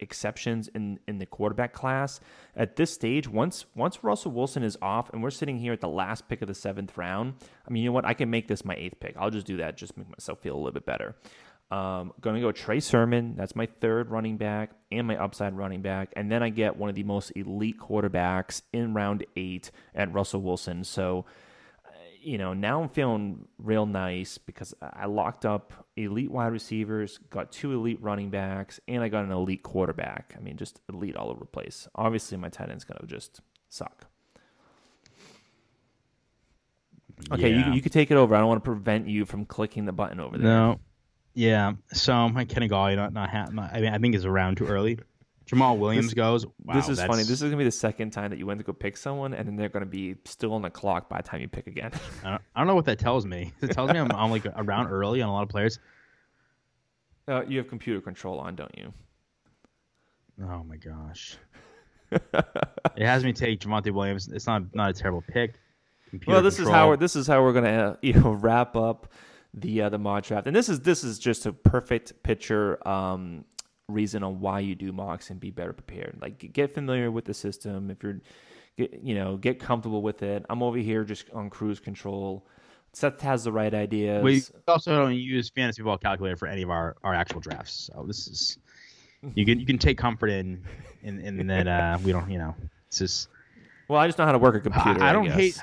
exceptions 0.00 0.68
in 0.68 0.98
in 1.06 1.18
the 1.18 1.26
quarterback 1.26 1.72
class. 1.72 2.20
At 2.56 2.76
this 2.76 2.92
stage, 2.92 3.28
once 3.28 3.66
once 3.74 4.02
Russell 4.02 4.32
Wilson 4.32 4.64
is 4.64 4.76
off, 4.82 5.10
and 5.12 5.22
we're 5.22 5.30
sitting 5.30 5.58
here 5.58 5.72
at 5.72 5.80
the 5.80 5.88
last 5.88 6.28
pick 6.28 6.42
of 6.42 6.48
the 6.48 6.54
seventh 6.54 6.98
round, 6.98 7.34
I 7.66 7.70
mean, 7.70 7.84
you 7.84 7.88
know 7.88 7.94
what? 7.94 8.04
I 8.04 8.14
can 8.14 8.30
make 8.30 8.48
this 8.48 8.64
my 8.64 8.74
eighth 8.74 8.98
pick. 8.98 9.14
I'll 9.16 9.30
just 9.30 9.46
do 9.46 9.58
that, 9.58 9.76
just 9.76 9.96
make 9.96 10.10
myself 10.10 10.40
feel 10.40 10.54
a 10.54 10.58
little 10.58 10.72
bit 10.72 10.86
better. 10.86 11.14
Um, 11.70 12.12
going 12.20 12.36
to 12.36 12.40
go 12.40 12.52
Trey 12.52 12.78
Sermon. 12.78 13.34
That's 13.36 13.56
my 13.56 13.66
third 13.66 14.10
running 14.10 14.36
back 14.36 14.70
and 14.92 15.06
my 15.06 15.16
upside 15.16 15.56
running 15.56 15.82
back. 15.82 16.12
And 16.14 16.30
then 16.30 16.40
I 16.40 16.48
get 16.48 16.76
one 16.76 16.88
of 16.88 16.94
the 16.94 17.02
most 17.02 17.32
elite 17.34 17.78
quarterbacks 17.80 18.62
in 18.72 18.94
round 18.94 19.26
eight 19.34 19.72
at 19.92 20.12
Russell 20.12 20.42
Wilson. 20.42 20.84
So, 20.84 21.24
you 22.26 22.38
know, 22.38 22.52
now 22.54 22.82
I'm 22.82 22.88
feeling 22.88 23.46
real 23.56 23.86
nice 23.86 24.36
because 24.36 24.74
I 24.82 25.06
locked 25.06 25.46
up 25.46 25.72
elite 25.96 26.28
wide 26.30 26.48
receivers, 26.48 27.18
got 27.30 27.52
two 27.52 27.72
elite 27.72 28.02
running 28.02 28.30
backs, 28.30 28.80
and 28.88 29.00
I 29.00 29.08
got 29.08 29.24
an 29.24 29.30
elite 29.30 29.62
quarterback. 29.62 30.34
I 30.36 30.40
mean, 30.40 30.56
just 30.56 30.80
elite 30.92 31.14
all 31.14 31.30
over 31.30 31.38
the 31.38 31.46
place. 31.46 31.86
Obviously, 31.94 32.36
my 32.36 32.48
tight 32.48 32.68
end's 32.70 32.82
going 32.82 32.98
to 33.00 33.06
just 33.06 33.40
suck. 33.68 34.06
Okay, 37.30 37.50
Yeah. 37.52 37.68
you, 37.68 37.74
you 37.74 37.80
could 37.80 37.92
take 37.92 38.10
it 38.10 38.16
over. 38.16 38.34
I 38.34 38.40
don't 38.40 38.48
want 38.48 38.62
to 38.62 38.68
prevent 38.68 39.08
you 39.08 39.24
from 39.24 39.44
clicking 39.46 39.84
the 39.84 39.92
button 39.92 40.18
over 40.18 40.36
there. 40.36 40.46
No. 40.48 40.80
Yeah. 41.34 41.74
So 41.92 42.28
my 42.28 42.44
Kenny 42.44 42.68
Golladay 42.68 42.96
not 42.96 43.12
not, 43.12 43.52
not 43.52 43.70
I 43.72 43.80
mean 43.80 43.92
I 43.92 43.98
think 43.98 44.14
is 44.16 44.24
around 44.24 44.56
too 44.56 44.66
early. 44.66 44.98
Jamaal 45.46 45.78
Williams 45.78 46.06
This- 46.06 46.14
goes. 46.14 46.46
Wow, 46.64 46.74
this 46.74 46.88
is 46.88 47.00
funny. 47.00 47.22
This 47.22 47.30
is 47.30 47.42
gonna 47.42 47.56
be 47.56 47.64
the 47.64 47.70
second 47.70 48.10
time 48.10 48.30
that 48.30 48.38
you 48.38 48.46
went 48.46 48.58
to 48.58 48.64
go 48.64 48.72
pick 48.72 48.96
someone, 48.96 49.32
and 49.32 49.46
then 49.46 49.56
they're 49.56 49.68
gonna 49.68 49.86
be 49.86 50.16
still 50.24 50.52
on 50.54 50.62
the 50.62 50.70
clock 50.70 51.08
by 51.08 51.18
the 51.18 51.22
time 51.22 51.40
you 51.40 51.48
pick 51.48 51.66
again. 51.66 51.92
I 52.24 52.30
don't, 52.30 52.42
I 52.54 52.60
don't 52.60 52.66
know 52.66 52.74
what 52.74 52.86
that 52.86 52.98
tells 52.98 53.24
me. 53.26 53.52
It 53.62 53.70
tells 53.70 53.92
me 53.92 53.98
I'm, 53.98 54.10
I'm 54.12 54.30
like 54.30 54.46
around 54.56 54.88
early 54.88 55.22
on 55.22 55.28
a 55.28 55.32
lot 55.32 55.42
of 55.42 55.48
players. 55.48 55.78
uh, 57.28 57.44
you 57.46 57.58
have 57.58 57.68
computer 57.68 58.00
control 58.00 58.40
on, 58.40 58.56
don't 58.56 58.76
you? 58.76 58.92
Oh 60.42 60.64
my 60.64 60.76
gosh. 60.76 61.36
it 62.10 63.06
has 63.06 63.24
me 63.24 63.32
take 63.32 63.60
Javonte 63.60 63.90
Williams. 63.92 64.28
It's 64.28 64.46
not 64.46 64.74
not 64.74 64.90
a 64.90 64.92
terrible 64.92 65.22
pick. 65.28 65.54
Computer 66.10 66.32
well, 66.32 66.42
this 66.42 66.58
is 66.58 66.68
how 66.68 66.88
we're, 66.88 66.96
this 66.96 67.16
is 67.16 67.26
how 67.26 67.42
we're 67.42 67.52
gonna 67.52 67.68
uh, 67.92 67.96
you 68.02 68.12
know 68.14 68.32
wrap 68.32 68.76
up 68.76 69.12
the 69.54 69.82
uh, 69.82 69.88
the 69.88 69.98
mock 69.98 70.24
draft, 70.24 70.46
and 70.46 70.54
this 70.54 70.68
is 70.68 70.80
this 70.80 71.02
is 71.04 71.18
just 71.18 71.46
a 71.46 71.52
perfect 71.52 72.22
picture 72.22 72.86
um, 72.86 73.44
reason 73.88 74.22
on 74.22 74.40
why 74.40 74.60
you 74.60 74.74
do 74.74 74.92
mocks 74.92 75.30
and 75.30 75.38
be 75.38 75.50
better 75.50 75.72
prepared. 75.72 76.18
Like 76.20 76.52
get 76.52 76.74
familiar 76.74 77.10
with 77.10 77.24
the 77.24 77.34
system. 77.34 77.90
If 77.90 78.02
you're 78.02 78.20
get 78.76 79.00
you 79.02 79.14
know 79.14 79.36
get 79.36 79.58
comfortable 79.58 80.02
with 80.02 80.22
it. 80.22 80.44
I'm 80.50 80.62
over 80.62 80.78
here 80.78 81.04
just 81.04 81.30
on 81.30 81.50
cruise 81.50 81.80
control. 81.80 82.46
Seth 82.92 83.20
has 83.20 83.44
the 83.44 83.52
right 83.52 83.72
ideas. 83.74 84.22
We 84.22 84.42
also 84.68 84.96
don't 84.96 85.14
use 85.14 85.50
fantasy 85.50 85.82
football 85.82 85.98
calculator 85.98 86.36
for 86.36 86.48
any 86.48 86.62
of 86.62 86.70
our, 86.70 86.96
our 87.04 87.14
actual 87.14 87.40
drafts. 87.40 87.90
So 87.92 88.04
this 88.06 88.26
is 88.26 88.58
you 89.34 89.44
can 89.44 89.60
you 89.60 89.66
can 89.66 89.78
take 89.78 89.98
comfort 89.98 90.28
in 90.28 90.62
in, 91.02 91.20
in 91.20 91.46
that 91.48 91.68
uh, 91.68 91.98
we 92.02 92.12
don't 92.12 92.30
you 92.30 92.38
know 92.38 92.54
it's 92.88 92.98
just 92.98 93.28
well, 93.88 94.00
I 94.00 94.06
just 94.06 94.18
know 94.18 94.24
how 94.24 94.32
to 94.32 94.38
work 94.38 94.56
a 94.56 94.60
computer. 94.60 95.02
I, 95.02 95.10
I 95.10 95.12
don't 95.12 95.26
guess. 95.26 95.36
hate. 95.36 95.58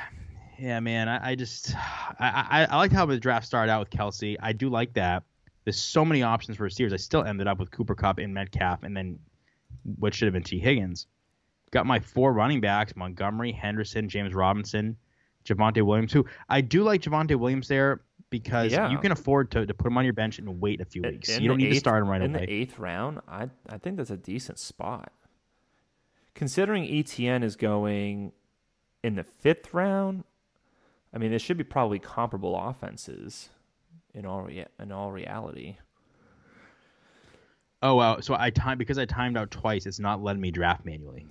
Yeah, 0.58 0.80
man. 0.80 1.10
I, 1.10 1.32
I 1.32 1.36
just 1.36 1.76
I, 1.76 2.48
I 2.50 2.68
I 2.70 2.78
like 2.78 2.92
how 2.92 3.06
the 3.06 3.20
draft 3.20 3.46
started 3.46 3.72
out 3.72 3.80
with 3.80 3.90
Kelce. 3.90 4.38
I 4.42 4.54
do 4.54 4.70
like 4.70 4.94
that. 4.94 5.24
There's 5.66 5.80
so 5.80 6.04
many 6.04 6.24
options 6.24 6.58
for 6.58 6.64
receivers. 6.64 6.94
I 6.94 6.98
still 6.98 7.24
ended 7.24 7.48
up 7.48 7.60
with 7.60 7.72
Cooper 7.72 7.96
Kupp 7.96 8.18
and 8.20 8.34
Metcalf, 8.34 8.84
and 8.84 8.96
then 8.96 9.20
what 9.98 10.14
should 10.14 10.26
have 10.28 10.34
been 10.34 10.44
Tee 10.44 10.60
Higgins. 10.60 11.08
Got 11.72 11.86
my 11.86 12.00
four 12.00 12.34
running 12.34 12.62
backs: 12.62 12.96
Montgomery, 12.96 13.52
Henderson, 13.52 14.08
James 14.10 14.34
Robinson, 14.34 14.98
Javonte 15.46 15.82
Williams. 15.86 16.12
Who 16.14 16.26
I 16.50 16.62
do 16.62 16.84
like 16.84 17.02
Javonte 17.02 17.36
Williams 17.38 17.68
there 17.68 18.02
because 18.30 18.72
Yeah. 18.72 18.90
you 18.90 18.98
can 18.98 19.12
afford 19.12 19.52
to, 19.52 19.66
to 19.66 19.74
put 19.74 19.88
him 19.88 19.98
on 19.98 20.04
your 20.04 20.14
bench 20.14 20.40
and 20.40 20.60
wait 20.60 20.82
a 20.82 20.86
few 20.86 21.02
weeks. 21.04 21.30
in 21.30 21.42
you 21.44 21.48
don't 21.48 21.58
need 21.58 21.66
to 21.66 21.72
eighth- 21.72 21.80
start 21.80 22.02
him 22.04 22.10
right 22.10 22.22
in 22.22 22.32
away. 22.36 22.44
In 22.44 22.50
the 22.50 22.54
eighth 22.54 22.78
round. 22.80 23.22
I 23.28 23.50
I 23.70 23.78
think 23.78 23.98
that's 23.98 24.10
a 24.12 24.18
decent 24.18 24.60
spot. 24.60 25.12
Considering 26.36 26.84
ETN 26.86 27.44
is 27.44 27.56
going 27.56 28.32
in 29.04 29.16
the 29.16 29.24
fifth 29.24 29.74
round, 29.74 30.24
I 31.14 31.20
mean, 31.20 31.30
there 31.30 31.40
should 31.40 31.58
be 31.58 31.64
probably 31.64 32.00
comparable 32.00 32.56
offenses 32.60 33.50
in 34.14 34.26
all 34.26 34.42
rea- 34.42 34.68
in 34.80 34.92
all 34.92 35.12
reality. 35.12 35.78
Oh 37.82 37.96
wow! 37.96 38.20
So 38.20 38.36
I 38.38 38.50
timed 38.50 38.80
because 38.80 38.98
I 38.98 39.06
timed 39.06 39.38
out 39.38 39.52
twice. 39.52 39.86
It's 39.86 40.00
not 40.00 40.24
letting 40.24 40.42
me 40.42 40.52
draft 40.52 40.86
manually. 40.86 41.26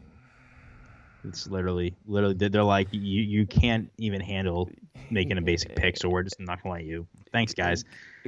It's 1.24 1.46
literally, 1.46 1.94
literally, 2.04 2.34
they're 2.34 2.64
like, 2.64 2.88
you 2.90 3.22
you 3.22 3.46
can't 3.46 3.90
even 3.98 4.20
handle 4.20 4.68
making 5.10 5.38
a 5.38 5.42
basic 5.42 5.76
pick, 5.76 5.96
so 5.96 6.08
we're 6.08 6.24
just 6.24 6.40
not 6.40 6.62
gonna 6.62 6.74
let 6.74 6.84
you. 6.84 7.06
Thanks, 7.30 7.54
guys. 7.54 7.84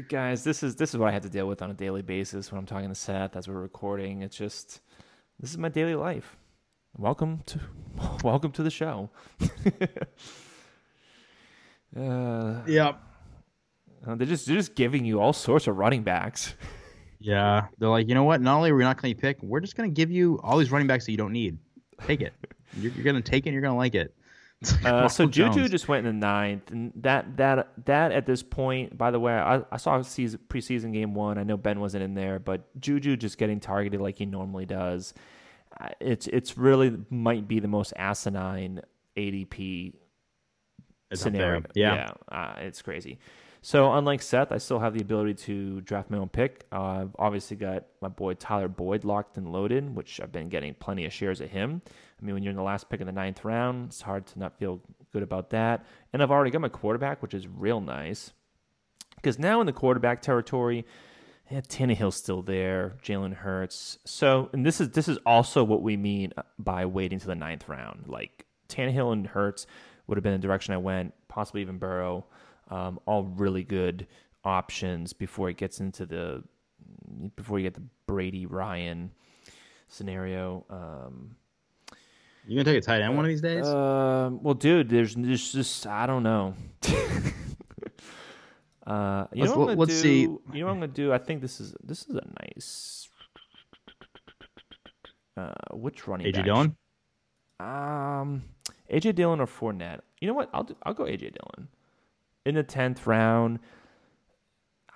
Guys, 0.09 0.45
this 0.45 0.63
is 0.63 0.77
this 0.77 0.91
is 0.91 0.97
what 0.97 1.09
I 1.09 1.13
have 1.13 1.23
to 1.23 1.29
deal 1.29 1.47
with 1.49 1.61
on 1.61 1.71
a 1.71 1.75
daily 1.75 2.03
basis 2.03 2.51
when 2.53 2.59
I'm 2.59 2.67
talking 2.67 2.89
to 2.89 2.95
Seth 2.95 3.37
as 3.37 3.49
we're 3.49 3.61
recording. 3.61 4.23
It's 4.23 4.37
just 4.37 4.81
this 5.41 5.51
is 5.51 5.59
my 5.59 5.69
daily 5.69 5.97
life. 5.97 6.37
Welcome 6.97 7.43
to 7.47 7.61
welcome 8.23 8.53
to 8.53 8.63
the 8.63 8.71
show. 8.71 9.11
uh, 11.99 12.63
Yep. 12.67 13.01
Uh, 14.07 14.15
they're 14.15 14.27
just 14.27 14.47
they're 14.47 14.57
just 14.57 14.75
giving 14.75 15.05
you 15.05 15.21
all 15.21 15.33
sorts 15.33 15.67
of 15.67 15.77
running 15.77 16.03
backs. 16.03 16.55
Yeah, 17.21 17.69
they're 17.79 17.89
like, 17.89 18.07
you 18.07 18.15
know 18.15 18.25
what? 18.25 18.43
Not 18.43 18.57
only 18.59 18.69
are 18.71 18.75
we 18.77 18.83
not 18.83 19.01
gonna 19.01 19.15
pick, 19.15 19.43
we're 19.43 19.61
just 19.61 19.77
gonna 19.77 19.89
give 19.89 20.11
you 20.11 20.39
all 20.43 20.59
these 20.59 20.71
running 20.71 20.87
backs 20.87 21.07
that 21.07 21.13
you 21.13 21.17
don't 21.17 21.33
need. 21.33 21.57
Take 22.03 22.21
it. 22.21 22.35
You're, 22.79 22.93
you're 22.93 23.05
gonna 23.05 23.23
take 23.23 23.47
it. 23.47 23.49
and 23.49 23.55
You're 23.55 23.63
gonna 23.63 23.77
like 23.79 23.95
it. 23.95 24.15
Like 24.83 24.85
Uh, 24.85 25.09
so 25.09 25.25
Ronald 25.25 25.33
Juju 25.33 25.69
just 25.71 25.89
went 25.89 26.07
in 26.07 26.21
the 26.21 26.27
ninth, 26.27 26.71
and 26.71 26.93
that 26.97 27.37
that 27.39 27.69
that 27.87 28.13
at 28.13 28.27
this 28.27 28.43
point, 28.43 28.99
by 28.99 29.11
the 29.11 29.19
way, 29.19 29.33
I, 29.33 29.63
I 29.73 29.79
saw 29.79 30.03
season, 30.03 30.39
preseason 30.49 30.93
game 30.93 31.15
one. 31.15 31.39
I 31.39 31.45
know 31.45 31.57
Ben 31.57 31.81
wasn't 31.81 32.03
in 32.03 32.13
there, 32.15 32.39
but 32.39 32.79
Juju 32.79 33.17
just 33.17 33.39
getting 33.39 33.59
targeted 33.59 34.03
like 34.03 34.17
he 34.19 34.27
normally 34.27 34.67
does. 34.67 35.15
It's 36.01 36.27
it's 36.27 36.59
really 36.59 36.95
might 37.09 37.49
be 37.49 37.59
the 37.59 37.69
most 37.69 37.95
asinine 37.97 38.83
ADP 39.17 39.95
It's 41.11 41.23
scenario. 41.23 41.61
there. 41.61 41.71
Yeah. 41.75 42.11
uh, 42.31 42.55
it's 42.59 42.83
crazy. 42.83 43.19
So 43.65 43.91
unlike 43.95 44.21
Seth, 44.21 44.53
I 44.53 44.59
still 44.59 44.79
have 44.79 44.93
the 44.93 45.01
ability 45.01 45.33
to 45.47 45.81
draft 45.81 46.11
my 46.11 46.19
own 46.19 46.29
pick. 46.29 46.67
Uh, 46.71 46.83
I've 46.83 47.17
obviously 47.19 47.57
got 47.57 47.87
my 48.03 48.09
boy 48.09 48.35
Tyler 48.35 48.69
Boyd 48.69 49.05
locked 49.05 49.39
and 49.39 49.51
loaded, 49.51 49.97
which 49.97 50.21
I've 50.21 50.31
been 50.31 50.51
getting 50.51 50.75
plenty 50.75 51.07
of 51.07 51.15
shares 51.15 51.41
of 51.41 51.49
him. 51.49 51.81
I 52.21 52.25
mean, 52.27 52.35
when 52.35 52.43
you're 52.43 52.51
in 52.51 52.59
the 52.59 52.63
last 52.63 52.91
pick 52.91 53.01
in 53.01 53.07
the 53.07 53.13
ninth 53.13 53.43
round, 53.43 53.87
it's 53.87 54.03
hard 54.03 54.27
to 54.27 54.39
not 54.39 54.59
feel 54.59 54.83
good 55.15 55.23
about 55.23 55.49
that. 55.51 55.87
And 56.13 56.23
I've 56.23 56.31
already 56.31 56.51
got 56.51 56.61
my 56.61 56.69
quarterback, 56.69 57.23
which 57.23 57.33
is 57.33 57.49
real 57.49 57.81
nice. 57.81 58.35
Because 59.17 59.39
now 59.39 59.63
in 59.63 59.67
the 59.67 59.73
quarterback 59.73 60.21
territory, 60.21 60.85
yeah, 61.51 61.63
Tannehill's 61.63 62.17
still 62.17 62.43
there, 62.43 62.99
Jalen 63.03 63.33
Hurts. 63.33 63.99
So, 64.05 64.51
and 64.53 64.67
this 64.67 64.79
is 64.79 64.91
this 64.91 65.09
is 65.09 65.17
also 65.25 65.65
what 65.65 65.81
we 65.81 65.97
mean 65.97 66.35
by 66.59 66.85
waiting 66.85 67.19
to 67.19 67.27
the 67.27 67.35
ninth 67.35 67.67
round. 67.67 68.09
Like 68.09 68.45
Tannehill 68.69 69.15
and 69.15 69.27
Hurts 69.27 69.67
would 70.07 70.19
have 70.19 70.23
been 70.23 70.39
the 70.39 70.47
direction 70.47 70.75
I 70.75 70.77
went, 70.77 71.15
possibly 71.29 71.63
even 71.63 71.79
Burrow. 71.79 72.27
Um, 72.71 72.99
all 73.07 73.25
really 73.25 73.63
good 73.65 74.07
options 74.45 75.13
before 75.13 75.49
it 75.51 75.57
gets 75.57 75.81
into 75.81 76.07
the 76.07 76.43
before 77.37 77.59
you 77.59 77.65
get 77.65 77.75
the 77.75 77.83
Brady 78.07 78.47
Ryan 78.47 79.11
scenario. 79.89 80.65
Um, 80.71 81.37
You 82.47 82.57
gonna 82.57 82.65
take 82.65 82.83
a 82.83 82.87
tight 82.87 83.03
end 83.03 83.17
one 83.17 83.25
of 83.25 83.29
these 83.29 83.41
days? 83.43 83.67
um, 83.67 84.43
well, 84.43 84.55
dude, 84.55 84.89
there's, 84.89 85.15
there's 85.15 85.53
just 85.53 85.87
I 85.87 86.07
don't 86.07 86.23
know. 86.23 86.55
uh, 88.87 89.27
you 89.33 89.43
Let's- 89.43 89.53
know 89.55 89.59
what 89.61 89.71
I'm 89.71 89.77
gonna 89.77 89.87
do? 89.87 89.93
see. 89.93 90.21
You 90.23 90.39
know 90.55 90.67
what 90.67 90.73
I'm 90.73 90.81
gonna 90.81 90.89
do? 90.89 91.13
I 91.13 91.19
think 91.19 91.41
this 91.41 91.61
is 91.61 91.75
this 91.83 92.03
is 92.09 92.17
a 92.17 92.23
nice. 92.43 93.09
Uh, 95.37 95.53
which 95.73 96.07
running 96.07 96.27
AJ 96.29 96.35
back? 96.37 96.45
Dillon. 96.45 96.77
Um, 97.59 98.43
AJ 98.93 99.15
Dillon 99.17 99.41
or 99.41 99.47
Fournette? 99.47 100.01
You 100.21 100.29
know 100.29 100.35
what? 100.35 100.49
I'll 100.53 100.63
do, 100.63 100.77
I'll 100.85 100.95
go 100.95 101.05
AJ 101.05 101.19
Dillon 101.35 101.69
in 102.45 102.55
the 102.55 102.63
tenth 102.63 103.07
round. 103.07 103.59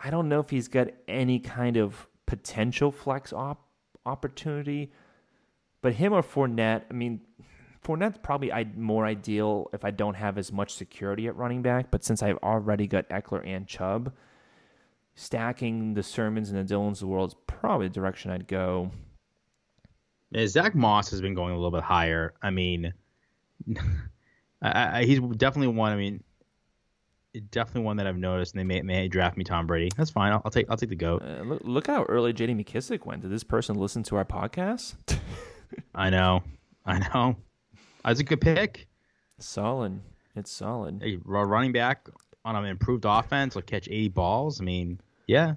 I 0.03 0.11
don't 0.11 0.29
know 0.29 0.41
if 0.41 0.51
he's 0.51 0.69
got 0.69 0.89
any 1.07 1.41
kind 1.41 1.77
of 1.77 2.07
potential 2.27 2.93
flex 2.93 3.33
op 3.33 3.67
opportunity, 4.07 4.93
but 5.83 5.95
him 5.95 6.13
or 6.13 6.23
Fournette. 6.23 6.85
I 6.91 6.95
mean, 6.95 7.21
Fournette's 7.85 8.19
probably 8.23 8.53
more 8.77 9.07
ideal 9.07 9.69
if 9.73 9.85
I 9.85 9.91
don't 9.91 10.15
have 10.15 10.39
as 10.39 10.53
much 10.53 10.75
security 10.75 11.27
at 11.27 11.37
running 11.37 11.63
back. 11.63 11.91
But 11.91 12.05
since 12.05 12.23
I've 12.23 12.39
already 12.39 12.87
got 12.87 13.09
Ekeler 13.09 13.47
and 13.47 13.67
Chubb, 13.67 14.13
stacking 15.15 15.95
the 15.95 16.03
Sermons 16.03 16.51
and 16.51 16.59
the 16.59 16.65
Dillons 16.65 16.99
of 16.99 17.09
the 17.09 17.13
world 17.13 17.31
is 17.31 17.37
probably 17.47 17.89
the 17.89 17.95
direction 17.95 18.31
I'd 18.31 18.47
go. 18.47 18.93
Zach 20.47 20.75
Moss 20.75 21.11
has 21.11 21.21
been 21.21 21.35
going 21.35 21.53
a 21.53 21.57
little 21.57 21.71
bit 21.71 21.83
higher. 21.83 22.35
I 22.43 22.51
mean, 22.51 22.93
I, 24.63 25.01
I, 25.01 25.05
he's 25.05 25.21
definitely 25.21 25.75
one. 25.75 25.93
I 25.93 25.97
mean, 25.97 26.23
definitely 27.41 27.83
one 27.83 27.97
that 27.99 28.07
I've 28.07 28.17
noticed. 28.17 28.55
And 28.55 28.61
they 28.61 28.65
may 28.65 28.83
may 28.83 29.09
draft 29.09 29.37
me 29.37 29.45
Tom 29.45 29.67
Brady. 29.67 29.91
That's 29.97 30.11
fine. 30.11 30.33
I'll, 30.33 30.43
I'll 30.45 30.51
take 30.51 30.67
I'll 30.71 30.77
take 30.77 30.89
the 30.89 30.97
goat. 30.97 31.23
Uh, 31.23 31.43
look, 31.43 31.61
look 31.65 31.87
how 31.87 32.05
early 32.05 32.33
J.D. 32.33 32.55
McKissic 32.55 33.05
went. 33.07 33.23
Did 33.23 33.31
this 33.31 33.45
person 33.45 33.77
listen 33.77 34.03
to 34.05 34.17
our 34.17 34.25
podcast? 34.25 34.95
I 35.95 36.11
know, 36.11 36.43
I 36.87 36.99
know. 36.99 37.37
That's 38.05 38.21
a 38.21 38.25
good 38.25 38.41
pick. 38.41 38.89
solid. 39.39 40.01
It's 40.35 40.53
solid. 40.53 41.01
Hey, 41.03 41.19
running 41.25 41.73
back 41.73 42.09
on 42.45 42.57
an 42.57 42.65
improved 42.65 43.05
offense 43.07 43.55
will 43.55 43.63
catch 43.63 43.89
80 43.89 44.09
balls. 44.09 44.61
I 44.61 44.65
mean, 44.65 45.01
yeah, 45.27 45.55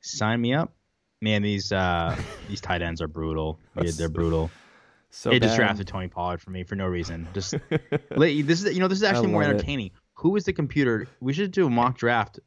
sign 0.00 0.40
me 0.40 0.54
up. 0.54 0.72
Man, 1.20 1.42
these 1.42 1.72
uh 1.72 2.16
these 2.48 2.60
tight 2.60 2.82
ends 2.82 3.00
are 3.00 3.08
brutal. 3.08 3.58
Yeah, 3.80 3.90
they're 3.96 4.08
brutal. 4.08 4.50
So 5.10 5.30
they 5.30 5.38
just 5.38 5.56
drafted 5.56 5.86
Tony 5.86 6.08
Pollard 6.08 6.40
for 6.40 6.50
me 6.50 6.64
for 6.64 6.74
no 6.74 6.86
reason. 6.86 7.28
Just 7.34 7.54
this 8.16 8.62
is 8.62 8.74
you 8.74 8.80
know 8.80 8.88
this 8.88 8.98
is 8.98 9.04
actually 9.04 9.28
more 9.28 9.42
entertaining. 9.42 9.86
it. 9.86 9.92
Who 10.22 10.36
is 10.36 10.44
the 10.44 10.52
computer? 10.52 11.08
We 11.20 11.32
should 11.32 11.50
do 11.50 11.66
a 11.66 11.70
mock 11.70 11.98
draft 11.98 12.38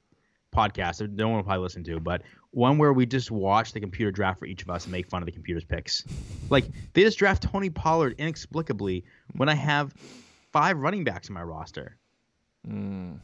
podcast. 0.56 1.06
No 1.12 1.28
one 1.28 1.36
will 1.36 1.44
probably 1.44 1.62
listen 1.62 1.84
to, 1.84 2.00
but 2.00 2.22
one 2.52 2.78
where 2.78 2.94
we 2.94 3.06
just 3.06 3.32
watch 3.32 3.74
the 3.74 3.82
computer 3.82 4.14
draft 4.14 4.40
for 4.40 4.46
each 4.46 4.62
of 4.62 4.70
us 4.70 4.86
and 4.86 4.94
make 4.94 5.10
fun 5.10 5.22
of 5.22 5.26
the 5.26 5.34
computer's 5.34 5.66
picks. 5.66 6.06
Like 6.50 6.64
they 6.94 7.02
just 7.02 7.18
draft 7.18 7.44
Tony 7.44 7.70
Pollard 7.70 8.16
inexplicably 8.18 9.04
when 9.34 9.50
I 9.50 9.56
have 9.56 9.94
five 10.54 10.78
running 10.78 11.04
backs 11.04 11.28
in 11.28 11.34
my 11.34 11.44
roster. 11.44 11.98
Hmm. 12.66 13.16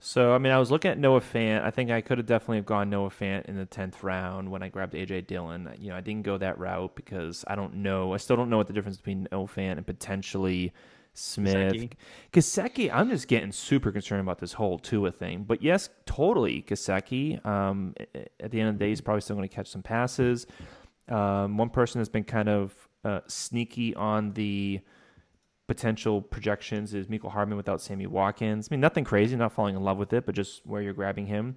So 0.00 0.34
I 0.34 0.38
mean, 0.38 0.52
I 0.52 0.58
was 0.58 0.72
looking 0.72 0.90
at 0.90 0.98
Noah 0.98 1.20
Fant. 1.20 1.62
I 1.62 1.70
think 1.70 1.92
I 1.92 2.00
could 2.00 2.18
have 2.18 2.26
definitely 2.26 2.56
have 2.56 2.66
gone 2.66 2.90
Noah 2.90 3.10
Fant 3.10 3.44
in 3.44 3.56
the 3.56 3.66
tenth 3.66 4.02
round 4.02 4.50
when 4.50 4.64
I 4.64 4.68
grabbed 4.68 4.94
AJ 4.94 5.28
Dillon. 5.28 5.72
You 5.78 5.90
know, 5.90 5.96
I 5.96 6.00
didn't 6.00 6.24
go 6.24 6.38
that 6.38 6.58
route 6.58 6.96
because 6.96 7.44
I 7.46 7.54
don't 7.54 7.76
know. 7.76 8.14
I 8.14 8.16
still 8.16 8.34
don't 8.34 8.50
know 8.50 8.56
what 8.56 8.66
the 8.66 8.72
difference 8.72 8.96
between 8.96 9.28
Noah 9.30 9.46
Fant 9.46 9.76
and 9.76 9.86
potentially 9.86 10.72
Smith. 11.14 11.94
Gesicki, 12.32 12.90
I'm 12.92 13.08
just 13.08 13.28
getting 13.28 13.52
super 13.52 13.92
concerned 13.92 14.20
about 14.20 14.38
this 14.38 14.52
whole 14.52 14.78
Tua 14.78 15.12
thing. 15.12 15.44
But 15.44 15.62
yes, 15.62 15.88
totally 16.06 16.62
Gesicki. 16.62 17.44
Um, 17.46 17.94
at 18.40 18.50
the 18.50 18.60
end 18.60 18.68
of 18.70 18.78
the 18.78 18.84
day, 18.84 18.88
he's 18.90 19.00
probably 19.00 19.20
still 19.20 19.36
going 19.36 19.48
to 19.48 19.54
catch 19.54 19.68
some 19.68 19.82
passes. 19.82 20.46
Um, 21.08 21.56
one 21.56 21.70
person 21.70 22.00
has 22.00 22.08
been 22.08 22.24
kind 22.24 22.48
of 22.48 22.74
uh, 23.04 23.20
sneaky 23.28 23.94
on 23.94 24.32
the 24.32 24.80
potential 25.66 26.20
projections 26.20 26.94
is 26.94 27.06
Mecole 27.06 27.30
Hardman 27.30 27.56
without 27.56 27.80
Sammy 27.80 28.06
Watkins. 28.06 28.68
I 28.70 28.74
mean, 28.74 28.80
nothing 28.80 29.04
crazy, 29.04 29.36
not 29.36 29.52
falling 29.52 29.76
in 29.76 29.82
love 29.82 29.98
with 29.98 30.12
it, 30.12 30.26
but 30.26 30.34
just 30.34 30.66
where 30.66 30.82
you're 30.82 30.92
grabbing 30.92 31.26
him. 31.26 31.56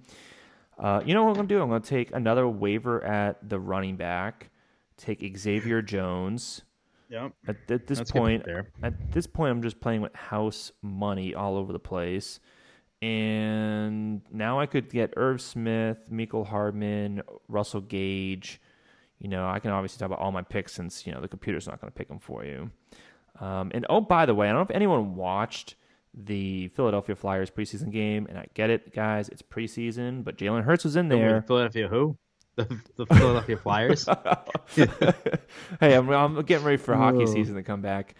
Uh, 0.78 1.02
you 1.04 1.12
know 1.12 1.24
what 1.24 1.30
I'm 1.30 1.34
going 1.34 1.48
to 1.48 1.54
do? 1.54 1.62
I'm 1.62 1.68
going 1.68 1.82
to 1.82 1.88
take 1.88 2.14
another 2.14 2.48
waiver 2.48 3.04
at 3.04 3.48
the 3.48 3.58
running 3.58 3.96
back, 3.96 4.50
take 4.96 5.36
Xavier 5.36 5.82
Jones. 5.82 6.62
Yep. 7.08 7.32
At, 7.46 7.56
at 7.70 7.86
this 7.86 7.98
good 8.00 8.08
point, 8.08 8.46
at 8.82 9.12
this 9.12 9.26
point, 9.26 9.50
I'm 9.50 9.62
just 9.62 9.80
playing 9.80 10.02
with 10.02 10.14
house 10.14 10.72
money 10.82 11.34
all 11.34 11.56
over 11.56 11.72
the 11.72 11.78
place. 11.78 12.40
And 13.00 14.22
now 14.32 14.58
I 14.58 14.66
could 14.66 14.90
get 14.90 15.14
Irv 15.16 15.40
Smith, 15.40 16.10
Mecole 16.10 16.46
Hardman, 16.46 17.22
Russell 17.48 17.80
Gage. 17.80 18.60
You 19.20 19.28
know, 19.28 19.48
I 19.48 19.60
can 19.60 19.70
obviously 19.70 19.98
talk 19.98 20.06
about 20.06 20.18
all 20.18 20.32
my 20.32 20.42
picks 20.42 20.72
since, 20.74 21.06
you 21.06 21.12
know, 21.12 21.20
the 21.20 21.28
computer's 21.28 21.66
not 21.66 21.80
going 21.80 21.90
to 21.92 21.96
pick 21.96 22.08
them 22.08 22.18
for 22.18 22.44
you. 22.44 22.70
Um, 23.40 23.70
and 23.72 23.86
oh, 23.88 24.00
by 24.00 24.26
the 24.26 24.34
way, 24.34 24.48
I 24.48 24.50
don't 24.50 24.58
know 24.58 24.64
if 24.64 24.70
anyone 24.70 25.14
watched 25.14 25.76
the 26.12 26.68
Philadelphia 26.68 27.14
Flyers 27.14 27.50
preseason 27.50 27.92
game, 27.92 28.26
and 28.28 28.38
I 28.38 28.46
get 28.54 28.70
it, 28.70 28.92
guys, 28.92 29.28
it's 29.28 29.42
preseason, 29.42 30.24
but 30.24 30.36
Jalen 30.36 30.64
Hurts 30.64 30.84
was 30.84 30.96
in 30.96 31.08
there. 31.08 31.42
Philadelphia 31.42 31.88
who? 31.88 32.16
The, 32.58 32.80
the 32.96 33.06
Philadelphia 33.06 33.56
Flyers. 33.56 34.04
hey, 34.74 35.94
I'm, 35.94 36.10
I'm 36.10 36.42
getting 36.42 36.66
ready 36.66 36.76
for 36.76 36.96
hockey 36.96 37.18
Whoa. 37.18 37.32
season 37.32 37.54
to 37.54 37.62
come 37.62 37.82
back. 37.82 38.16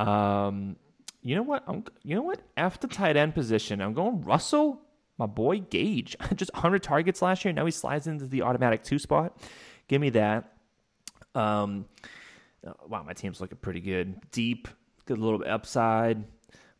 Um, 0.00 0.76
you 1.20 1.36
know 1.36 1.42
what? 1.42 1.62
I'm, 1.66 1.84
you 2.02 2.14
know 2.14 2.22
what? 2.22 2.40
After 2.56 2.88
tight 2.88 3.18
end 3.18 3.34
position, 3.34 3.82
I'm 3.82 3.92
going 3.92 4.22
Russell 4.22 4.80
my 5.18 5.26
boy 5.26 5.60
Gage. 5.60 6.16
Just 6.34 6.52
100 6.54 6.82
targets 6.82 7.22
last 7.22 7.44
year. 7.44 7.52
Now 7.52 7.64
he 7.64 7.70
slides 7.70 8.06
into 8.06 8.26
the 8.26 8.42
automatic 8.42 8.82
two 8.82 8.98
spot. 8.98 9.38
Give 9.88 10.00
me 10.00 10.10
that. 10.10 10.52
Um, 11.34 11.86
wow, 12.88 13.02
my 13.02 13.12
team's 13.12 13.40
looking 13.40 13.58
pretty 13.58 13.80
good. 13.80 14.18
Deep, 14.30 14.68
good 15.06 15.18
little 15.18 15.38
bit 15.38 15.48
upside. 15.48 16.24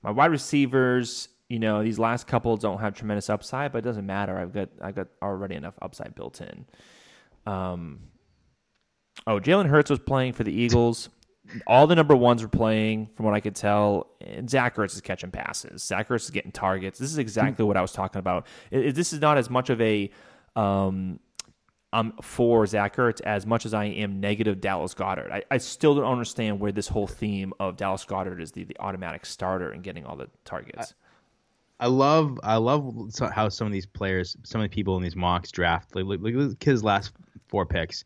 My 0.02 0.10
wide 0.10 0.30
receivers, 0.30 1.28
you 1.48 1.58
know, 1.58 1.82
these 1.82 1.98
last 1.98 2.26
couple 2.26 2.56
don't 2.56 2.80
have 2.80 2.94
tremendous 2.94 3.30
upside, 3.30 3.72
but 3.72 3.78
it 3.78 3.82
doesn't 3.82 4.06
matter. 4.06 4.36
I've 4.36 4.52
got 4.52 4.70
I 4.80 4.86
have 4.86 4.96
got 4.96 5.08
already 5.20 5.54
enough 5.54 5.74
upside 5.80 6.14
built 6.14 6.40
in. 6.40 6.64
Um, 7.46 8.00
oh, 9.26 9.38
Jalen 9.38 9.66
Hurts 9.66 9.90
was 9.90 9.98
playing 9.98 10.32
for 10.32 10.44
the 10.44 10.52
Eagles. 10.52 11.08
All 11.66 11.86
the 11.86 11.96
number 11.96 12.14
ones 12.16 12.42
were 12.42 12.48
playing, 12.48 13.10
from 13.14 13.26
what 13.26 13.34
I 13.34 13.40
could 13.40 13.56
tell. 13.56 14.08
And 14.20 14.48
Zach 14.48 14.76
Ertz 14.76 14.94
is 14.94 15.00
catching 15.00 15.30
passes. 15.30 15.82
Zach 15.82 16.08
Ertz 16.08 16.24
is 16.24 16.30
getting 16.30 16.52
targets. 16.52 16.98
This 16.98 17.10
is 17.10 17.18
exactly 17.18 17.64
what 17.64 17.76
I 17.76 17.82
was 17.82 17.92
talking 17.92 18.20
about. 18.20 18.46
It, 18.70 18.86
it, 18.86 18.94
this 18.94 19.12
is 19.12 19.20
not 19.20 19.36
as 19.38 19.50
much 19.50 19.68
of 19.68 19.80
a 19.80 20.10
um, 20.56 21.18
I'm 21.92 22.12
for 22.22 22.66
Zach 22.66 22.96
Ertz 22.96 23.20
as 23.22 23.44
much 23.44 23.66
as 23.66 23.74
I 23.74 23.84
am 23.84 24.20
negative 24.20 24.60
Dallas 24.60 24.94
Goedert. 24.94 25.30
I, 25.30 25.42
I 25.50 25.58
still 25.58 25.94
don't 25.94 26.10
understand 26.10 26.58
where 26.58 26.72
this 26.72 26.88
whole 26.88 27.06
theme 27.06 27.52
of 27.60 27.76
Dallas 27.76 28.04
Goedert 28.04 28.40
is 28.40 28.52
the, 28.52 28.64
the 28.64 28.76
automatic 28.80 29.26
starter 29.26 29.70
and 29.72 29.82
getting 29.82 30.06
all 30.06 30.16
the 30.16 30.28
targets. 30.44 30.94
I, 31.78 31.84
I 31.84 31.88
love 31.88 32.38
I 32.42 32.56
love 32.56 33.12
how 33.34 33.48
some 33.48 33.66
of 33.66 33.72
these 33.72 33.86
players, 33.86 34.36
some 34.42 34.60
of 34.60 34.70
the 34.70 34.74
people 34.74 34.96
in 34.96 35.02
these 35.02 35.16
mocks 35.16 35.50
draft. 35.50 35.94
Like, 35.94 36.04
look 36.06 36.34
at 36.34 36.64
his 36.64 36.82
last 36.82 37.12
four 37.52 37.66
picks: 37.66 38.04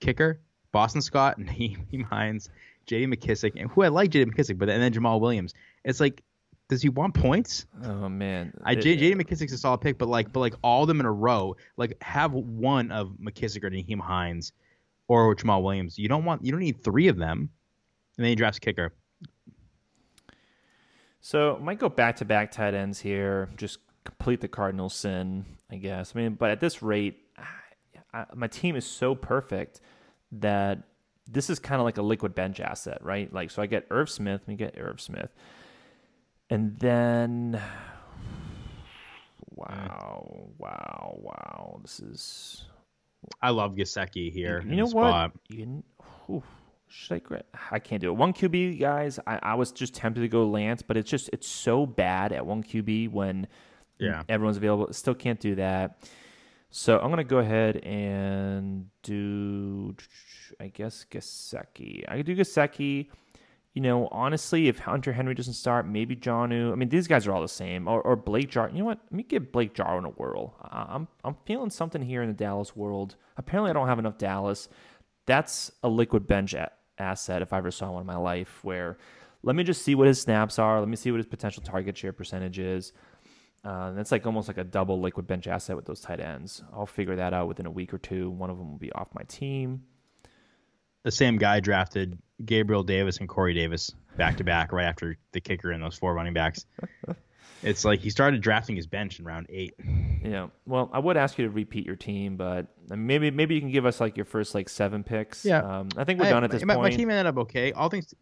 kicker, 0.00 0.40
Boston 0.72 1.02
Scott, 1.02 1.38
Nyheim 1.38 2.02
Hines, 2.02 2.48
J.D. 2.86 3.06
McKissic, 3.06 3.52
and 3.54 3.70
who 3.70 3.82
I 3.82 3.88
like 3.88 4.10
J.D. 4.10 4.30
McKissic, 4.32 4.58
but 4.58 4.70
and 4.70 4.82
then 4.82 4.92
Jamaal 4.92 5.20
Williams. 5.20 5.54
It's 5.84 6.00
like 6.00 6.22
does 6.68 6.82
he 6.82 6.88
want 6.88 7.14
points? 7.14 7.66
Oh 7.84 8.08
man, 8.08 8.52
I 8.64 8.74
J. 8.74 8.96
J. 8.96 9.12
McKissic's 9.12 9.52
a 9.52 9.58
solid 9.58 9.80
pick, 9.82 9.98
but 9.98 10.08
like, 10.08 10.32
but 10.32 10.40
like 10.40 10.54
all 10.62 10.82
of 10.82 10.88
them 10.88 10.98
in 10.98 11.06
a 11.06 11.12
row, 11.12 11.54
like 11.76 11.96
have 12.02 12.32
one 12.32 12.90
of 12.90 13.10
McKissic 13.22 13.62
or 13.62 13.70
Nyheim 13.70 14.00
Hines 14.00 14.52
or 15.08 15.34
Jamaal 15.36 15.62
Williams. 15.62 15.98
You 15.98 16.08
don't 16.08 16.24
want, 16.24 16.44
you 16.44 16.50
don't 16.50 16.60
need 16.60 16.82
three 16.82 17.06
of 17.06 17.16
them, 17.16 17.50
and 18.16 18.24
then 18.24 18.30
he 18.30 18.34
drafts 18.34 18.58
kicker. 18.58 18.92
So 21.20 21.58
might 21.60 21.78
go 21.78 21.88
back 21.88 22.16
to 22.16 22.24
back 22.24 22.50
tight 22.50 22.74
ends 22.74 23.00
here, 23.00 23.48
just 23.56 23.78
complete 24.04 24.40
the 24.40 24.48
Cardinal 24.48 24.88
sin, 24.88 25.44
I 25.70 25.76
guess. 25.76 26.12
I 26.14 26.18
mean, 26.18 26.34
but 26.34 26.50
at 26.50 26.60
this 26.60 26.82
rate, 26.82 27.25
I, 28.16 28.24
my 28.34 28.46
team 28.46 28.76
is 28.76 28.86
so 28.86 29.14
perfect 29.14 29.80
that 30.32 30.82
this 31.28 31.50
is 31.50 31.58
kind 31.58 31.80
of 31.80 31.84
like 31.84 31.98
a 31.98 32.02
liquid 32.02 32.34
bench 32.34 32.60
asset, 32.60 32.98
right? 33.02 33.32
Like, 33.32 33.50
so 33.50 33.60
I 33.60 33.66
get 33.66 33.86
Irv 33.90 34.08
Smith, 34.08 34.48
me 34.48 34.54
get 34.54 34.76
Irv 34.78 35.00
Smith. 35.00 35.30
And 36.48 36.78
then, 36.78 37.60
mm. 37.60 38.30
wow, 39.50 40.48
wow, 40.58 41.18
wow. 41.20 41.80
This 41.82 42.00
is. 42.00 42.64
I 43.42 43.50
love 43.50 43.74
Gesicki 43.74 44.32
here. 44.32 44.64
You, 44.66 44.76
know 44.76 44.86
what? 44.86 45.32
You, 45.48 45.82
whew, 46.26 46.42
should 46.88 47.22
I? 47.30 47.42
I 47.72 47.78
can't 47.80 48.00
do 48.00 48.08
it. 48.08 48.16
One 48.16 48.32
QB, 48.32 48.80
guys. 48.80 49.18
I, 49.26 49.40
I 49.42 49.54
was 49.54 49.72
just 49.72 49.94
tempted 49.94 50.20
to 50.20 50.28
go 50.28 50.48
Lance, 50.48 50.80
but 50.80 50.96
it's 50.96 51.10
just 51.10 51.28
it's 51.32 51.48
so 51.48 51.84
bad 51.84 52.32
at 52.32 52.46
one 52.46 52.62
QB 52.62 53.10
when 53.10 53.48
yeah 53.98 54.22
everyone's 54.28 54.58
available. 54.58 54.92
Still 54.92 55.14
can't 55.14 55.40
do 55.40 55.56
that. 55.56 55.98
So 56.78 56.98
I'm 56.98 57.08
gonna 57.08 57.24
go 57.24 57.38
ahead 57.38 57.78
and 57.78 58.90
do. 59.02 59.96
I 60.60 60.68
guess 60.68 61.06
Gesicki. 61.10 62.04
I 62.06 62.18
could 62.18 62.26
do 62.26 62.36
Gesicki. 62.36 63.08
you 63.72 63.80
know, 63.80 64.08
honestly, 64.12 64.68
if 64.68 64.80
Hunter 64.80 65.14
Henry 65.14 65.34
doesn't 65.34 65.54
start, 65.54 65.88
maybe 65.88 66.14
Jonnu. 66.14 66.72
I 66.72 66.74
mean, 66.74 66.90
these 66.90 67.08
guys 67.08 67.26
are 67.26 67.32
all 67.32 67.40
the 67.40 67.48
same. 67.48 67.88
Or, 67.88 68.02
or 68.02 68.14
Blake 68.14 68.50
Jar. 68.50 68.68
You 68.70 68.80
know 68.80 68.84
what? 68.84 69.00
Let 69.04 69.12
me 69.12 69.22
give 69.22 69.52
Blake 69.52 69.72
Jarwin 69.72 70.04
a 70.04 70.10
whirl. 70.10 70.54
I'm 70.70 71.08
I'm 71.24 71.36
feeling 71.46 71.70
something 71.70 72.02
here 72.02 72.20
in 72.20 72.28
the 72.28 72.34
Dallas 72.34 72.76
world. 72.76 73.16
Apparently, 73.38 73.70
I 73.70 73.72
don't 73.72 73.88
have 73.88 73.98
enough 73.98 74.18
Dallas. 74.18 74.68
That's 75.24 75.72
a 75.82 75.88
liquid 75.88 76.26
bench 76.26 76.52
a- 76.52 76.72
asset 76.98 77.40
if 77.40 77.54
I 77.54 77.58
ever 77.58 77.70
saw 77.70 77.92
one 77.92 78.02
in 78.02 78.06
my 78.06 78.16
life. 78.16 78.62
Where 78.62 78.98
let 79.42 79.56
me 79.56 79.64
just 79.64 79.80
see 79.80 79.94
what 79.94 80.08
his 80.08 80.20
snaps 80.20 80.58
are. 80.58 80.78
Let 80.78 80.90
me 80.90 80.96
see 80.96 81.10
what 81.10 81.18
his 81.18 81.26
potential 81.26 81.62
target 81.62 81.96
share 81.96 82.12
percentage 82.12 82.58
is. 82.58 82.92
Uh, 83.66 83.92
that's 83.92 84.12
like 84.12 84.24
almost 84.26 84.46
like 84.46 84.58
a 84.58 84.64
double 84.64 85.00
liquid 85.00 85.26
bench 85.26 85.46
asset 85.48 85.74
with 85.74 85.86
those 85.86 86.00
tight 86.00 86.20
ends. 86.20 86.62
I'll 86.72 86.86
figure 86.86 87.16
that 87.16 87.34
out 87.34 87.48
within 87.48 87.66
a 87.66 87.70
week 87.70 87.92
or 87.92 87.98
two. 87.98 88.30
One 88.30 88.48
of 88.48 88.58
them 88.58 88.70
will 88.70 88.78
be 88.78 88.92
off 88.92 89.08
my 89.12 89.22
team 89.24 89.82
the 91.06 91.12
same 91.12 91.38
guy 91.38 91.60
drafted 91.60 92.18
Gabriel 92.44 92.82
Davis 92.82 93.18
and 93.18 93.28
Corey 93.28 93.54
Davis 93.54 93.94
back 94.16 94.38
to 94.38 94.44
back 94.44 94.72
right 94.72 94.86
after 94.86 95.16
the 95.30 95.40
kicker 95.40 95.70
and 95.70 95.80
those 95.80 95.96
four 95.96 96.12
running 96.12 96.34
backs. 96.34 96.66
it's 97.62 97.84
like 97.84 98.00
he 98.00 98.10
started 98.10 98.40
drafting 98.40 98.74
his 98.74 98.88
bench 98.88 99.20
in 99.20 99.24
round 99.24 99.46
eight. 99.48 99.74
Yeah. 100.24 100.48
Well, 100.66 100.90
I 100.92 100.98
would 100.98 101.16
ask 101.16 101.38
you 101.38 101.44
to 101.44 101.50
repeat 101.52 101.86
your 101.86 101.94
team, 101.94 102.36
but 102.36 102.66
maybe 102.88 103.30
maybe 103.30 103.54
you 103.54 103.60
can 103.60 103.70
give 103.70 103.86
us 103.86 104.00
like 104.00 104.16
your 104.16 104.24
first 104.24 104.52
like 104.52 104.68
seven 104.68 105.04
picks. 105.04 105.44
Yeah. 105.44 105.60
Um, 105.60 105.90
I 105.96 106.02
think 106.02 106.18
we're 106.18 106.26
I, 106.26 106.30
done 106.30 106.42
at 106.42 106.50
this 106.50 106.64
my, 106.64 106.74
point. 106.74 106.90
My 106.90 106.96
team 106.96 107.08
ended 107.08 107.26
up 107.26 107.38
okay. 107.38 107.70
All 107.70 107.88
things. 107.88 108.12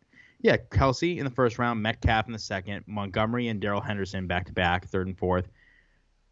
Yeah, 0.45 0.59
Kelce 0.59 1.17
in 1.17 1.25
the 1.25 1.31
first 1.31 1.59
round, 1.59 1.83
Metcalf 1.83 2.27
in 2.27 2.35
the 2.35 2.39
second, 2.39 2.85
Montgomery 2.87 3.49
and 3.49 3.61
Darrell 3.61 3.81
Henderson 3.81 4.27
back 4.27 4.45
to 4.45 4.53
back, 4.53 4.87
third 4.87 5.07
and 5.07 5.17
fourth. 5.17 5.49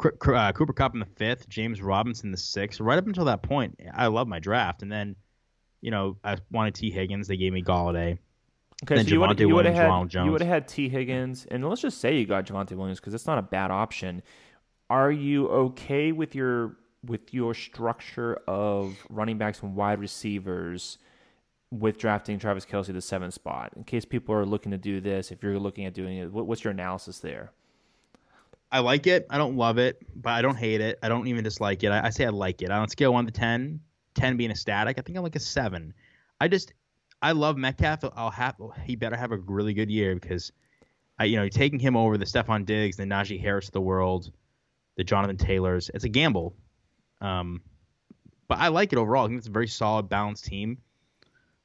Uh, 0.04 0.52
Cooper 0.52 0.74
Kupp 0.74 0.92
in 0.92 1.00
the 1.00 1.06
fifth, 1.06 1.48
James 1.48 1.80
Robinson 1.80 2.26
in 2.26 2.32
the 2.32 2.36
sixth. 2.36 2.78
Right 2.78 2.98
up 2.98 3.06
until 3.06 3.24
that 3.24 3.42
point, 3.42 3.80
I 3.94 4.08
love 4.08 4.28
my 4.28 4.38
draft, 4.38 4.82
and 4.82 4.92
then 4.92 5.16
you 5.80 5.90
know, 5.90 6.18
I 6.22 6.36
wanted 6.50 6.74
Tee 6.74 6.90
Higgins. 6.90 7.26
They 7.26 7.38
gave 7.38 7.54
me 7.54 7.62
Golladay. 7.62 8.18
Okay, 8.84 8.96
then 8.96 9.06
so 9.06 9.12
you 9.12 9.20
would, 9.20 9.40
you 9.40 9.48
would 9.48 9.64
have 9.64 9.74
had 9.76 10.12
you 10.26 10.30
would 10.30 10.42
have 10.42 10.50
had 10.50 10.68
Tee 10.68 10.90
Higgins, 10.90 11.46
and 11.50 11.66
let's 11.66 11.80
just 11.80 11.98
say 11.98 12.18
you 12.18 12.26
got 12.26 12.44
Javonte 12.44 12.72
Williams 12.72 13.00
because 13.00 13.14
it's 13.14 13.26
not 13.26 13.38
a 13.38 13.42
bad 13.42 13.70
option. 13.70 14.22
Are 14.90 15.10
you 15.10 15.48
okay 15.48 16.12
with 16.12 16.34
your 16.34 16.76
with 17.02 17.32
your 17.32 17.54
structure 17.54 18.34
of 18.46 18.94
running 19.08 19.38
backs 19.38 19.62
and 19.62 19.74
wide 19.74 20.00
receivers 20.00 20.98
with 21.72 21.98
drafting 21.98 22.38
Travis 22.38 22.66
Kelce 22.66 22.92
the 22.92 23.00
seventh 23.00 23.34
spot? 23.34 23.72
In 23.76 23.84
case 23.84 24.04
people 24.04 24.34
are 24.34 24.44
looking 24.44 24.70
to 24.72 24.78
do 24.78 25.00
this, 25.00 25.32
if 25.32 25.42
you're 25.42 25.58
looking 25.58 25.86
at 25.86 25.94
doing 25.94 26.18
it, 26.18 26.30
what, 26.30 26.46
what's 26.46 26.62
your 26.62 26.70
analysis 26.70 27.18
there? 27.18 27.50
I 28.70 28.78
like 28.78 29.06
it. 29.06 29.26
I 29.28 29.38
don't 29.38 29.56
love 29.56 29.78
it, 29.78 29.98
but 30.14 30.30
I 30.30 30.42
don't 30.42 30.56
hate 30.56 30.80
it. 30.80 30.98
I 31.02 31.08
don't 31.08 31.26
even 31.26 31.44
dislike 31.44 31.82
it. 31.82 31.88
I, 31.88 32.06
I 32.06 32.10
say 32.10 32.24
I 32.24 32.30
like 32.30 32.62
it. 32.62 32.70
On 32.70 32.84
a 32.84 32.88
scale 32.88 33.12
one 33.12 33.26
to 33.26 33.32
ten, 33.32 33.80
10 34.14 34.36
being 34.36 34.50
a 34.50 34.56
static. 34.56 34.98
I 34.98 35.02
think 35.02 35.16
I'm 35.16 35.24
like 35.24 35.36
a 35.36 35.40
seven. 35.40 35.94
I 36.40 36.48
just 36.48 36.72
I 37.20 37.32
love 37.32 37.56
Metcalf. 37.56 38.04
I'll 38.16 38.30
have 38.30 38.56
he 38.84 38.96
better 38.96 39.16
have 39.16 39.32
a 39.32 39.36
really 39.36 39.74
good 39.74 39.90
year 39.90 40.14
because 40.14 40.52
I 41.18 41.24
you 41.24 41.36
know 41.36 41.48
taking 41.48 41.78
him 41.78 41.96
over 41.96 42.18
the 42.18 42.24
Stefon 42.24 42.66
Diggs, 42.66 42.96
the 42.96 43.04
Najee 43.04 43.40
Harris 43.40 43.68
of 43.68 43.72
the 43.72 43.80
world, 43.80 44.30
the 44.96 45.04
Jonathan 45.04 45.36
Taylors. 45.36 45.90
It's 45.92 46.04
a 46.04 46.08
gamble. 46.08 46.54
Um, 47.20 47.62
but 48.48 48.58
I 48.58 48.68
like 48.68 48.92
it 48.92 48.98
overall. 48.98 49.24
I 49.24 49.28
think 49.28 49.38
it's 49.38 49.48
a 49.48 49.52
very 49.52 49.68
solid, 49.68 50.08
balanced 50.08 50.44
team. 50.44 50.78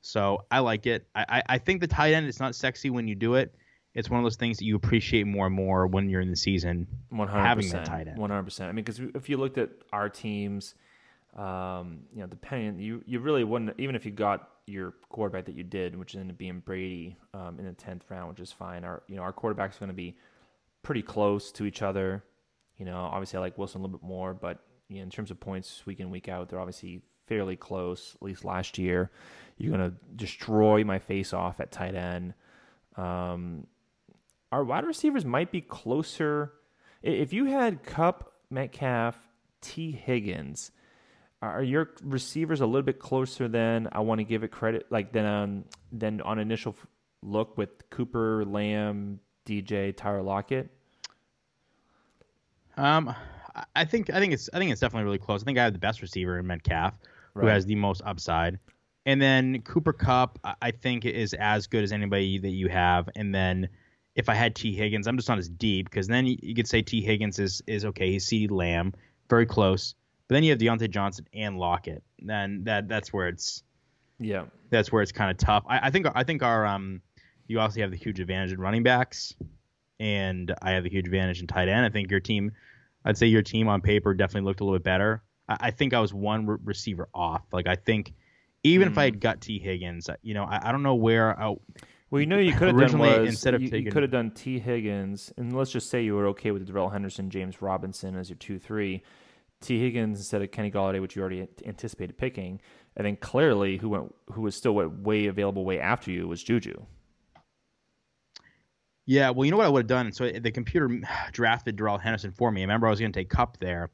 So 0.08 0.46
I 0.50 0.60
like 0.60 0.86
it. 0.86 1.08
I, 1.14 1.26
I, 1.28 1.44
I 1.50 1.58
think 1.58 1.82
the 1.82 1.88
tight 1.88 2.14
end 2.14 2.28
is 2.28 2.40
not 2.40 2.56
sexy 2.56 2.90
when 2.90 3.08
you 3.08 3.16
do 3.16 3.36
it. 3.36 3.54
It's 3.94 4.10
one 4.10 4.20
of 4.20 4.24
those 4.24 4.36
things 4.36 4.58
that 4.60 4.66
you 4.66 4.76
appreciate 4.76 5.26
more 5.26 5.48
and 5.48 5.56
more 5.56 5.88
when 5.88 6.08
you're 6.10 6.22
in 6.22 6.30
the 6.30 6.38
season 6.38 6.88
100%, 7.12 7.30
having 7.30 7.70
that 7.70 7.86
tight 7.86 8.08
end. 8.08 8.18
One 8.18 8.30
hundred 8.30 8.44
percent. 8.44 8.70
I 8.70 8.72
mean, 8.72 8.86
because 8.86 9.02
if 9.16 9.28
you 9.28 9.38
looked 9.38 9.58
at 9.58 9.70
our 9.92 10.08
teams 10.08 10.76
um, 11.38 12.00
you 12.14 12.22
know, 12.22 12.28
depending, 12.28 12.80
you 12.80 13.04
you 13.06 13.20
really 13.20 13.44
wouldn't 13.44 13.74
even 13.78 13.96
if 13.96 14.06
you 14.06 14.12
got 14.12 14.50
your 14.66 14.96
quarterback 15.10 15.46
that 15.46 15.56
you 15.56 15.64
did, 15.64 15.96
which 15.96 16.16
ended 16.16 16.32
up 16.32 16.38
being 16.38 16.60
Brady 16.60 17.16
um, 17.34 17.60
in 17.60 17.66
the 17.66 17.74
tenth 17.74 18.04
round, 18.10 18.30
which 18.30 18.40
is 18.40 18.52
fine. 18.52 18.84
Our 18.84 19.04
you 19.08 19.16
know 19.16 19.22
our 19.22 19.34
quarterbacks 19.34 19.80
going 19.80 19.90
to 19.90 19.94
be 19.94 20.18
pretty 20.82 21.04
close 21.04 21.52
to 21.54 21.66
each 21.66 21.82
other. 21.84 22.24
You 22.78 22.86
know, 22.86 22.98
obviously 22.98 23.38
I 23.38 23.42
like 23.42 23.58
Wilson 23.58 23.82
a 23.82 23.84
little 23.84 23.98
bit 24.00 24.08
more, 24.08 24.34
but 24.34 24.60
you 24.90 24.98
know, 24.98 25.04
in 25.04 25.10
terms 25.10 25.30
of 25.30 25.40
points 25.40 25.86
week 25.86 26.00
in 26.00 26.10
week 26.10 26.28
out, 26.28 26.50
they're 26.50 26.60
obviously 26.60 27.02
fairly 27.28 27.56
close. 27.56 28.14
At 28.16 28.24
least 28.24 28.46
last 28.46 28.78
year, 28.78 29.12
you're 29.58 29.76
going 29.76 29.92
to 29.92 29.98
destroy 30.16 30.84
my 30.84 31.00
face 31.00 31.34
off 31.34 31.60
at 31.60 31.72
tight 31.72 31.96
end. 31.96 32.34
Um, 32.96 33.68
our 34.52 34.64
wide 34.64 34.86
receivers 34.86 35.26
might 35.26 35.52
be 35.52 35.62
closer. 35.62 36.54
If 37.04 37.34
you 37.34 37.46
had 37.46 37.84
Kupp, 37.84 38.34
Metcalf, 38.50 39.18
Tee 39.62 39.92
Higgins 39.92 40.72
are 41.42 41.62
your 41.62 41.92
receivers 42.04 42.62
a 42.62 42.66
little 42.66 42.82
bit 42.82 43.00
closer 43.00 43.48
than 43.48 43.88
I 43.92 44.00
want 44.00 44.20
to 44.20 44.24
give 44.24 44.44
it 44.44 44.52
credit, 44.52 44.88
like 44.90 45.12
than 45.12 45.26
um, 45.26 45.66
than 45.92 46.22
on 46.22 46.40
initial 46.40 46.76
look 47.22 47.58
with 47.58 47.90
Cooper, 47.90 48.44
Lamb, 48.46 49.20
DJ, 49.46 49.96
Tyler 49.96 50.24
Lockett? 50.24 50.70
Um, 52.76 53.14
I 53.76 53.86
think 53.86 54.10
I 54.10 54.20
think 54.20 54.34
it's 54.34 54.50
I 54.54 54.58
think 54.58 54.72
it's 54.72 54.82
definitely 54.82 55.06
really 55.06 55.20
close. 55.20 55.42
I 55.42 55.46
think 55.46 55.58
I 55.58 55.64
have 55.64 55.74
the 55.74 55.80
best 55.80 56.02
receiver 56.02 56.40
in 56.40 56.48
Metcalf, 56.48 56.94
right. 57.38 57.44
who 57.44 57.48
has 57.48 57.66
the 57.66 57.76
most 57.76 58.02
upside, 58.06 58.60
and 59.06 59.22
then 59.22 59.62
Cooper 59.62 59.94
Kupp, 59.94 60.40
I 60.62 60.72
think 60.72 61.06
is 61.06 61.34
as 61.34 61.68
good 61.68 61.84
as 61.84 61.92
anybody 61.92 62.38
that 62.40 62.50
you 62.50 62.70
have, 62.70 63.10
and 63.16 63.34
then. 63.34 63.70
If 64.16 64.30
I 64.30 64.34
had 64.34 64.56
Tee 64.56 64.74
Higgins, 64.74 65.06
I'm 65.06 65.16
just 65.16 65.30
not 65.30 65.38
as 65.38 65.48
deep 65.48 65.88
because 65.88 66.08
then 66.08 66.26
you, 66.26 66.56
could 66.56 66.68
say 66.68 66.82
Tee 66.82 67.04
Higgins 67.04 67.38
is 67.38 67.62
is 67.68 67.86
okay. 67.86 68.14
He's 68.14 68.26
CeeDee 68.26 68.50
Lamb, 68.50 68.96
very 69.30 69.46
close. 69.46 69.94
But 70.28 70.36
then 70.36 70.44
you 70.44 70.52
have 70.52 70.60
Diontae 70.60 70.90
Johnson 70.90 71.28
and 71.34 71.58
Lockett. 71.58 72.04
Then 72.20 72.64
that 72.66 72.88
that's 72.88 73.14
where 73.14 73.28
it's 73.28 73.64
yeah 74.20 74.46
that's 74.70 74.92
where 74.92 75.02
it's 75.02 75.12
kind 75.12 75.32
of 75.32 75.38
tough. 75.38 75.64
I, 75.68 75.88
I 75.88 75.90
think 75.92 76.08
I 76.14 76.24
think 76.24 76.44
our 76.44 76.66
um 76.66 77.02
you 77.48 77.60
also 77.60 77.80
have 77.82 77.92
the 77.92 77.98
huge 77.98 78.20
advantage 78.20 78.52
in 78.52 78.60
running 78.60 78.84
backs, 78.84 79.34
and 80.00 80.54
I 80.62 80.72
have 80.72 80.84
the 80.84 80.90
huge 80.90 81.06
advantage 81.06 81.40
in 81.40 81.48
tight 81.48 81.70
end. 81.70 81.86
I 81.86 81.90
think 81.90 82.12
your 82.12 82.20
team 82.20 82.52
I'd 83.06 83.18
say 83.18 83.28
your 83.28 83.42
team 83.42 83.70
on 83.70 83.82
paper 83.82 84.14
definitely 84.14 84.48
looked 84.48 84.60
a 84.60 84.66
little 84.66 84.78
bit 84.78 84.84
better. 84.84 85.24
I, 85.48 85.58
I 85.60 85.72
think 85.72 85.94
I 85.94 86.00
was 86.00 86.14
one 86.14 86.46
re- 86.46 86.58
receiver 86.64 87.10
off. 87.14 87.44
Like 87.52 87.68
I 87.68 87.76
think 87.76 88.14
even 88.64 88.88
mm. 88.88 88.92
if 88.92 88.98
I 88.98 89.06
had 89.06 89.16
hmm. 89.16 89.20
got 89.20 89.42
Tee 89.42 89.60
Higgins, 89.60 90.10
uh, 90.10 90.16
you 90.22 90.34
know, 90.34 90.44
I, 90.44 90.70
I 90.70 90.72
don't 90.72 90.84
know 90.84 90.96
where. 90.96 91.40
I, 91.40 91.56
well, 92.10 92.22
you 92.22 92.26
know, 92.26 92.38
you 92.38 92.54
could 92.54 92.70
have 92.70 92.78
done 92.78 93.00
was 93.00 93.28
instead 93.28 93.54
of 93.54 93.62
you, 93.62 93.70
taking, 93.70 93.86
you 93.86 93.92
could 93.92 94.02
have 94.02 94.12
done 94.12 94.32
Tee 94.32 94.60
Higgins, 94.60 95.34
and 95.38 95.56
let's 95.56 95.72
just 95.72 95.90
say 95.90 96.04
you 96.04 96.16
were 96.16 96.28
okay 96.28 96.52
with 96.52 96.66
Darrell 96.66 96.90
Henderson, 96.90 97.30
James 97.30 97.62
Robinson 97.62 98.16
as 98.16 98.30
your 98.30 98.38
two 98.38 98.60
three. 98.60 99.04
Tee 99.60 99.80
Higgins 99.80 100.20
instead 100.20 100.44
of 100.44 100.52
Kenny 100.52 100.70
Golladay, 100.70 101.02
which 101.02 101.16
you 101.16 101.22
already 101.22 101.48
anticipated 101.66 102.16
picking, 102.16 102.62
and 102.96 103.06
then 103.06 103.16
clearly 103.16 103.78
who 103.78 103.90
went 103.90 104.14
who 104.32 104.42
was 104.42 104.56
still 104.56 104.76
what 104.76 105.00
way 105.00 105.26
available 105.26 105.66
way 105.66 105.80
after 105.80 106.12
you 106.12 106.28
was 106.28 106.44
Juju. 106.44 106.86
Yeah, 109.08 109.30
well, 109.30 109.46
you 109.46 109.52
know 109.52 109.58
what 109.58 109.66
I 109.66 109.70
would 109.70 109.84
have 109.84 109.88
done? 109.88 110.12
So 110.12 110.26
eh, 110.26 110.40
the 110.40 110.52
computer 110.52 111.02
drafted 111.32 111.76
Darrell 111.76 111.98
Henderson 111.98 112.32
for 112.32 112.52
me. 112.52 112.62
I 112.62 112.66
remember 112.66 112.88
I 112.88 112.90
was 112.92 113.00
going 113.00 113.12
to 113.12 113.20
take 113.20 113.30
Kupp 113.30 113.58
there. 113.60 113.90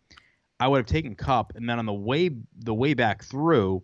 I 0.64 0.68
would 0.68 0.78
have 0.78 0.86
taken 0.86 1.14
Kupp, 1.14 1.57
and 1.57 1.70
then 1.70 1.78
on 1.78 1.86
the 1.86 1.93
way 1.93 2.30
the 2.59 2.74
way 2.74 2.93
back 2.93 3.26
through, 3.26 3.84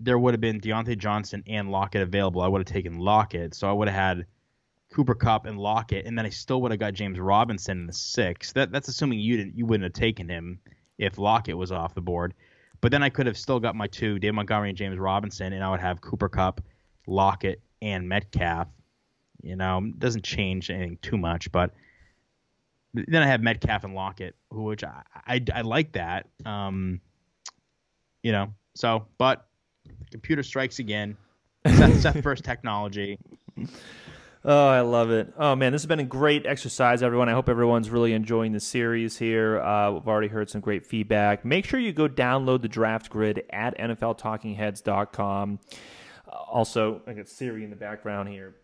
there 0.00 0.18
would 0.18 0.34
have 0.34 0.40
been 0.40 0.60
Diontae 0.60 0.98
Johnson 0.98 1.44
and 1.46 1.70
Lockett 1.70 2.02
available. 2.02 2.40
I 2.42 2.48
would 2.48 2.58
have 2.58 2.66
taken 2.66 2.98
Lockett, 2.98 3.54
so 3.54 3.70
I 3.70 3.72
would 3.72 3.86
have 3.86 3.94
had 3.96 4.26
Cooper 4.92 5.14
Kupp 5.14 5.46
and 5.46 5.56
Lockett, 5.56 6.06
and 6.06 6.18
then 6.18 6.26
I 6.26 6.30
still 6.30 6.62
would 6.62 6.72
have 6.72 6.80
got 6.80 6.94
James 6.94 7.20
Robinson 7.20 7.82
in 7.82 7.86
the 7.86 7.92
six. 7.92 8.52
That 8.54 8.72
that's 8.72 8.88
assuming 8.88 9.20
you 9.20 9.36
didn't 9.36 9.56
you 9.56 9.66
wouldn't 9.66 9.84
have 9.84 9.92
taken 9.92 10.28
him 10.28 10.58
if 10.98 11.16
Lockett 11.16 11.56
was 11.56 11.70
off 11.70 11.94
the 11.94 12.00
board. 12.00 12.34
But 12.80 12.90
then 12.90 13.04
I 13.04 13.08
could 13.08 13.26
have 13.26 13.38
still 13.38 13.60
got 13.60 13.76
my 13.76 13.86
two, 13.86 14.18
Dave 14.18 14.34
Montgomery 14.34 14.70
and 14.70 14.78
James 14.78 14.98
Robinson, 14.98 15.52
and 15.52 15.62
I 15.62 15.70
would 15.70 15.78
have 15.78 16.00
Cooper 16.00 16.28
Kupp, 16.28 16.60
Lockett, 17.06 17.62
and 17.82 18.08
Metcalf. 18.08 18.66
You 19.44 19.54
know, 19.54 19.92
doesn't 19.96 20.24
change 20.24 20.70
anything 20.70 20.98
too 21.02 21.18
much, 21.18 21.52
but 21.52 21.72
then 22.94 23.22
I 23.22 23.26
have 23.26 23.40
Metcalf 23.40 23.84
and 23.84 23.94
Lockett, 23.94 24.34
which 24.50 24.84
I 24.84 25.02
I, 25.26 25.44
I 25.54 25.60
like 25.62 25.92
that. 25.92 26.26
Um, 26.44 27.00
you 28.22 28.32
know, 28.32 28.52
so 28.74 29.06
but 29.18 29.46
computer 30.10 30.42
strikes 30.42 30.78
again. 30.78 31.16
Seth, 31.66 32.00
Seth 32.00 32.22
first 32.22 32.44
technology. 32.44 33.18
Oh, 34.42 34.68
I 34.68 34.80
love 34.80 35.10
it. 35.10 35.34
Oh, 35.36 35.54
man, 35.54 35.72
this 35.72 35.82
has 35.82 35.86
been 35.86 36.00
a 36.00 36.04
great 36.04 36.46
exercise, 36.46 37.02
everyone. 37.02 37.28
I 37.28 37.32
hope 37.32 37.50
everyone's 37.50 37.90
really 37.90 38.14
enjoying 38.14 38.52
the 38.52 38.60
series 38.60 39.18
here. 39.18 39.60
Uh, 39.60 39.92
we've 39.92 40.08
already 40.08 40.28
heard 40.28 40.48
some 40.48 40.62
great 40.62 40.86
feedback. 40.86 41.44
Make 41.44 41.66
sure 41.66 41.78
you 41.78 41.92
go 41.92 42.08
download 42.08 42.62
the 42.62 42.68
draft 42.68 43.10
grid 43.10 43.44
at 43.50 43.76
NFLTalkingHeads.com. 43.78 45.58
Uh, 46.26 46.30
also, 46.30 47.02
I 47.06 47.12
got 47.12 47.28
Siri 47.28 47.64
in 47.64 47.70
the 47.70 47.76
background 47.76 48.30
here 48.30 48.54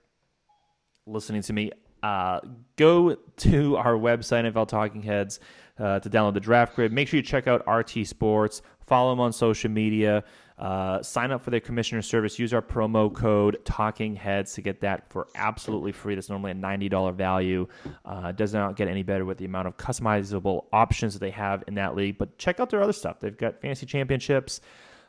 listening 1.07 1.43
to 1.43 1.53
me. 1.53 1.72
Uh, 2.03 2.40
go 2.76 3.16
to 3.38 3.76
our 3.76 3.94
website, 3.94 4.51
NFL 4.51 4.68
Talking 4.68 5.03
Heads, 5.03 5.40
uh, 5.78 6.01
to 6.01 6.11
download 6.11 6.34
the 6.34 6.40
draft 6.40 6.76
grid. 6.76 6.92
Make 6.92 7.09
sure 7.09 7.18
you 7.18 7.22
check 7.22 7.47
out 7.47 7.66
RT 7.68 8.07
Sports. 8.07 8.62
Follow 8.86 9.11
them 9.11 9.20
on 9.20 9.32
social 9.32 9.70
media. 9.70 10.22
Uh, 10.59 11.03
sign 11.03 11.32
up 11.32 11.42
for 11.42 11.51
their 11.51 11.61
commissioner 11.61 12.01
service. 12.01 12.38
Use 12.38 12.55
our 12.55 12.62
promo 12.62 13.12
code 13.12 13.59
Talking 13.64 14.16
Heads 14.16 14.55
to 14.55 14.62
get 14.62 14.80
that 14.80 15.11
for 15.11 15.26
absolutely 15.34 15.92
free. 15.92 16.14
That's 16.14 16.30
normally 16.30 16.53
a 16.53 16.55
ninety 16.55 16.88
dollar 16.88 17.12
value. 17.12 17.66
Uh, 18.05 18.32
does 18.32 18.55
not 18.55 18.76
get 18.76 18.88
any 18.88 19.03
better 19.03 19.24
with 19.24 19.36
the 19.36 19.44
amount 19.44 19.68
of 19.68 19.76
customizable 19.76 20.64
options 20.72 21.12
that 21.12 21.18
they 21.18 21.30
have 21.30 21.64
in 21.66 21.74
that 21.74 21.94
league. 21.94 22.16
But 22.16 22.38
check 22.38 22.59
out 22.59 22.70
their 22.70 22.82
other 22.82 22.94
stuff. 22.94 23.20
They've 23.20 23.36
got 23.36 23.61
fantasy 23.61 23.84
championships. 23.84 24.61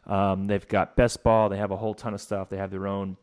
Um, 0.05 0.45
they've 0.45 0.67
got 0.67 0.95
best 0.95 1.23
ball. 1.23 1.47
They 1.47 1.57
have 1.57 1.71
a 1.71 1.77
whole 1.77 1.93
ton 1.93 2.13
of 2.13 2.19
stuff. 2.21 2.49
They 2.49 2.57
have 2.57 2.71
their 2.71 2.88
own 2.88 3.15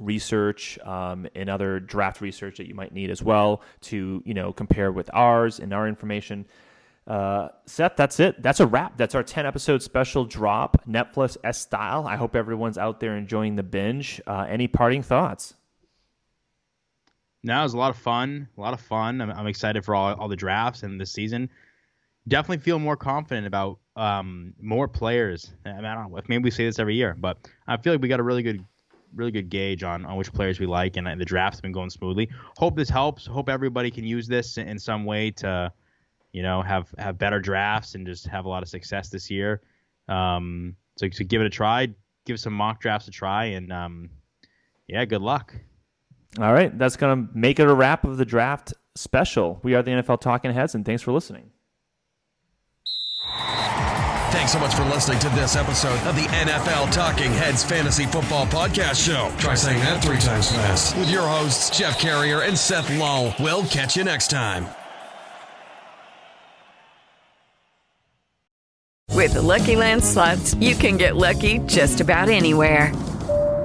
research 0.00 0.78
um, 0.80 1.28
and 1.34 1.48
other 1.48 1.78
draft 1.78 2.20
research 2.20 2.56
that 2.56 2.66
you 2.66 2.74
might 2.74 2.92
need 2.92 3.10
as 3.10 3.22
well 3.22 3.62
to 3.82 4.22
you 4.24 4.34
know 4.34 4.52
compare 4.52 4.90
with 4.90 5.08
ours 5.12 5.60
and 5.60 5.72
our 5.72 5.86
information. 5.86 6.46
Uh, 7.06 7.48
Seth, 7.66 7.96
that's 7.96 8.20
it. 8.20 8.40
That's 8.42 8.60
a 8.60 8.66
wrap. 8.66 8.96
That's 8.96 9.14
our 9.14 9.22
10 9.22 9.46
episode 9.46 9.82
special 9.82 10.24
drop, 10.24 10.84
Netflix 10.88 11.36
S 11.42 11.58
style. 11.58 12.06
I 12.06 12.16
hope 12.16 12.36
everyone's 12.36 12.78
out 12.78 13.00
there 13.00 13.16
enjoying 13.16 13.56
the 13.56 13.62
binge. 13.62 14.20
Uh, 14.26 14.46
any 14.48 14.68
parting 14.68 15.02
thoughts? 15.02 15.54
No, 17.42 17.58
it 17.60 17.62
was 17.62 17.74
a 17.74 17.78
lot 17.78 17.90
of 17.90 17.96
fun. 17.96 18.48
A 18.56 18.60
lot 18.60 18.74
of 18.74 18.80
fun. 18.80 19.20
I'm, 19.20 19.30
I'm 19.30 19.46
excited 19.46 19.84
for 19.84 19.94
all, 19.94 20.14
all 20.14 20.28
the 20.28 20.36
drafts 20.36 20.82
and 20.82 21.00
this 21.00 21.10
season. 21.10 21.48
Definitely 22.28 22.58
feel 22.58 22.78
more 22.78 22.96
confident 22.96 23.46
about 23.46 23.78
um, 23.96 24.52
more 24.60 24.86
players. 24.86 25.52
I, 25.64 25.72
mean, 25.72 25.84
I 25.86 25.94
don't 25.94 26.12
know. 26.12 26.16
if 26.18 26.28
Maybe 26.28 26.44
we 26.44 26.50
say 26.50 26.66
this 26.66 26.78
every 26.78 26.94
year, 26.94 27.16
but 27.18 27.38
I 27.66 27.76
feel 27.78 27.94
like 27.94 28.02
we 28.02 28.08
got 28.08 28.20
a 28.20 28.22
really 28.22 28.42
good 28.42 28.64
really 29.14 29.30
good 29.30 29.48
gauge 29.48 29.82
on, 29.82 30.04
on 30.04 30.16
which 30.16 30.32
players 30.32 30.60
we 30.60 30.66
like, 30.66 30.96
and, 30.96 31.06
and 31.08 31.20
the 31.20 31.24
draft's 31.24 31.60
been 31.60 31.72
going 31.72 31.90
smoothly. 31.90 32.28
Hope 32.58 32.76
this 32.76 32.88
helps. 32.88 33.26
Hope 33.26 33.48
everybody 33.48 33.90
can 33.90 34.04
use 34.04 34.26
this 34.26 34.58
in 34.58 34.78
some 34.78 35.04
way 35.04 35.30
to 35.32 35.72
you 36.32 36.42
know, 36.42 36.62
have 36.62 36.92
have 36.98 37.18
better 37.18 37.40
drafts 37.40 37.94
and 37.94 38.06
just 38.06 38.26
have 38.26 38.44
a 38.44 38.48
lot 38.48 38.62
of 38.62 38.68
success 38.68 39.08
this 39.08 39.30
year. 39.30 39.60
Um, 40.08 40.76
so, 40.96 41.08
so 41.10 41.24
give 41.24 41.40
it 41.40 41.46
a 41.46 41.50
try, 41.50 41.88
give 42.24 42.38
some 42.38 42.52
mock 42.52 42.80
drafts 42.80 43.08
a 43.08 43.10
try, 43.10 43.46
and 43.46 43.72
um, 43.72 44.10
yeah, 44.86 45.04
good 45.04 45.22
luck. 45.22 45.54
All 46.38 46.52
right, 46.52 46.76
that's 46.78 46.96
gonna 46.96 47.28
make 47.34 47.58
it 47.58 47.68
a 47.68 47.74
wrap 47.74 48.04
of 48.04 48.16
the 48.16 48.24
draft 48.24 48.72
special. 48.94 49.58
We 49.62 49.74
are 49.74 49.82
the 49.82 49.90
NFL 49.90 50.20
Talking 50.20 50.52
Heads, 50.52 50.74
and 50.74 50.84
thanks 50.84 51.02
for 51.02 51.12
listening. 51.12 51.50
Thanks 54.30 54.52
so 54.52 54.60
much 54.60 54.74
for 54.74 54.84
listening 54.84 55.18
to 55.20 55.28
this 55.30 55.56
episode 55.56 55.98
of 56.06 56.14
the 56.14 56.22
NFL 56.22 56.92
Talking 56.92 57.32
Heads 57.32 57.64
Fantasy 57.64 58.06
Football 58.06 58.46
Podcast 58.46 59.04
Show. 59.04 59.34
Try 59.38 59.56
saying 59.56 59.80
that 59.80 60.00
three 60.02 60.18
times 60.18 60.50
fast 60.52 60.96
with 60.96 61.10
your 61.10 61.22
hosts, 61.22 61.76
Jeff 61.76 61.98
Carrier 61.98 62.42
and 62.42 62.56
Seth 62.56 62.88
Lull. 62.96 63.34
We'll 63.40 63.64
catch 63.64 63.96
you 63.96 64.04
next 64.04 64.28
time. 64.30 64.66
With 69.12 69.34
the 69.34 69.42
Lucky 69.42 69.76
Land 69.76 70.02
slots, 70.04 70.54
you 70.54 70.74
can 70.74 70.96
get 70.96 71.16
lucky 71.16 71.58
just 71.66 72.00
about 72.00 72.28
anywhere. 72.28 72.92